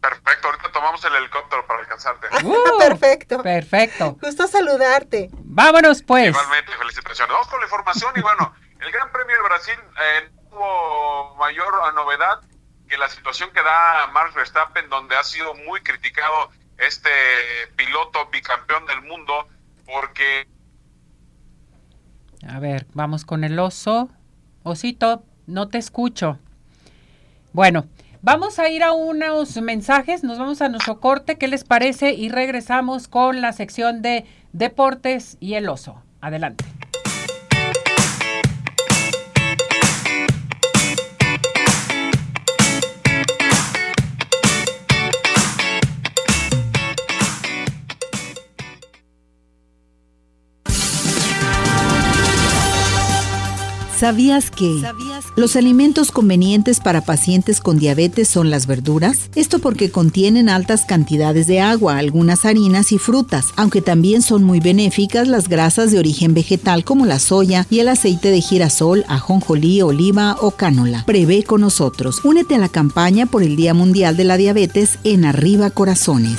Perfecto, 0.00 0.48
ahorita 0.48 0.72
tomamos 0.72 1.04
el 1.04 1.14
helicóptero 1.14 1.66
para 1.66 1.80
alcanzarte. 1.80 2.28
Uh, 2.44 2.78
Perfecto. 2.78 3.42
Perfecto. 3.42 4.16
Gusto 4.20 4.46
saludarte. 4.46 5.28
Vámonos 5.32 6.02
pues. 6.02 6.28
Igualmente, 6.28 6.72
felicitaciones. 6.72 7.32
Vamos 7.32 7.48
con 7.48 7.60
la 7.60 7.66
información 7.66 8.12
y 8.16 8.20
bueno, 8.22 8.54
el 8.80 8.90
Gran 8.90 9.12
Premio 9.12 9.36
de 9.36 9.42
Brasil 9.42 9.74
eh, 9.74 10.30
no 10.34 10.50
tuvo 10.50 11.36
mayor 11.36 11.74
eh, 11.86 11.92
novedad 11.94 12.40
que 12.88 12.96
la 12.96 13.08
situación 13.08 13.50
que 13.52 13.62
da 13.62 14.08
Max 14.12 14.34
Verstappen, 14.34 14.88
donde 14.88 15.16
ha 15.16 15.22
sido 15.22 15.54
muy 15.54 15.80
criticado 15.82 16.50
este 16.86 17.10
piloto 17.76 18.28
bicampeón 18.32 18.86
del 18.86 19.02
mundo, 19.02 19.46
porque 19.86 20.46
A 22.46 22.58
ver, 22.58 22.86
vamos 22.94 23.24
con 23.24 23.44
el 23.44 23.58
oso. 23.58 24.08
Osito, 24.62 25.24
no 25.46 25.68
te 25.68 25.78
escucho. 25.78 26.38
Bueno, 27.52 27.86
vamos 28.22 28.58
a 28.58 28.68
ir 28.68 28.82
a 28.82 28.92
unos 28.92 29.56
mensajes, 29.60 30.22
nos 30.22 30.38
vamos 30.38 30.62
a 30.62 30.68
nuestro 30.68 31.00
corte, 31.00 31.36
¿qué 31.36 31.48
les 31.48 31.64
parece? 31.64 32.12
Y 32.12 32.28
regresamos 32.28 33.08
con 33.08 33.40
la 33.40 33.52
sección 33.52 34.02
de 34.02 34.26
deportes 34.52 35.36
y 35.40 35.54
el 35.54 35.68
oso. 35.68 36.02
Adelante. 36.20 36.64
¿Sabías 54.00 54.50
que 54.50 54.82
los 55.36 55.56
alimentos 55.56 56.10
convenientes 56.10 56.80
para 56.80 57.02
pacientes 57.02 57.60
con 57.60 57.78
diabetes 57.78 58.28
son 58.28 58.48
las 58.48 58.66
verduras? 58.66 59.28
Esto 59.34 59.58
porque 59.58 59.90
contienen 59.90 60.48
altas 60.48 60.86
cantidades 60.86 61.46
de 61.46 61.60
agua, 61.60 61.98
algunas 61.98 62.46
harinas 62.46 62.92
y 62.92 62.98
frutas, 62.98 63.48
aunque 63.56 63.82
también 63.82 64.22
son 64.22 64.42
muy 64.42 64.58
benéficas 64.58 65.28
las 65.28 65.50
grasas 65.50 65.90
de 65.90 65.98
origen 65.98 66.32
vegetal 66.32 66.82
como 66.82 67.04
la 67.04 67.18
soya 67.18 67.66
y 67.68 67.80
el 67.80 67.90
aceite 67.90 68.30
de 68.30 68.40
girasol, 68.40 69.04
ajonjolí, 69.06 69.82
oliva 69.82 70.34
o 70.40 70.52
cánola. 70.52 71.04
Prevé 71.04 71.42
con 71.42 71.60
nosotros. 71.60 72.24
Únete 72.24 72.54
a 72.54 72.58
la 72.58 72.70
campaña 72.70 73.26
por 73.26 73.42
el 73.42 73.54
Día 73.54 73.74
Mundial 73.74 74.16
de 74.16 74.24
la 74.24 74.38
Diabetes 74.38 74.98
en 75.04 75.26
Arriba 75.26 75.68
Corazones. 75.68 76.38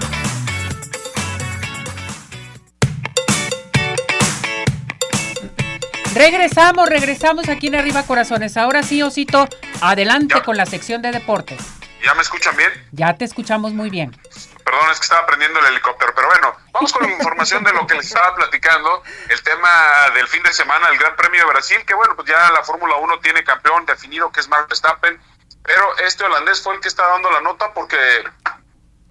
Regresamos, 6.13 6.89
regresamos 6.89 7.47
aquí 7.47 7.67
en 7.67 7.75
Arriba 7.75 8.03
Corazones. 8.03 8.57
Ahora 8.57 8.83
sí, 8.83 9.01
Osito, 9.01 9.47
adelante 9.81 10.35
Ya. 10.35 10.43
con 10.43 10.57
la 10.57 10.65
sección 10.65 11.01
de 11.01 11.11
deportes. 11.11 11.61
¿ya 12.03 12.15
me 12.15 12.21
escuchan 12.23 12.57
bien? 12.57 12.71
Ya 12.91 13.13
te 13.15 13.25
escuchamos 13.25 13.73
muy 13.73 13.91
bien. 13.91 14.09
Perdón, 14.65 14.89
es 14.91 14.97
que 14.99 15.03
estaba 15.03 15.23
prendiendo 15.27 15.59
el 15.59 15.67
helicóptero, 15.67 16.13
pero 16.15 16.27
bueno, 16.29 16.55
vamos 16.71 16.91
con 16.91 17.03
la 17.05 17.11
información 17.11 17.63
de 17.63 17.71
lo 17.73 17.85
que 17.85 17.93
les 17.93 18.07
estaba 18.07 18.33
platicando, 18.35 19.03
el 19.29 19.41
tema 19.43 19.69
del 20.15 20.27
fin 20.27 20.41
de 20.41 20.51
semana, 20.51 20.87
el 20.89 20.97
Gran 20.97 21.15
Premio 21.15 21.41
de 21.41 21.51
Brasil, 21.51 21.77
que 21.85 21.93
bueno, 21.93 22.15
pues 22.15 22.27
ya 22.27 22.49
la 22.51 22.63
Fórmula 22.63 22.95
1 22.95 23.19
tiene 23.19 23.43
campeón 23.43 23.85
definido, 23.85 24.31
que 24.31 24.39
es 24.39 24.47
Max 24.49 24.65
Verstappen, 24.67 25.21
pero 25.63 25.95
este 25.99 26.23
holandés 26.23 26.61
fue 26.63 26.73
el 26.73 26.81
que 26.81 26.87
está 26.87 27.05
dando 27.05 27.29
la 27.29 27.41
nota 27.41 27.71
porque 27.71 27.97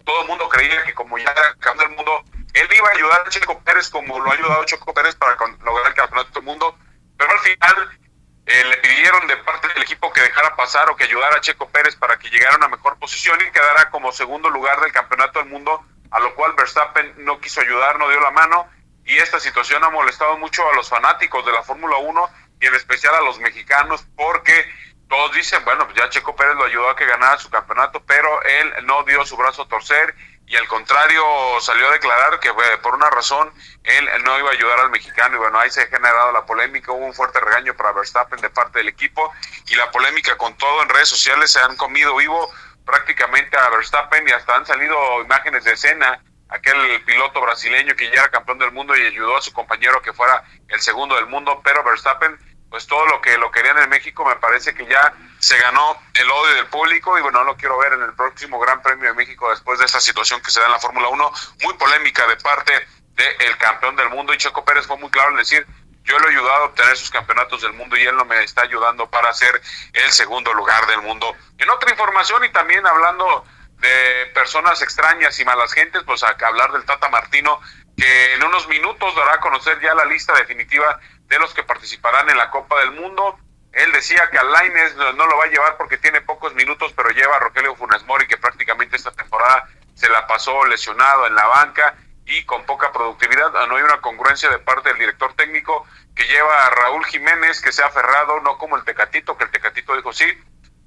todo 0.05 0.23
el 0.23 0.27
mundo 0.27 0.49
creía 0.49 0.83
que 0.85 0.93
como 0.93 1.17
ya 1.17 1.31
era 1.31 1.55
campeón 1.61 1.79
del 1.79 1.97
mundo, 1.97 2.25
él 2.55 2.69
iba 2.77 2.89
a 2.89 2.93
ayudar 2.93 3.21
a 3.25 3.31
Checo 3.31 3.61
Pérez 3.61 3.89
como 3.89 4.19
lo 4.19 4.31
ha 4.31 4.35
ayudado 4.35 4.65
Checo 4.65 4.93
Pérez 4.93 5.15
para 5.15 5.37
lograr 5.65 5.87
el 5.87 5.95
campeonato 5.95 6.31
del 6.33 6.43
mundo, 6.43 6.77
pero 7.21 7.33
al 7.33 7.39
final 7.41 7.99
eh, 8.47 8.65
le 8.65 8.77
pidieron 8.79 9.27
de 9.27 9.37
parte 9.37 9.69
del 9.69 9.83
equipo 9.83 10.11
que 10.11 10.23
dejara 10.23 10.57
pasar 10.57 10.89
o 10.89 10.97
que 10.97 11.05
ayudara 11.05 11.37
a 11.37 11.41
Checo 11.43 11.69
Pérez 11.69 11.95
para 11.97 12.19
que 12.19 12.31
llegara 12.31 12.55
a 12.55 12.57
una 12.57 12.69
mejor 12.69 12.99
posición 12.99 13.39
y 13.47 13.53
quedara 13.53 13.91
como 13.91 14.11
segundo 14.11 14.49
lugar 14.49 14.81
del 14.81 14.91
campeonato 14.91 15.39
del 15.39 15.51
mundo, 15.51 15.85
a 16.11 16.19
lo 16.19 16.35
cual 16.35 16.55
Verstappen 16.57 17.13
no 17.19 17.39
quiso 17.39 17.61
ayudar, 17.61 17.99
no 17.99 18.09
dio 18.09 18.21
la 18.21 18.31
mano. 18.31 18.71
Y 19.05 19.19
esta 19.19 19.39
situación 19.39 19.85
ha 19.85 19.91
molestado 19.91 20.39
mucho 20.39 20.67
a 20.67 20.75
los 20.75 20.89
fanáticos 20.89 21.45
de 21.45 21.53
la 21.53 21.63
Fórmula 21.63 21.99
1 21.99 22.31
y 22.59 22.67
en 22.67 22.75
especial 22.75 23.15
a 23.15 23.21
los 23.21 23.39
mexicanos 23.39 24.07
porque 24.17 24.65
todos 25.11 25.35
dicen, 25.35 25.63
bueno, 25.67 25.85
pues 25.85 25.99
ya 25.99 26.09
Checo 26.09 26.35
Pérez 26.35 26.55
lo 26.55 26.65
ayudó 26.65 26.89
a 26.89 26.97
que 26.97 27.05
ganara 27.05 27.37
su 27.37 27.51
campeonato, 27.51 28.03
pero 28.07 28.43
él 28.45 28.87
no 28.87 29.03
dio 29.03 29.27
su 29.27 29.37
brazo 29.37 29.63
a 29.63 29.69
torcer 29.69 30.15
y 30.51 30.57
al 30.57 30.67
contrario 30.67 31.23
salió 31.61 31.89
a 31.89 31.93
declarar 31.93 32.41
que 32.41 32.51
por 32.83 32.97
una 32.97 33.09
razón 33.09 33.53
él 33.85 34.09
no 34.25 34.37
iba 34.37 34.51
a 34.51 34.53
ayudar 34.53 34.81
al 34.81 34.91
mexicano. 34.91 35.37
Y 35.37 35.39
bueno, 35.39 35.61
ahí 35.61 35.71
se 35.71 35.83
ha 35.83 35.87
generado 35.87 36.33
la 36.33 36.45
polémica, 36.45 36.91
hubo 36.91 37.07
un 37.07 37.15
fuerte 37.15 37.39
regaño 37.39 37.73
para 37.77 37.93
Verstappen 37.93 38.41
de 38.41 38.51
parte 38.51 38.81
del 38.81 38.89
equipo 38.89 39.33
y 39.69 39.77
la 39.77 39.93
polémica 39.93 40.37
con 40.37 40.59
todo 40.59 40.83
en 40.83 40.89
redes 40.89 41.09
sociales. 41.09 41.53
Se 41.53 41.61
han 41.61 41.77
comido 41.77 42.17
vivo 42.17 42.53
prácticamente 42.85 43.57
a 43.57 43.71
Verstappen 43.71 44.29
y 44.29 44.33
hasta 44.33 44.57
han 44.57 44.67
salido 44.67 45.23
imágenes 45.23 45.63
de 45.63 45.73
escena. 45.73 46.21
Aquel 46.49 47.01
piloto 47.05 47.41
brasileño 47.41 47.95
que 47.95 48.07
ya 48.07 48.23
era 48.23 48.31
campeón 48.31 48.59
del 48.59 48.73
mundo 48.73 48.97
y 48.97 49.07
ayudó 49.07 49.37
a 49.37 49.43
su 49.43 49.53
compañero 49.53 50.03
que 50.03 50.13
fuera 50.13 50.43
el 50.67 50.81
segundo 50.81 51.15
del 51.15 51.27
mundo, 51.27 51.61
pero 51.63 51.85
Verstappen 51.85 52.37
pues 52.71 52.87
todo 52.87 53.05
lo 53.07 53.21
que 53.21 53.37
lo 53.37 53.51
querían 53.51 53.79
en 53.79 53.91
México 53.91 54.25
me 54.25 54.37
parece 54.37 54.75
que 54.75 54.87
ya 54.87 55.13
se 55.41 55.59
ganó 55.59 55.97
el 56.15 56.31
odio 56.31 56.55
del 56.55 56.67
público 56.67 57.19
y 57.19 57.23
bueno, 57.23 57.41
no 57.41 57.45
lo 57.45 57.57
quiero 57.57 57.77
ver 57.79 57.95
en 57.95 58.03
el 58.03 58.15
próximo 58.15 58.61
Gran 58.61 58.81
Premio 58.81 59.09
de 59.09 59.15
México 59.15 59.51
después 59.51 59.79
de 59.81 59.87
esta 59.87 60.01
situación 60.01 60.41
que 60.41 60.51
se 60.51 60.61
da 60.61 60.67
en 60.67 60.73
la 60.73 60.79
Fórmula 60.79 61.09
1, 61.09 61.33
muy 61.65 61.75
polémica 61.75 62.27
de 62.29 62.37
parte 62.37 62.73
del 63.17 63.59
campeón 63.59 63.97
del 63.97 64.09
mundo 64.11 64.33
y 64.33 64.39
Checo 64.39 64.65
Pérez 64.65 64.87
fue 64.87 64.97
muy 64.97 65.11
claro 65.11 65.31
en 65.31 65.39
decir, 65.39 65.67
yo 66.05 66.19
lo 66.19 66.29
he 66.29 66.31
ayudado 66.31 66.63
a 66.63 66.67
obtener 66.67 66.97
sus 66.97 67.11
campeonatos 67.11 67.61
del 67.63 67.73
mundo 67.73 67.97
y 67.97 68.07
él 68.07 68.17
no 68.17 68.25
me 68.25 68.43
está 68.45 68.63
ayudando 68.63 69.11
para 69.11 69.33
ser 69.35 69.61
el 69.93 70.13
segundo 70.13 70.55
lugar 70.55 70.87
del 70.87 71.03
mundo. 71.03 71.35
En 71.59 71.69
otra 71.71 71.91
información 71.91 72.45
y 72.45 72.53
también 72.53 72.87
hablando 72.87 73.45
de 73.79 74.31
personas 74.35 74.81
extrañas 74.83 75.39
y 75.41 75.45
malas 75.45 75.73
gentes, 75.73 76.03
pues 76.05 76.23
a 76.23 76.37
hablar 76.47 76.73
del 76.73 76.85
Tata 76.85 77.09
Martino, 77.09 77.61
que 77.97 78.35
en 78.35 78.43
unos 78.43 78.69
minutos 78.69 79.15
dará 79.15 79.35
a 79.35 79.41
conocer 79.41 79.81
ya 79.81 79.95
la 79.95 80.05
lista 80.05 80.33
definitiva 80.35 80.99
de 81.31 81.39
los 81.39 81.55
que 81.55 81.63
participarán 81.63 82.29
en 82.29 82.37
la 82.37 82.51
Copa 82.51 82.81
del 82.81 82.91
Mundo. 82.91 83.39
Él 83.73 83.93
decía 83.93 84.29
que 84.31 84.39
a 84.39 84.43
Laines 84.43 84.97
no, 84.97 85.13
lo 85.13 85.39
va 85.39 85.45
a 85.45 85.51
llevar 85.51 85.77
porque 85.77 85.97
tiene 85.97 86.21
pocos 86.21 86.53
minutos, 86.55 86.93
pero 86.95 87.11
lleva 87.11 87.37
a 87.37 87.39
Rogelio 87.39 87.77
Funes 87.77 88.05
Mori, 88.05 88.27
que 88.27 88.37
prácticamente 88.37 88.97
esta 88.97 89.13
temporada 89.13 89.69
se 89.95 90.09
la 90.09 90.27
pasó 90.27 90.65
lesionado 90.67 91.29
en 91.29 91.37
la 91.37 91.47
banca 91.47 91.95
y 92.27 92.45
con 92.47 92.67
poca 92.67 92.91
productividad. 92.91 93.53
No 93.69 93.77
hay 93.77 93.83
una 93.83 94.01
congruencia 94.01 94.51
de 94.51 94.59
parte 94.59 94.89
del 94.89 94.99
director 94.99 95.33
técnico 95.35 95.87
que 96.17 96.25
lleva 96.25 96.67
a 96.67 96.71
Raúl 96.71 97.07
Jiménez, 97.07 97.61
que 97.61 97.71
se 97.71 97.85
ha 97.85 97.87
aferrado, 97.87 98.41
no 98.41 98.59
como 98.59 98.77
el 98.77 98.83
Tecatito, 98.83 99.39
que 99.39 99.45
el 99.45 99.51
Tecatito 99.53 99.95
dijo 99.95 100.13
sí. 100.13 100.27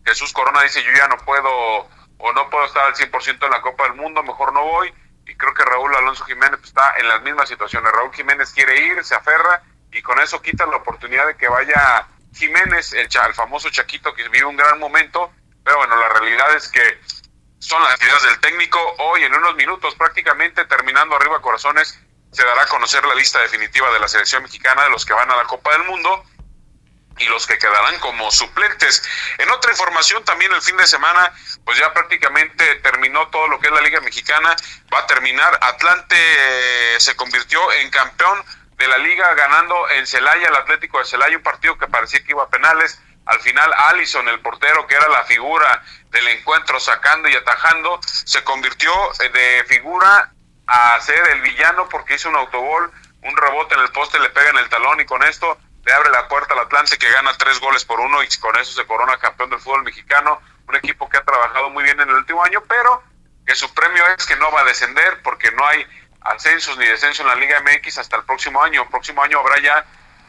Jesús 0.05 0.33
Corona 0.33 0.61
dice, 0.63 0.83
yo 0.83 0.91
ya 0.91 1.07
no 1.07 1.15
puedo 1.19 1.49
o 2.17 2.33
no 2.33 2.49
puedo 2.49 2.65
estar 2.65 2.85
al 2.85 2.95
100% 2.95 3.45
en 3.45 3.51
la 3.51 3.61
Copa 3.61 3.83
del 3.83 3.93
Mundo, 3.93 4.21
mejor 4.23 4.51
no 4.51 4.61
voy. 4.65 4.93
Y 5.25 5.35
creo 5.35 5.53
que 5.53 5.63
Raúl 5.63 5.95
Alonso 5.95 6.25
Jiménez 6.25 6.59
está 6.61 6.97
en 6.97 7.07
las 7.07 7.21
mismas 7.21 7.47
situaciones. 7.47 7.93
Raúl 7.93 8.13
Jiménez 8.13 8.51
quiere 8.51 8.77
ir, 8.87 9.05
se 9.05 9.15
aferra 9.15 9.63
y 9.93 10.01
con 10.01 10.19
eso 10.19 10.41
quitan 10.41 10.69
la 10.69 10.77
oportunidad 10.77 11.27
de 11.27 11.35
que 11.35 11.47
vaya 11.47 12.07
Jiménez, 12.35 12.93
el, 12.93 13.07
el 13.07 13.33
famoso 13.33 13.69
Chaquito 13.69 14.13
que 14.13 14.27
vive 14.29 14.45
un 14.45 14.57
gran 14.57 14.79
momento, 14.79 15.31
pero 15.63 15.77
bueno, 15.77 15.95
la 15.95 16.09
realidad 16.09 16.55
es 16.55 16.67
que 16.67 16.99
son 17.59 17.81
las 17.83 18.01
ideas 18.01 18.21
del 18.23 18.39
técnico. 18.39 18.79
Hoy 18.99 19.23
en 19.23 19.33
unos 19.33 19.55
minutos, 19.55 19.95
prácticamente 19.95 20.65
terminando 20.65 21.15
arriba 21.15 21.41
corazones, 21.41 21.99
se 22.31 22.43
dará 22.43 22.63
a 22.63 22.67
conocer 22.67 23.05
la 23.05 23.15
lista 23.15 23.39
definitiva 23.39 23.91
de 23.91 23.99
la 23.99 24.07
selección 24.07 24.43
mexicana 24.43 24.83
de 24.83 24.89
los 24.89 25.05
que 25.05 25.13
van 25.13 25.29
a 25.31 25.35
la 25.35 25.43
Copa 25.43 25.71
del 25.71 25.83
Mundo 25.83 26.25
y 27.19 27.25
los 27.25 27.45
que 27.45 27.59
quedarán 27.59 27.99
como 27.99 28.31
suplentes. 28.31 29.03
En 29.37 29.49
otra 29.51 29.71
información 29.71 30.23
también 30.25 30.51
el 30.51 30.61
fin 30.61 30.75
de 30.77 30.87
semana, 30.87 31.31
pues 31.63 31.77
ya 31.77 31.93
prácticamente 31.93 32.75
terminó 32.75 33.27
todo 33.27 33.47
lo 33.47 33.59
que 33.59 33.67
es 33.67 33.73
la 33.73 33.81
Liga 33.81 34.01
Mexicana, 34.01 34.55
va 34.91 34.99
a 34.99 35.07
terminar, 35.07 35.57
Atlante 35.61 36.15
eh, 36.17 36.99
se 36.99 37.15
convirtió 37.15 37.71
en 37.73 37.91
campeón 37.91 38.43
de 38.83 38.89
la 38.89 38.97
liga 38.97 39.33
ganando 39.33 39.89
en 39.91 40.05
Celaya, 40.05 40.49
el 40.49 40.55
Atlético 40.55 40.99
de 40.99 41.05
Celaya, 41.05 41.37
un 41.37 41.43
partido 41.43 41.77
que 41.77 41.87
parecía 41.87 42.21
que 42.23 42.31
iba 42.31 42.43
a 42.43 42.49
penales. 42.49 43.01
Al 43.25 43.39
final, 43.39 43.73
Allison, 43.77 44.27
el 44.27 44.41
portero 44.41 44.85
que 44.87 44.95
era 44.95 45.07
la 45.07 45.23
figura 45.23 45.81
del 46.09 46.27
encuentro, 46.27 46.79
sacando 46.81 47.29
y 47.29 47.35
atajando, 47.35 47.99
se 48.03 48.43
convirtió 48.43 48.91
de 49.19 49.63
figura 49.69 50.33
a 50.67 50.99
ser 50.99 51.29
el 51.29 51.41
villano 51.41 51.87
porque 51.87 52.15
hizo 52.15 52.27
un 52.27 52.35
autogol, 52.35 52.91
un 53.21 53.37
rebote 53.37 53.75
en 53.75 53.81
el 53.81 53.89
poste, 53.89 54.19
le 54.19 54.29
pega 54.29 54.49
en 54.49 54.57
el 54.57 54.67
talón 54.67 54.99
y 54.99 55.05
con 55.05 55.23
esto 55.23 55.57
le 55.85 55.93
abre 55.93 56.09
la 56.11 56.27
puerta 56.27 56.53
al 56.53 56.59
Atlante 56.59 56.97
que 56.97 57.09
gana 57.09 57.33
tres 57.37 57.59
goles 57.61 57.85
por 57.85 58.01
uno 58.01 58.21
y 58.21 58.27
con 58.39 58.57
eso 58.57 58.73
se 58.73 58.85
corona 58.85 59.17
campeón 59.17 59.49
del 59.49 59.59
fútbol 59.59 59.83
mexicano. 59.83 60.41
Un 60.67 60.75
equipo 60.75 61.07
que 61.09 61.17
ha 61.17 61.23
trabajado 61.23 61.69
muy 61.69 61.83
bien 61.83 61.99
en 62.01 62.09
el 62.09 62.15
último 62.15 62.43
año, 62.43 62.61
pero 62.67 63.01
que 63.45 63.55
su 63.55 63.73
premio 63.73 64.03
es 64.17 64.25
que 64.25 64.35
no 64.35 64.51
va 64.51 64.61
a 64.61 64.65
descender 64.65 65.21
porque 65.23 65.51
no 65.51 65.65
hay 65.65 65.85
ascensos 66.23 66.77
ni 66.77 66.85
descensos 66.85 67.21
en 67.21 67.27
la 67.27 67.35
Liga 67.35 67.61
MX 67.61 67.97
hasta 67.97 68.17
el 68.17 68.23
próximo 68.23 68.61
año. 68.61 68.83
El 68.83 68.89
próximo 68.89 69.23
año 69.23 69.39
habrá 69.39 69.59
ya 69.59 69.85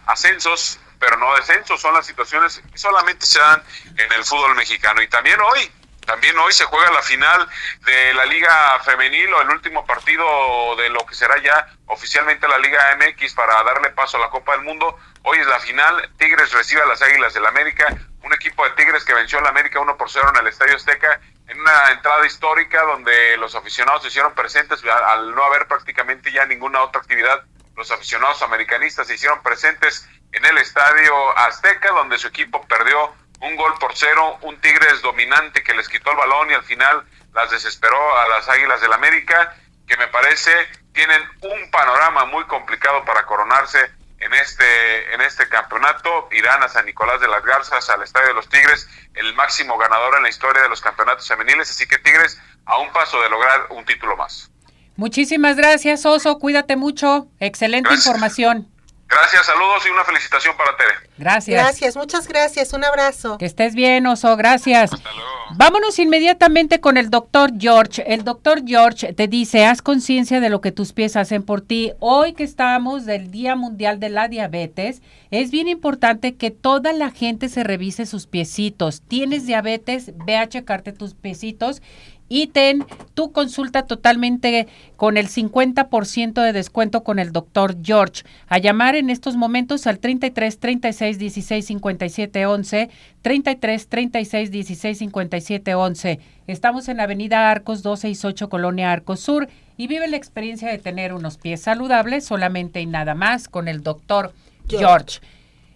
ascensos, 0.07 0.79
pero 0.99 1.17
no 1.17 1.35
descensos. 1.37 1.81
Son 1.81 1.95
las 1.95 2.07
situaciones 2.07 2.63
que 2.71 2.79
solamente 2.79 3.27
se 3.27 3.39
dan 3.39 3.63
en 3.97 4.13
el 4.13 4.25
fútbol 4.25 4.55
mexicano. 4.55 5.03
Y 5.03 5.09
también 5.09 5.41
hoy, 5.41 5.71
también 6.07 6.37
hoy 6.39 6.53
se 6.53 6.65
juega 6.65 6.91
la 6.91 7.03
final 7.03 7.49
de 7.85 8.15
la 8.15 8.27
Liga 8.27 8.79
Femenil 8.85 9.33
o 9.33 9.43
el 9.43 9.51
último 9.51 9.87
partido 9.87 10.77
de 10.77 10.91
lo 10.91 11.05
que 11.07 11.15
será 11.15 11.41
ya 11.43 11.69
oficialmente 11.87 12.49
la 12.49 12.59
Liga 12.59 12.97
MX 12.97 13.35
para 13.35 13.63
darle 13.63 13.91
paso 13.91 14.17
a 14.17 14.21
la 14.21 14.31
Copa 14.31 14.53
del 14.53 14.63
Mundo. 14.63 14.99
Hoy 15.23 15.39
es 15.39 15.47
la 15.47 15.61
final. 15.61 16.11
Tigres 16.19 16.53
recibe 16.53 16.83
a 16.83 16.87
las 16.87 17.03
Águilas 17.03 17.35
del 17.35 17.47
América. 17.47 17.87
Un 18.23 18.33
equipo 18.33 18.65
de 18.65 18.71
Tigres 18.71 19.05
que 19.05 19.15
venció 19.15 19.39
a 19.39 19.43
la 19.43 19.51
América 19.51 19.81
1 19.81 19.97
por 19.97 20.11
0 20.11 20.31
en 20.35 20.41
el 20.41 20.47
Estadio 20.49 20.77
Azteca 20.77 21.21
en 21.47 21.61
una 21.61 21.91
entrada 21.93 22.27
histórica 22.27 22.83
donde 22.83 23.37
los 23.37 23.55
aficionados 23.55 24.03
se 24.03 24.09
hicieron 24.09 24.35
presentes 24.35 24.83
al 24.85 25.35
no 25.35 25.45
haber 25.45 25.67
prácticamente 25.67 26.33
ya 26.33 26.47
ninguna 26.47 26.83
otra 26.83 27.01
actividad. 27.01 27.45
Los 27.77 27.91
aficionados 27.91 28.43
americanistas 28.43 29.07
se 29.07 29.15
hicieron 29.15 29.43
presentes 29.43 30.09
en 30.33 30.45
el 30.45 30.59
estadio 30.59 31.39
Azteca, 31.39 31.91
donde 31.93 32.19
su 32.19 32.29
equipo 32.29 32.67
perdió 32.67 33.13
un 33.41 33.57
gol 33.57 33.75
por 33.79 33.95
cero, 33.95 34.39
un 34.43 34.61
Tigres 34.61 35.03
dominante 35.03 35.63
que 35.63 35.75
les 35.75 35.89
quitó 35.89 36.13
el 36.13 36.17
balón 36.17 36.51
y 36.51 36.55
al 36.55 36.65
final 36.65 37.05
las 37.35 37.51
desesperó 37.51 38.19
a 38.19 38.29
las 38.29 38.49
Águilas 38.49 38.81
del 38.81 38.93
América, 38.93 39.55
que 39.87 39.97
me 39.97 40.09
parece 40.09 40.51
tienen 40.93 41.21
un 41.43 41.71
panorama 41.71 42.25
muy 42.27 42.45
complicado 42.45 43.05
para 43.05 43.27
coronarse 43.27 43.91
en 44.25 44.35
este, 44.35 45.15
en 45.15 45.21
este 45.21 45.49
campeonato. 45.49 46.29
Irán 46.33 46.63
a 46.63 46.69
San 46.69 46.87
Nicolás 46.87 47.21
de 47.21 47.29
las 47.29 47.45
Garzas, 47.45 47.89
al 47.91 48.03
Estadio 48.03 48.29
de 48.29 48.35
los 48.35 48.49
Tigres, 48.49 48.89
el 49.15 49.35
máximo 49.35 49.77
ganador 49.77 50.17
en 50.17 50.23
la 50.23 50.29
historia 50.29 50.63
de 50.63 50.69
los 50.69 50.81
campeonatos 50.81 51.29
femeniles. 51.29 51.71
Así 51.71 51.87
que 51.87 51.99
Tigres 51.99 52.41
a 52.65 52.79
un 52.79 52.91
paso 52.93 53.21
de 53.21 53.29
lograr 53.29 53.67
un 53.71 53.85
título 53.85 54.17
más. 54.17 54.51
Muchísimas 54.97 55.57
gracias, 55.57 56.07
Oso. 56.07 56.39
Cuídate 56.39 56.77
mucho. 56.77 57.27
Excelente 57.41 57.93
información. 57.93 58.74
Gracias, 59.09 59.47
saludos 59.47 59.87
y 59.87 59.91
una 59.91 60.05
felicitación 60.05 60.57
para 60.57 60.77
Tere. 60.77 60.95
Gracias. 61.19 61.63
Gracias, 61.63 61.97
muchas 61.97 62.27
gracias. 62.27 62.73
Un 62.73 62.85
abrazo. 62.85 63.39
Que 63.39 63.47
estés 63.47 63.75
bien, 63.75 64.07
Oso. 64.07 64.37
Gracias. 64.37 64.93
Hasta 64.93 65.13
luego. 65.13 65.31
Vámonos 65.57 65.99
inmediatamente 65.99 66.81
con 66.81 66.97
el 66.97 67.11
doctor 67.11 67.53
George. 67.59 68.03
El 68.13 68.25
doctor 68.25 68.63
George 68.67 69.13
te 69.13 69.29
dice, 69.29 69.67
haz 69.67 69.83
conciencia 69.83 70.41
de 70.41 70.49
lo 70.49 70.61
que 70.61 70.73
tus 70.73 70.93
pies 70.93 71.17
hacen 71.17 71.45
por 71.45 71.61
ti. 71.61 71.93
Hoy 72.01 72.33
que 72.33 72.43
estamos 72.43 73.05
del 73.05 73.31
Día 73.31 73.55
Mundial 73.55 74.01
de 74.01 74.09
la 74.09 74.27
Diabetes, 74.27 75.03
es 75.31 75.51
bien 75.51 75.69
importante 75.69 76.35
que 76.35 76.51
toda 76.51 76.93
la 76.93 77.11
gente 77.11 77.49
se 77.49 77.63
revise 77.63 78.07
sus 78.07 78.27
piecitos. 78.27 79.03
¿Tienes 79.07 79.47
diabetes? 79.47 80.13
Ve 80.25 80.37
a 80.39 80.49
checarte 80.49 80.93
tus 80.93 81.15
piecitos 81.15 81.83
y 82.29 82.49
ten 82.49 82.85
tu 83.15 83.33
consulta 83.33 83.83
totalmente 83.83 84.67
con 84.97 85.17
el 85.17 85.29
50% 85.29 86.43
de 86.43 86.53
descuento 86.53 87.05
con 87.05 87.19
el 87.19 87.33
doctor 87.33 87.77
George. 87.83 88.25
A 88.49 88.59
llamar 88.59 88.97
en 88.97 89.11
estos 89.11 89.37
momentos 89.37 89.87
al 89.87 89.99
33 89.99 90.59
36 90.59 91.19
16 91.19 91.67
57 91.67 92.47
11, 92.47 92.91
33 93.23 93.89
36 93.89 94.51
16 94.51 94.99
57 94.99 95.75
11. 95.75 96.21
Estamos 96.47 96.89
en 96.89 97.01
Avenida 97.01 97.51
Arcos 97.51 97.83
268, 97.83 98.49
Colonia 98.49 98.93
Arcos 98.93 99.21
Sur, 99.21 99.49
y 99.77 99.87
vive 99.87 100.09
la 100.09 100.17
experiencia 100.17 100.71
de 100.71 100.79
tener 100.79 101.13
unos 101.13 101.39
pies 101.39 101.61
saludables 101.61 102.25
solamente 102.25 102.81
y 102.81 102.87
nada 102.87 103.15
más 103.15 103.49
con 103.49 103.69
el 103.69 103.83
doctor 103.83 104.33
George. 104.69 105.21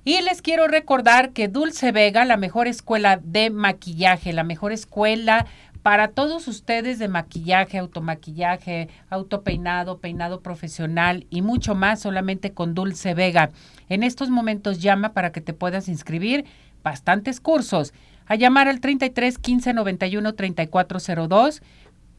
Y 0.08 0.22
les 0.22 0.40
quiero 0.40 0.68
recordar 0.68 1.32
que 1.32 1.48
Dulce 1.48 1.92
Vega, 1.92 2.24
la 2.24 2.38
mejor 2.38 2.66
escuela 2.66 3.20
de 3.22 3.50
maquillaje, 3.50 4.32
la 4.32 4.42
mejor 4.42 4.72
escuela 4.72 5.44
para 5.88 6.08
todos 6.08 6.46
ustedes 6.48 6.98
de 6.98 7.08
maquillaje, 7.08 7.78
automaquillaje, 7.78 8.90
autopeinado, 9.08 9.96
peinado 9.96 10.42
profesional 10.42 11.26
y 11.30 11.40
mucho 11.40 11.74
más 11.74 12.00
solamente 12.00 12.52
con 12.52 12.74
Dulce 12.74 13.14
Vega. 13.14 13.48
En 13.88 14.02
estos 14.02 14.28
momentos 14.28 14.82
llama 14.82 15.14
para 15.14 15.32
que 15.32 15.40
te 15.40 15.54
puedas 15.54 15.88
inscribir 15.88 16.44
bastantes 16.82 17.40
cursos. 17.40 17.94
A 18.26 18.34
llamar 18.34 18.68
al 18.68 18.80
33 18.80 19.38
15 19.38 19.72
91 19.72 20.34
3402. 20.34 21.62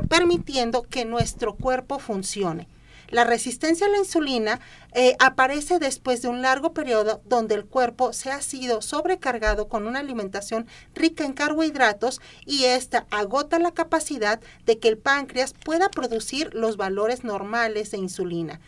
permitiendo 0.07 0.83
que 0.83 1.03
nuestro 1.03 1.55
cuerpo 1.55 1.97
funcione. 1.97 2.67
La 3.09 3.23
resistencia 3.23 3.87
a 3.87 3.89
la 3.89 3.97
insulina 3.97 4.59
eh, 4.93 5.15
aparece 5.17 5.79
después 5.79 6.21
de 6.21 6.27
un 6.27 6.43
largo 6.43 6.73
periodo 6.73 7.21
donde 7.25 7.55
el 7.55 7.65
cuerpo 7.65 8.13
se 8.13 8.29
ha 8.29 8.39
sido 8.43 8.83
sobrecargado 8.83 9.67
con 9.67 9.87
una 9.87 9.99
alimentación 9.99 10.67
rica 10.93 11.25
en 11.25 11.33
carbohidratos 11.33 12.21
y 12.45 12.65
esta 12.65 13.07
agota 13.09 13.57
la 13.57 13.71
capacidad 13.71 14.39
de 14.67 14.77
que 14.77 14.89
el 14.89 14.99
páncreas 14.99 15.53
pueda 15.53 15.89
producir 15.89 16.53
los 16.53 16.77
valores 16.77 17.23
normales 17.23 17.89
de 17.89 17.97
insulina 17.97 18.59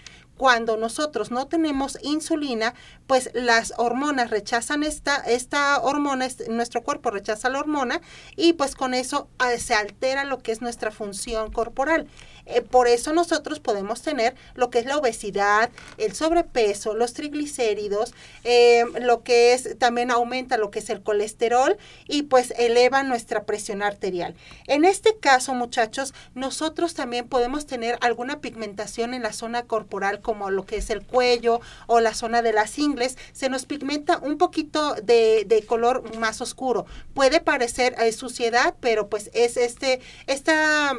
cuando 0.42 0.76
nosotros 0.76 1.30
no 1.30 1.46
tenemos 1.46 2.00
insulina, 2.02 2.74
pues 3.06 3.30
las 3.36 3.76
hormonas 3.78 4.32
rechazan 4.32 4.82
esta, 4.82 5.18
esta 5.18 5.80
hormona, 5.80 6.28
nuestro 6.50 6.82
cuerpo 6.82 7.12
rechaza 7.12 7.48
la 7.52 7.60
hormona 7.60 8.02
y 8.36 8.54
pues 8.54 8.74
con 8.74 8.96
eso 8.96 9.30
ah, 9.38 9.52
se 9.60 9.76
altera 9.76 10.26
lo 10.26 10.40
que 10.40 10.52
es 10.52 10.60
nuestra 10.60 10.90
función 10.90 11.52
corporal. 11.52 12.08
Eh, 12.54 12.62
por 12.62 12.88
eso 12.88 13.14
nosotros 13.14 13.60
podemos 13.60 14.02
tener 14.02 14.36
lo 14.56 14.70
que 14.70 14.80
es 14.80 14.86
la 14.86 14.98
obesidad, 14.98 15.70
el 15.98 16.14
sobrepeso, 16.14 16.94
los 16.94 17.14
triglicéridos, 17.14 18.14
eh, 18.44 18.84
lo 19.02 19.24
que 19.24 19.54
es, 19.54 19.78
también 19.78 20.12
aumenta 20.12 20.58
lo 20.58 20.72
que 20.72 20.80
es 20.80 20.90
el 20.90 21.02
colesterol 21.02 21.78
y 22.08 22.24
pues 22.24 22.54
eleva 22.58 23.04
nuestra 23.04 23.44
presión 23.44 23.82
arterial. 23.82 24.36
En 24.68 24.86
este 24.86 25.18
caso, 25.18 25.54
muchachos, 25.54 26.14
nosotros 26.36 26.94
también 26.94 27.28
podemos 27.28 27.66
tener 27.66 27.98
alguna 28.02 28.42
pigmentación 28.42 29.14
en 29.14 29.24
la 29.24 29.34
zona 29.34 29.64
corporal 29.64 30.22
como 30.22 30.50
lo 30.50 30.66
que 30.66 30.78
es 30.78 30.90
el 30.90 31.06
cuello 31.06 31.62
o 31.88 32.00
la 32.00 32.14
zona 32.14 32.42
de 32.42 32.54
las 32.54 32.78
ingles, 32.78 33.18
se 33.34 33.50
nos 33.50 33.66
pigmenta 33.66 34.18
un 34.18 34.38
poquito 34.38 34.96
de, 34.96 35.64
color 35.68 36.18
más 36.18 36.42
oscuro. 36.42 36.86
Puede 37.14 37.40
parecer 37.40 37.96
eh, 38.00 38.12
suciedad, 38.12 38.76
pero 38.80 39.08
pues 39.08 39.30
es 39.34 39.58
este, 39.58 40.02
esta, 40.28 40.94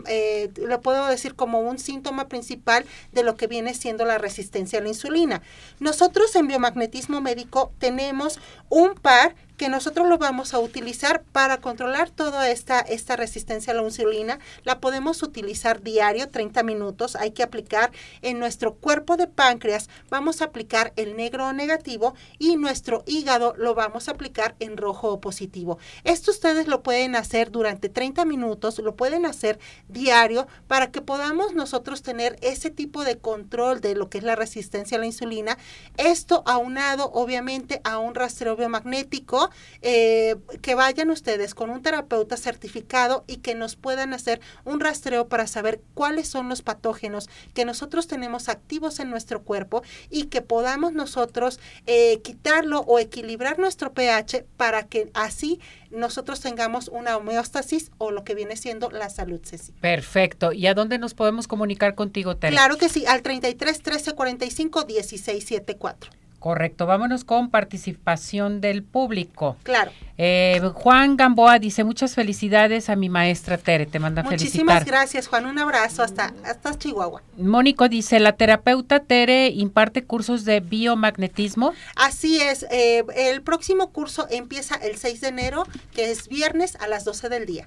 lo 0.57 0.81
puedo 0.81 1.07
decir 1.09 1.35
como 1.43 1.59
un 1.59 1.81
síntoma 1.81 2.29
principal 2.29 2.87
de 3.11 3.25
lo 3.25 3.35
que 3.35 3.49
viene 3.49 3.75
siendo 3.75 4.05
la 4.05 4.17
resistencia 4.17 4.79
a 4.79 4.83
la 4.83 4.91
insulina. 4.91 5.43
Nosotros 5.81 6.37
en 6.37 6.47
biomagnetismo 6.47 7.21
médico 7.21 7.73
tenemos 7.81 8.39
un 8.69 8.95
par 8.95 9.35
que 9.63 9.69
nosotros 9.69 10.09
lo 10.09 10.19
vamos 10.19 10.55
a 10.55 10.59
utilizar 10.59 11.23
para 11.23 11.59
controlar 11.59 12.11
toda 12.11 12.51
esta, 12.51 12.81
esta 12.81 13.15
resistencia 13.15 13.73
a 13.73 13.77
la 13.77 13.85
insulina. 13.85 14.41
La 14.65 14.81
podemos 14.81 15.23
utilizar 15.23 15.83
diario, 15.83 16.29
30 16.31 16.65
minutos. 16.65 17.15
Hay 17.15 17.31
que 17.31 17.45
aplicar 17.45 17.93
en 18.23 18.41
nuestro 18.41 18.75
cuerpo 18.75 19.17
de 19.17 19.29
páncreas, 19.29 19.89
vamos 20.11 20.43
a 20.43 20.47
aplicar 20.47 20.93
el 20.97 21.17
negro 21.17 21.47
o 21.47 21.53
negativo 21.53 22.17
y 22.41 22.57
nuestro 22.57 23.05
hígado 23.07 23.55
lo 23.57 23.77
vamos 23.77 24.09
a 24.09 24.11
aplicar 24.11 24.57
en 24.59 24.77
rojo 24.77 25.13
o 25.13 25.21
positivo. 25.21 25.79
Esto 26.03 26.33
ustedes 26.33 26.67
lo 26.67 26.83
pueden 26.83 27.15
hacer 27.15 27.53
durante 27.53 27.89
30 27.89 28.25
minutos, 28.25 28.81
lo 28.81 28.97
pueden 28.97 29.27
hacer 29.27 29.61
diario 29.87 30.49
para 30.67 30.91
que 30.91 31.03
podamos 31.03 31.55
nosotros 31.55 32.03
tener 32.03 32.37
ese 32.43 32.71
tipo 32.71 33.05
de 33.05 33.19
control 33.19 33.81
de 33.81 33.95
lo 33.95 34.11
que 34.11 34.19
es 34.19 34.25
la 34.25 34.35
resistencia 34.35 34.97
a 34.97 35.01
la 35.01 35.07
insulina. 35.07 35.57
Esto 35.99 36.43
aunado 36.47 37.13
obviamente 37.13 37.81
a 37.85 37.99
un 37.99 38.17
rastreo 38.17 38.57
biomagnético 38.57 39.52
eh, 39.83 40.37
que 40.61 40.75
vayan 40.75 41.11
ustedes 41.11 41.55
con 41.55 41.71
un 41.71 41.83
terapeuta 41.83 42.37
certificado 42.37 43.25
y 43.27 43.39
que 43.39 43.55
nos 43.55 43.77
puedan 43.77 44.15
hacer 44.15 44.41
un 44.65 44.81
rastreo 44.81 45.29
para 45.29 45.47
saber 45.47 45.81
cuáles 45.95 46.29
son 46.29 46.49
los 46.49 46.63
patógenos 46.63 47.29
que 47.55 47.65
nosotros 47.65 48.07
tenemos 48.07 48.49
activos 48.49 49.01
en 49.01 49.11
nuestro 49.11 49.43
cuerpo 49.43 49.83
y 50.11 50.25
que 50.25 50.43
podamos 50.43 50.93
nosotros 50.93 51.61
eh, 51.87 52.21
quitarlo 52.23 52.81
o 52.81 52.99
equilibrar 52.99 53.59
nuestro 53.59 53.93
pH 53.93 54.45
para 54.57 54.85
que 54.85 55.11
así 55.15 55.61
nosotros 55.91 56.41
tengamos 56.41 56.89
una 56.89 57.17
homeostasis 57.17 57.91
o 57.99 58.11
lo 58.11 58.25
que 58.25 58.35
viene 58.35 58.57
siendo 58.57 58.91
la 58.91 59.11
salud, 59.11 59.41
Ceci. 59.45 59.73
Perfecto. 59.73 60.53
¿Y 60.53 60.67
a 60.67 60.75
dónde 60.75 60.99
nos 60.99 61.15
podemos 61.15 61.47
comunicar 61.47 61.95
contigo, 61.95 62.37
Tere? 62.37 62.53
Claro 62.53 62.77
que 62.79 62.89
sí, 62.89 63.05
al 63.07 63.23
33 63.23 63.83
13 63.83 64.13
45 64.15 64.85
16 64.85 65.45
74. 65.45 66.22
Correcto, 66.43 66.87
vámonos 66.87 67.23
con 67.23 67.51
participación 67.51 68.61
del 68.61 68.83
público. 68.83 69.57
Claro. 69.63 69.93
Eh, 70.19 70.61
Juan 70.75 71.17
Gamboa 71.17 71.61
dice 71.61 71.85
muchas 71.85 72.17
felicidades 72.17 72.91
a 72.91 72.97
mi 72.97 73.09
maestra 73.09 73.59
Tere, 73.59 73.87
te 73.87 74.01
manda 74.01 74.25
Muchísimas 74.25 74.85
gracias 74.85 75.29
Juan, 75.29 75.47
un 75.47 75.61
abrazo 75.61 76.03
hasta, 76.03 76.35
hasta 76.45 76.77
Chihuahua. 76.77 77.23
Mónico 77.37 77.89
dice, 77.89 78.19
la 78.19 78.33
terapeuta 78.33 78.99
Tere 78.99 79.51
imparte 79.51 80.03
cursos 80.03 80.45
de 80.45 80.59
biomagnetismo. 80.59 81.75
Así 81.95 82.41
es, 82.41 82.67
eh, 82.73 83.05
el 83.15 83.43
próximo 83.43 83.93
curso 83.93 84.27
empieza 84.29 84.75
el 84.75 84.97
6 84.97 85.21
de 85.21 85.29
enero, 85.29 85.65
que 85.95 86.11
es 86.11 86.29
viernes 86.29 86.77
a 86.81 86.89
las 86.89 87.05
12 87.05 87.29
del 87.29 87.47
día. 87.47 87.65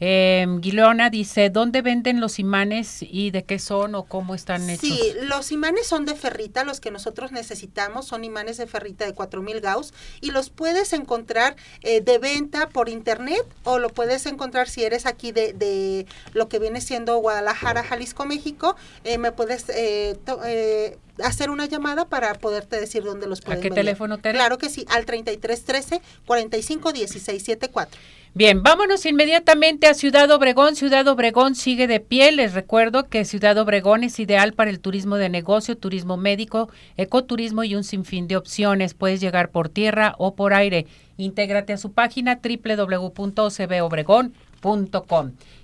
Eh, 0.00 0.46
Guilona 0.58 1.10
dice, 1.10 1.50
¿dónde 1.50 1.82
venden 1.82 2.20
los 2.20 2.38
imanes 2.38 2.98
y 3.02 3.30
de 3.30 3.44
qué 3.44 3.58
son 3.58 3.94
o 3.94 4.04
cómo 4.04 4.34
están 4.34 4.68
hechos? 4.68 4.88
Sí, 4.88 5.12
los 5.22 5.52
imanes 5.52 5.86
son 5.86 6.04
de 6.04 6.14
ferrita, 6.14 6.64
los 6.64 6.80
que 6.80 6.90
nosotros 6.90 7.32
necesitamos 7.32 8.06
son 8.06 8.24
imanes 8.24 8.56
de 8.56 8.66
ferrita 8.66 9.04
de 9.06 9.14
4000 9.14 9.60
Gauss 9.60 9.92
y 10.20 10.30
los 10.30 10.50
puedes 10.50 10.92
encontrar 10.92 11.56
eh, 11.82 12.00
de 12.00 12.18
venta 12.18 12.68
por 12.68 12.88
internet 12.88 13.42
o 13.62 13.78
lo 13.78 13.88
puedes 13.88 14.26
encontrar 14.26 14.68
si 14.68 14.84
eres 14.84 15.06
aquí 15.06 15.32
de, 15.32 15.52
de 15.52 16.06
lo 16.32 16.48
que 16.48 16.58
viene 16.58 16.80
siendo 16.80 17.16
Guadalajara, 17.18 17.82
Jalisco, 17.82 18.24
México, 18.26 18.76
eh, 19.04 19.18
me 19.18 19.32
puedes 19.32 19.68
eh, 19.68 20.16
eh, 20.44 20.98
hacer 21.22 21.50
una 21.50 21.66
llamada 21.66 22.08
para 22.08 22.34
poderte 22.34 22.80
decir 22.80 23.04
dónde 23.04 23.26
los 23.26 23.40
pueden 23.40 23.60
¿A 23.60 23.62
qué 23.62 23.70
teléfono 23.70 24.18
te 24.18 24.32
Claro 24.32 24.58
que 24.58 24.68
sí, 24.68 24.84
al 24.88 25.06
3313 25.06 26.00
45 26.26 26.92
16 26.92 27.42
74. 27.42 28.00
Bien, 28.36 28.64
vámonos 28.64 29.06
inmediatamente 29.06 29.86
a 29.86 29.94
Ciudad 29.94 30.28
Obregón. 30.32 30.74
Ciudad 30.74 31.06
Obregón 31.06 31.54
sigue 31.54 31.86
de 31.86 32.00
pie. 32.00 32.32
Les 32.32 32.52
recuerdo 32.52 33.08
que 33.08 33.24
Ciudad 33.24 33.56
Obregón 33.58 34.02
es 34.02 34.18
ideal 34.18 34.54
para 34.54 34.70
el 34.70 34.80
turismo 34.80 35.14
de 35.14 35.28
negocio, 35.28 35.78
turismo 35.78 36.16
médico, 36.16 36.68
ecoturismo 36.96 37.62
y 37.62 37.76
un 37.76 37.84
sinfín 37.84 38.26
de 38.26 38.36
opciones. 38.36 38.92
Puedes 38.94 39.20
llegar 39.20 39.50
por 39.50 39.68
tierra 39.68 40.16
o 40.18 40.34
por 40.34 40.52
aire. 40.52 40.86
Intégrate 41.16 41.74
a 41.74 41.78
su 41.78 41.92
página 41.92 42.40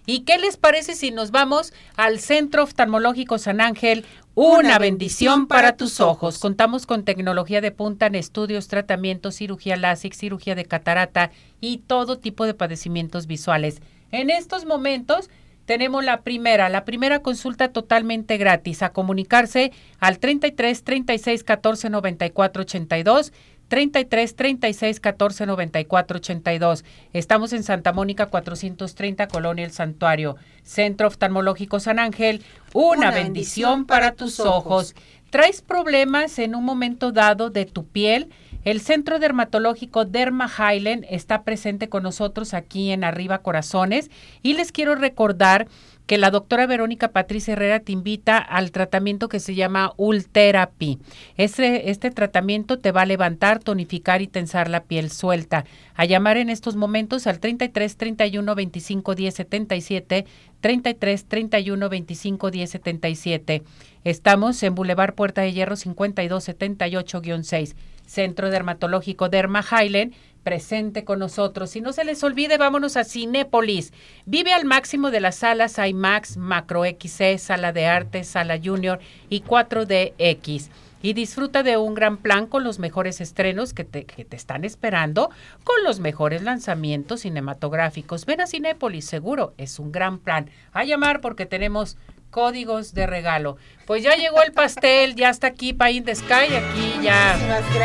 ¿Y 0.06 0.20
qué 0.20 0.38
les 0.38 0.56
parece 0.56 0.94
si 0.94 1.10
nos 1.10 1.30
vamos 1.30 1.72
al 1.96 2.20
Centro 2.20 2.64
Oftalmológico 2.64 3.38
San 3.38 3.60
Ángel? 3.60 4.04
Una 4.34 4.78
bendición 4.78 5.46
para 5.46 5.76
tus 5.76 6.00
ojos. 6.00 6.38
Contamos 6.38 6.86
con 6.86 7.04
tecnología 7.04 7.60
de 7.60 7.70
punta 7.70 8.06
en 8.06 8.14
estudios, 8.14 8.68
tratamientos, 8.68 9.36
cirugía 9.36 9.76
láser, 9.76 10.14
cirugía 10.14 10.54
de 10.54 10.64
catarata 10.64 11.30
y 11.60 11.78
todo 11.78 12.18
tipo 12.18 12.44
de 12.44 12.54
padecimientos 12.54 13.26
visuales. 13.26 13.80
En 14.12 14.30
estos 14.30 14.66
momentos 14.66 15.30
tenemos 15.70 16.04
la 16.04 16.22
primera, 16.22 16.68
la 16.68 16.84
primera 16.84 17.22
consulta 17.22 17.68
totalmente 17.68 18.36
gratis. 18.38 18.82
A 18.82 18.92
comunicarse 18.92 19.70
al 20.00 20.18
33 20.18 20.82
36 20.82 21.44
14 21.44 21.90
94 21.90 22.62
82 22.62 23.32
33 23.70 24.34
36 24.34 24.98
14 24.98 25.46
94 25.46 26.16
82. 26.18 26.84
Estamos 27.12 27.52
en 27.52 27.62
Santa 27.62 27.92
Mónica 27.92 28.26
430, 28.26 29.28
Colonia 29.28 29.64
El 29.64 29.70
Santuario. 29.70 30.36
Centro 30.64 31.06
Oftalmológico 31.06 31.78
San 31.78 32.00
Ángel, 32.00 32.42
una, 32.74 33.12
bendición, 33.12 33.86
para 33.86 34.12
tus 34.12 34.40
ojos. 34.40 34.96
¿Traes 35.30 35.62
problemas 35.62 36.40
en 36.40 36.56
un 36.56 36.64
momento 36.64 37.12
dado 37.12 37.48
de 37.50 37.64
tu 37.64 37.86
piel? 37.86 38.30
El 38.64 38.80
Centro 38.80 39.20
Dermatológico 39.20 40.04
Derma 40.04 40.50
Highland 40.50 41.06
está 41.08 41.44
presente 41.44 41.88
con 41.88 42.02
nosotros 42.02 42.54
aquí 42.54 42.90
en 42.90 43.04
Arriba 43.04 43.38
Corazones 43.38 44.10
y 44.42 44.54
les 44.54 44.72
quiero 44.72 44.96
recordar 44.96 45.68
que 46.10 46.18
la 46.18 46.32
doctora 46.32 46.66
Verónica 46.66 47.12
Patricia 47.12 47.52
Herrera 47.52 47.78
te 47.78 47.92
invita 47.92 48.38
al 48.38 48.72
tratamiento 48.72 49.28
que 49.28 49.38
se 49.38 49.54
llama 49.54 49.92
Ultherapy. 49.96 50.98
Este, 51.36 51.88
este 51.88 52.10
tratamiento 52.10 52.80
te 52.80 52.90
va 52.90 53.02
a 53.02 53.06
levantar, 53.06 53.60
tonificar 53.60 54.20
y 54.20 54.26
tensar 54.26 54.68
la 54.68 54.82
piel 54.82 55.12
suelta. 55.12 55.66
A 55.94 56.06
llamar 56.06 56.36
en 56.36 56.50
estos 56.50 56.74
momentos 56.74 57.28
al 57.28 57.38
33 57.38 57.96
31 57.96 58.54
25 58.56 59.14
10 59.14 59.34
77, 59.36 60.26
33 60.60 61.24
31 61.26 61.88
25 61.88 62.50
10 62.50 62.70
77. 62.70 63.62
Estamos 64.02 64.60
en 64.64 64.74
Boulevard 64.74 65.14
Puerta 65.14 65.42
de 65.42 65.52
Hierro 65.52 65.76
52 65.76 66.48
78-6, 66.48 67.76
Centro 68.04 68.50
Dermatológico 68.50 69.28
Derma 69.28 69.62
Highland 69.62 70.12
presente 70.42 71.04
con 71.04 71.18
nosotros. 71.18 71.74
Y 71.76 71.80
no 71.80 71.92
se 71.92 72.04
les 72.04 72.22
olvide, 72.24 72.58
vámonos 72.58 72.96
a 72.96 73.04
Cinépolis. 73.04 73.92
Vive 74.26 74.52
al 74.52 74.64
máximo 74.64 75.10
de 75.10 75.20
las 75.20 75.36
salas 75.36 75.78
IMAX, 75.78 76.36
Macro 76.36 76.84
XC, 76.84 77.38
Sala 77.38 77.72
de 77.72 77.86
Arte, 77.86 78.24
Sala 78.24 78.58
Junior 78.62 79.00
y 79.28 79.42
4DX. 79.42 80.68
Y 81.02 81.14
disfruta 81.14 81.62
de 81.62 81.78
un 81.78 81.94
gran 81.94 82.18
plan 82.18 82.46
con 82.46 82.62
los 82.62 82.78
mejores 82.78 83.22
estrenos 83.22 83.72
que 83.72 83.84
te, 83.84 84.04
que 84.04 84.26
te 84.26 84.36
están 84.36 84.64
esperando, 84.64 85.30
con 85.64 85.82
los 85.82 85.98
mejores 85.98 86.42
lanzamientos 86.42 87.20
cinematográficos. 87.20 88.26
Ven 88.26 88.42
a 88.42 88.46
Cinépolis, 88.46 89.06
seguro, 89.06 89.54
es 89.56 89.78
un 89.78 89.92
gran 89.92 90.18
plan. 90.18 90.50
A 90.72 90.84
llamar 90.84 91.22
porque 91.22 91.46
tenemos 91.46 91.96
códigos 92.30 92.94
de 92.94 93.06
regalo. 93.06 93.56
Pues 93.86 94.02
ya 94.02 94.14
llegó 94.14 94.42
el 94.42 94.52
pastel, 94.52 95.14
ya 95.16 95.30
está 95.30 95.48
aquí 95.48 95.72
Pain 95.72 96.04
the 96.04 96.14
Sky, 96.14 96.54
aquí 96.54 97.00
ya 97.02 97.36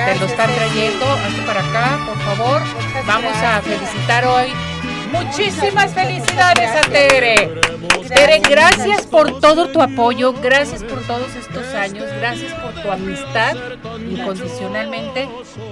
te 0.05 0.19
lo 0.19 0.25
están 0.25 0.53
trayendo. 0.53 1.05
Hazte 1.05 1.41
para 1.41 1.67
acá, 1.67 2.05
por 2.05 2.17
favor. 2.19 2.61
Vamos 3.05 3.35
a 3.37 3.61
felicitar 3.61 4.25
hoy 4.25 4.53
Muchísimas 5.11 5.93
felicidades 5.93 6.69
a 6.69 6.81
Tere. 6.89 7.49
Tere, 8.07 8.39
gracias 8.39 9.07
por 9.07 9.39
todo 9.39 9.69
tu 9.69 9.81
apoyo, 9.81 10.33
gracias 10.33 10.83
por 10.83 11.01
todos 11.05 11.35
estos 11.35 11.73
años, 11.73 12.05
gracias 12.19 12.53
por 12.53 12.73
tu 12.81 12.91
amistad 12.91 13.55
incondicionalmente 14.09 15.29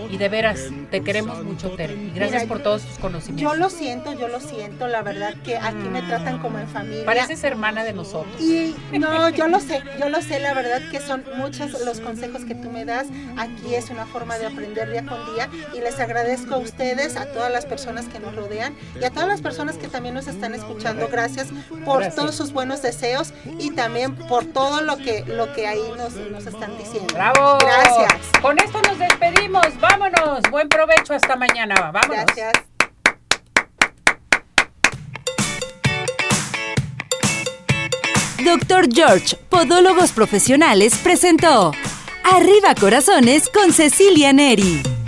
y 0.10 0.18
de 0.18 0.30
veras 0.30 0.70
te 0.90 1.02
queremos 1.02 1.44
mucho, 1.44 1.72
Tere. 1.72 1.94
Y 1.94 2.12
gracias 2.14 2.46
por 2.46 2.60
todos 2.62 2.84
tus 2.84 2.98
conocimientos. 2.98 3.54
Yo 3.54 3.60
lo 3.60 3.70
siento, 3.70 4.14
yo 4.14 4.28
lo 4.28 4.40
siento, 4.40 4.88
la 4.88 5.02
verdad 5.02 5.36
que 5.44 5.58
aquí 5.58 5.90
me 5.90 6.02
tratan 6.02 6.40
como 6.40 6.60
en 6.60 6.68
familia. 6.68 7.06
Pareces 7.06 7.44
hermana 7.44 7.84
de 7.84 7.94
nosotros. 7.94 8.40
Y 8.40 8.76
no, 8.98 9.30
yo 9.30 9.48
lo 9.48 9.60
sé, 9.60 9.82
yo 10.00 10.10
lo 10.10 10.22
sé, 10.22 10.40
la 10.40 10.54
verdad 10.54 10.82
que 10.92 11.00
son 11.00 11.24
muchos 11.36 11.72
los 11.86 12.00
consejos 12.00 12.46
que 12.46 12.56
tú 12.56 12.70
me 12.72 12.86
das. 12.86 13.08
Aquí 13.38 13.76
es 13.76 13.90
una 13.90 14.06
forma 14.06 14.38
de 14.38 14.48
aprender 14.48 14.92
día 14.92 15.06
con 15.06 15.34
día 15.34 15.50
y 15.74 15.80
les 15.80 16.00
agradezco 16.00 16.56
a 16.56 16.58
ustedes, 16.58 17.16
a 17.16 17.26
todas 17.28 17.52
las 17.52 17.66
personas 17.66 18.06
que 18.06 18.20
nos 18.20 18.36
rodean 18.36 18.76
y 19.00 19.04
a 19.04 19.10
todas 19.10 19.28
las 19.28 19.42
personas 19.42 19.78
que 19.78 19.88
también 19.88 20.16
nos 20.16 20.28
están 20.28 20.54
escuchando. 20.56 21.08
Gracias 21.12 21.50
por 21.86 22.04
todos 22.24 22.36
sus 22.36 22.54
buenos 22.54 22.82
deseos 22.82 23.34
y 23.60 23.72
también 23.72 24.16
por 24.16 24.46
todo 24.46 24.82
lo 24.82 24.98
que, 24.98 25.24
lo 25.26 25.54
que 25.54 25.68
ahí 25.68 25.84
nos, 25.98 26.14
nos 26.14 26.46
están 26.46 26.78
diciendo. 26.78 27.14
¡Bravo! 27.14 27.58
Gracias. 27.60 28.14
Con 28.42 28.58
esto 28.60 28.82
nos 28.82 28.98
despedimos. 28.98 29.68
Vámonos. 29.80 30.42
Buen 30.50 30.70
provecho 30.70 31.14
hasta 31.14 31.36
mañana. 31.36 31.76
Vámonos. 31.92 32.26
Gracias. 32.26 32.54
Doctor 38.44 38.88
George, 38.94 39.38
Podólogos 39.50 40.12
Profesionales, 40.12 40.96
presentó 41.02 41.72
Arriba 42.24 42.76
Corazones 42.76 43.50
con 43.50 43.72
Cecilia 43.72 44.34
Neri. 44.34 45.03